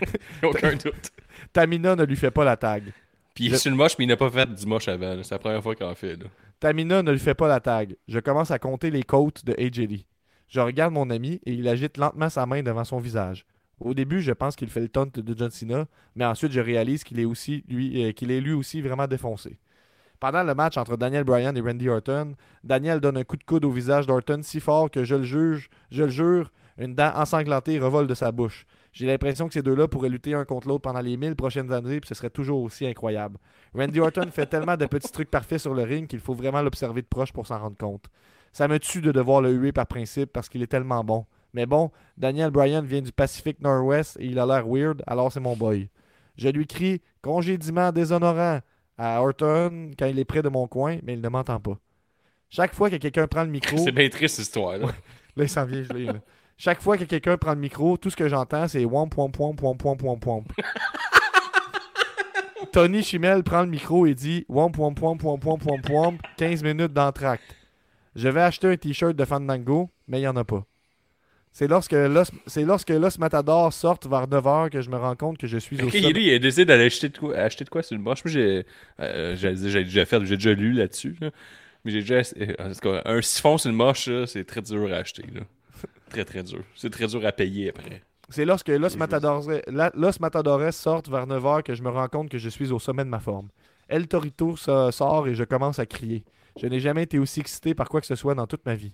[0.43, 1.11] Aucun doute.
[1.51, 2.83] Tamina ne lui fait pas la tag.
[3.33, 5.21] Puis il est sur le moche, mais il n'a pas fait du moche avant.
[5.21, 6.15] C'est la première fois qu'il en fait.
[6.15, 6.25] Là.
[6.59, 7.95] Tamina ne lui fait pas la tag.
[8.07, 10.05] Je commence à compter les côtes de AJ Lee.
[10.47, 13.45] Je regarde mon ami et il agite lentement sa main devant son visage.
[13.79, 15.85] Au début, je pense qu'il fait le taunt de John Cena,
[16.15, 19.59] mais ensuite je réalise qu'il est aussi lui, euh, qu'il est lui aussi vraiment défoncé.
[20.19, 23.65] Pendant le match entre Daniel Bryan et Randy Orton, Daniel donne un coup de coude
[23.65, 27.79] au visage d'Orton si fort que je le juge, je le jure, une dent ensanglantée
[27.79, 28.65] revole de sa bouche.
[28.95, 31.99] J'ai l'impression que ces deux-là pourraient lutter un contre l'autre pendant les mille prochaines années,
[31.99, 33.37] puis ce serait toujours aussi incroyable.
[33.73, 37.01] Randy Orton fait tellement de petits trucs parfaits sur le ring qu'il faut vraiment l'observer
[37.01, 38.05] de proche pour s'en rendre compte.
[38.53, 41.25] Ça me tue de devoir le huer par principe parce qu'il est tellement bon.
[41.53, 45.41] Mais bon, Daniel Bryan vient du Pacifique Nord-Ouest et il a l'air weird, alors c'est
[45.41, 45.89] mon boy.
[46.37, 48.61] Je lui crie congédiement déshonorant
[48.97, 51.77] à Orton quand il est près de mon coin, mais il ne m'entend pas.
[52.49, 54.77] Chaque fois que quelqu'un prend le micro, C'est bien triste cette histoire.
[54.77, 54.87] Là.
[55.35, 56.21] Là, il s'en vient, je l'ai, là.
[56.57, 59.61] Chaque fois que quelqu'un prend le micro, tout ce que j'entends, c'est womp, womp, womp,
[59.61, 60.45] womp, womp, womp, womp.
[62.71, 66.63] Tony Chimel prend le micro et dit womp, womp, womp, womp, womp, womp, womp, 15
[66.63, 67.43] minutes d'entracte.
[68.15, 70.65] Je vais acheter un t-shirt de Fandango, mais il n'y en a pas.
[71.51, 75.37] C'est lorsque Los, c'est lorsque Los Matador sortent vers 9h que je me rends compte
[75.37, 76.11] que je suis au Ok, sommet.
[76.13, 78.25] lui, il a décidé d'aller acheter de quoi, acheter de quoi sur une broche.
[78.25, 78.65] Moi, j'ai,
[78.99, 81.15] euh, déjà fait, j'ai déjà lu là-dessus.
[81.21, 81.31] là.
[81.85, 84.91] Mais j'ai déjà, euh, en tout cas, un siphon sur une moche, c'est très dur
[84.93, 85.23] à acheter.
[85.33, 85.41] Là.
[86.23, 86.63] Très, très dur.
[86.75, 88.01] C'est très dur à payer après.
[88.29, 89.47] C'est lorsque Los Matadores,
[89.95, 93.03] Los Matadores sortent vers 9h que je me rends compte que je suis au sommet
[93.05, 93.49] de ma forme.
[93.87, 96.23] El Torito so- sort et je commence à crier.
[96.59, 98.93] Je n'ai jamais été aussi excité par quoi que ce soit dans toute ma vie.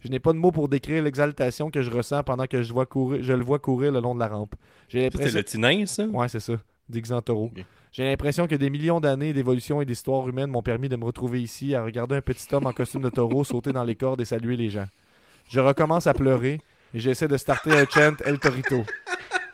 [0.00, 2.86] Je n'ai pas de mots pour décrire l'exaltation que je ressens pendant que je, vois
[2.86, 4.54] courir, je le vois courir le long de la rampe.
[4.88, 6.04] C'est le tinin, ça?
[6.06, 6.52] Ouais, c'est ça.
[6.88, 7.46] Dit Xantoro.
[7.46, 7.64] Ok.
[7.90, 11.42] J'ai l'impression que des millions d'années d'évolution et d'histoire humaine m'ont permis de me retrouver
[11.42, 14.24] ici à regarder un petit homme en costume de taureau sauter dans les cordes et
[14.24, 14.86] saluer les gens.
[15.48, 16.60] Je recommence à pleurer
[16.92, 18.84] et j'essaie de starter un chant El Torito.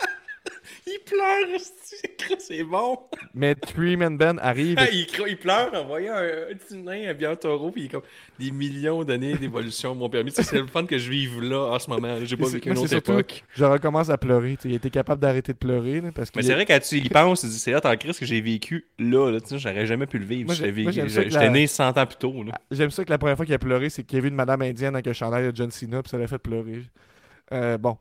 [1.15, 1.61] Pleure,
[2.39, 2.99] c'est- bon.
[3.35, 7.09] Mais Three Man Ben arrive Ah, et il, pleure en voyant un, un petit nain
[7.09, 8.03] habillé en taureau, puis il est comme
[8.39, 10.31] des millions d'années d'évolution m'ont permis.
[10.33, 12.19] C'est le fun que je vive là en ce moment.
[12.23, 13.45] J'ai pas vécu une autre époque.
[13.55, 14.57] je recommence à pleurer.
[14.65, 17.09] Il était capable d'arrêter de pleurer là, parce que Mais c'est vrai, quand tu y
[17.11, 19.31] penses, c'est là en crise que j'ai vécu là.
[19.31, 20.53] là j'aurais jamais pu le vivre.
[20.53, 22.43] J'étais la- né 100 ans plus tôt.
[22.43, 22.53] là.
[22.71, 24.63] J'aime ça que la première fois qu'il a pleuré, c'est qu'il a vu une madame
[24.63, 26.83] indienne avec un chandail de John Cena, puis ça l'a fait pleurer.
[27.53, 27.99] Euh, bon.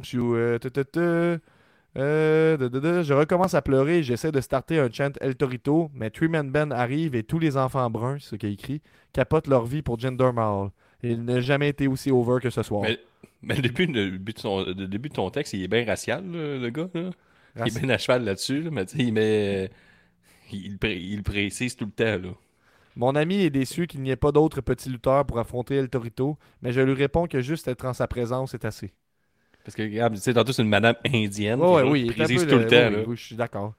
[0.00, 0.18] Je suis.
[1.96, 3.02] Euh, de, de, de.
[3.02, 6.50] Je recommence à pleurer et j'essaie de starter un chant El Torito, mais Three Man
[6.50, 8.82] Ben arrive et tous les enfants bruns, c'est ce qu'il écrit,
[9.12, 10.70] capotent leur vie pour Jinder Mahal.
[11.02, 12.82] Il n'a jamais été aussi over que ce soir.
[12.82, 12.98] Mais,
[13.42, 15.84] mais le, début, le, début de son- le début de ton texte, il est bien
[15.84, 16.88] racial, le gars.
[16.94, 17.10] Là.
[17.64, 18.62] Il est bien à cheval là-dessus.
[18.62, 19.70] là, mais il met.
[20.52, 20.78] Il,
[21.24, 22.28] précise tout le temps.
[22.28, 22.34] Là.
[22.94, 26.38] Mon ami est déçu qu'il n'y ait pas d'autres petits lutteurs pour affronter El Torito,
[26.62, 28.92] mais je lui réponds que juste être en sa présence est assez.
[29.66, 31.60] Parce que, regarde, tu sais, tantôt, c'est une madame indienne.
[31.60, 32.76] Oui, précise peu tout le- le temps.
[32.76, 32.98] oui, là.
[33.00, 33.74] oui, oui, je suis d'accord.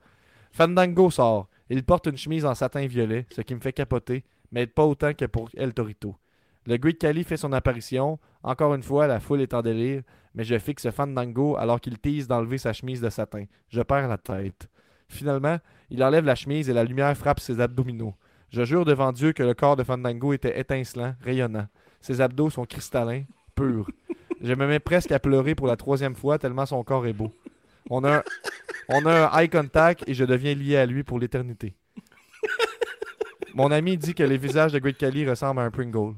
[0.52, 1.48] Fandango sort.
[1.70, 5.14] Il porte une chemise en satin violet, ce qui me fait capoter, mais pas autant
[5.14, 6.16] que pour El Torito.
[6.66, 8.20] Le Greek Khali fait son apparition.
[8.44, 10.02] Encore une fois, la foule est en délire,
[10.36, 13.46] mais je fixe Fandango alors qu'il tease d'enlever sa chemise de satin.
[13.70, 14.68] Je perds la tête.
[15.10, 15.58] Finalement,
[15.90, 18.14] il enlève la chemise et la lumière frappe ses abdominaux.
[18.50, 21.68] Je jure devant Dieu que le corps de Fandango était étincelant, rayonnant.
[22.02, 23.24] Ses abdos sont cristallins,
[23.56, 23.90] purs.
[24.42, 27.32] Je me mets presque à pleurer pour la troisième fois tellement son corps est beau.
[27.90, 28.24] On a, un,
[28.90, 31.76] on a un eye contact et je deviens lié à lui pour l'éternité.
[33.54, 36.14] Mon ami dit que les visages de Great Khali ressemblent à un Pringle.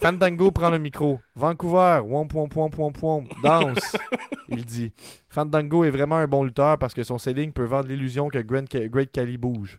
[0.00, 1.20] Fandango prend le micro.
[1.36, 3.96] Vancouver, womp womp womp womp womp, danse.
[4.48, 4.92] Il dit.
[5.28, 9.12] Fandango est vraiment un bon lutteur parce que son selling peut vendre l'illusion que Great
[9.12, 9.78] Khali bouge.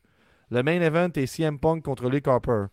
[0.49, 2.65] Le main event est CM Punk contre Lee Harper.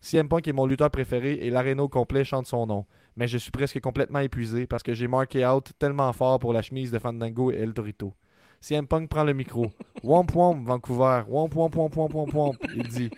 [0.00, 2.86] CM Punk est mon lutteur préféré et l'aréna complet chante son nom.
[3.16, 6.62] Mais je suis presque complètement épuisé parce que j'ai marqué out tellement fort pour la
[6.62, 8.14] chemise de Fandango et El Torito.
[8.60, 9.70] CM Punk prend le micro.
[10.02, 11.24] Womp womp Vancouver.
[11.28, 12.56] Womp womp womp womp womp womp.
[12.74, 13.10] Il dit.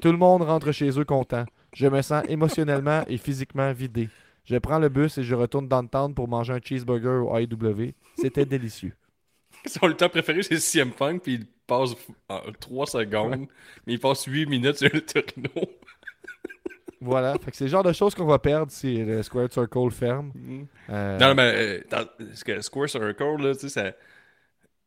[0.00, 1.44] Tout le monde rentre chez eux content.
[1.74, 4.08] Je me sens émotionnellement et physiquement vidé.
[4.44, 7.92] Je prends le bus et je retourne downtown pour manger un cheeseburger au AEW.
[8.16, 8.94] C'était délicieux.
[9.66, 11.94] Son lutteur préféré, c'est CM Punk, puis il passe
[12.60, 13.46] 3 secondes,
[13.86, 15.50] mais il passe 8 minutes sur le Torino.
[17.04, 17.34] Voilà.
[17.38, 20.32] Fait que c'est le genre de choses qu'on va perdre si le Square Circle ferme.
[20.90, 22.04] Euh, Non, mais euh,
[22.44, 23.92] que Square Circle, là, tu sais, ça.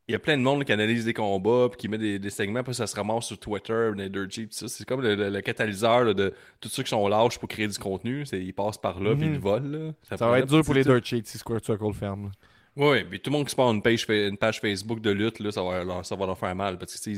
[0.10, 2.18] Il y a plein de monde là, qui analyse des combats, puis qui met des,
[2.18, 4.68] des segments, puis ça se ramasse sur Twitter, des dirt sheets, tout ça.
[4.70, 7.68] C'est comme le, le- le catalyseur là, de tous ceux qui sont lâches pour créer
[7.68, 8.26] du contenu.
[8.26, 9.68] C'est- Ils passent par là, puis ils le volent.
[9.68, 9.92] Là.
[10.04, 12.32] Ça va prend- être dur pour les dirt sheets si Square Circle ferme.
[12.78, 15.40] Oui, mais tout le monde qui se part une page, une page Facebook de lutte,
[15.42, 16.78] là, ça, va leur, ça va leur faire mal.
[16.78, 17.10] Parce que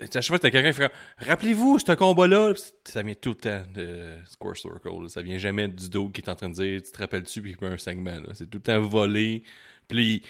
[0.00, 2.54] À chaque fois t'as quelqu'un qui fait Rappelez-vous, ce combat-là,
[2.84, 5.08] ça vient tout le temps de Square Circle.
[5.08, 7.56] Ça vient jamais du dos qui est en train de dire Tu te rappelles-tu, puis
[7.60, 8.16] il un segment.
[8.32, 9.42] C'est tout le temps volé.
[9.88, 10.22] Puis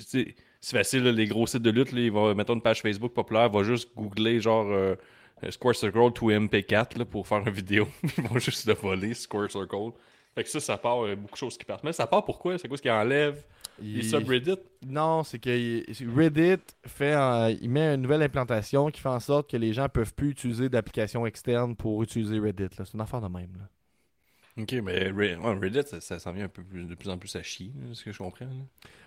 [0.00, 3.62] c'est facile, les gros sites de lutte, ils vont mettre une page Facebook populaire, va
[3.62, 4.94] juste googler genre euh,
[5.44, 7.88] euh, Square Circle 2MP4 là, pour faire une vidéo.
[8.18, 9.92] ils vont juste le voler, Square Circle.
[10.34, 11.84] Fait que ça, ça part, euh, beaucoup de choses qui partent.
[11.84, 12.58] Mais ça part pourquoi?
[12.58, 13.42] C'est quoi ce qui enlève
[13.80, 15.50] les subreddits Non, c'est que
[16.16, 19.88] Reddit fait un- il met une nouvelle implantation qui fait en sorte que les gens
[19.88, 22.68] peuvent plus utiliser d'applications externes pour utiliser Reddit.
[22.76, 23.52] C'est une affaire de même.
[23.58, 23.68] là.
[24.58, 27.42] Ok, mais Reddit, ça, ça s'en vient un peu plus, de plus en plus à
[27.42, 28.46] chier, ce que je comprends.
[28.46, 28.50] là.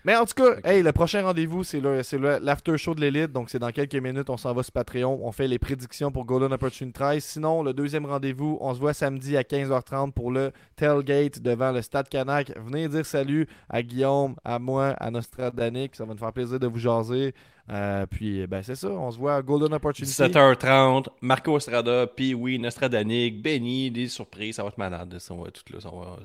[0.05, 3.01] Mais en tout cas, hey, le prochain rendez-vous, c'est le- c'est le- l'after show de
[3.01, 3.31] l'élite.
[3.31, 4.29] Donc, c'est dans quelques minutes.
[4.31, 5.19] On s'en va sur Patreon.
[5.23, 7.23] On fait les prédictions pour Golden Opportunity 13.
[7.23, 11.81] Sinon, le deuxième rendez-vous, on se voit samedi à 15h30 pour le tailgate devant le
[11.83, 12.51] Stade Canac.
[12.57, 15.95] Venez dire salut à Guillaume, à moi, à Nostradanic.
[15.95, 17.33] Ça va nous faire plaisir de vous jaser.
[17.69, 18.89] Euh, puis, ben, c'est ça.
[18.89, 20.13] On se voit à Golden Opportunity.
[20.13, 25.17] 17h30, Marco Estrada, puis oui, Nostradanic, Benny, des surprises, ça va être malade.
[25.19, 26.17] Ça va être tout là, ça va,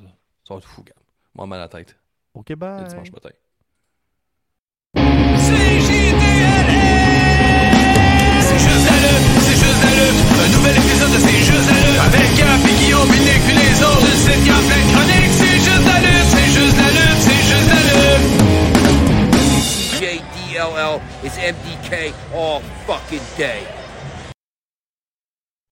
[0.44, 0.92] ça va être fou, gars.
[1.34, 1.96] Moi, mal à la tête.
[2.34, 2.84] OK, Le bye.
[2.88, 3.30] dimanche matin.
[8.40, 10.20] C'est juste la lutte, c'est juste la lutte.
[10.38, 12.00] Un nouvel épisode de C'est juste la lutte.
[12.06, 14.06] Avec Gap et Guillaume, Nick, puis les autres.
[14.06, 15.34] Le site, y a plein de chroniques.
[15.35, 15.35] C'est juste la lutte,
[21.24, 23.66] is MDK all fucking day.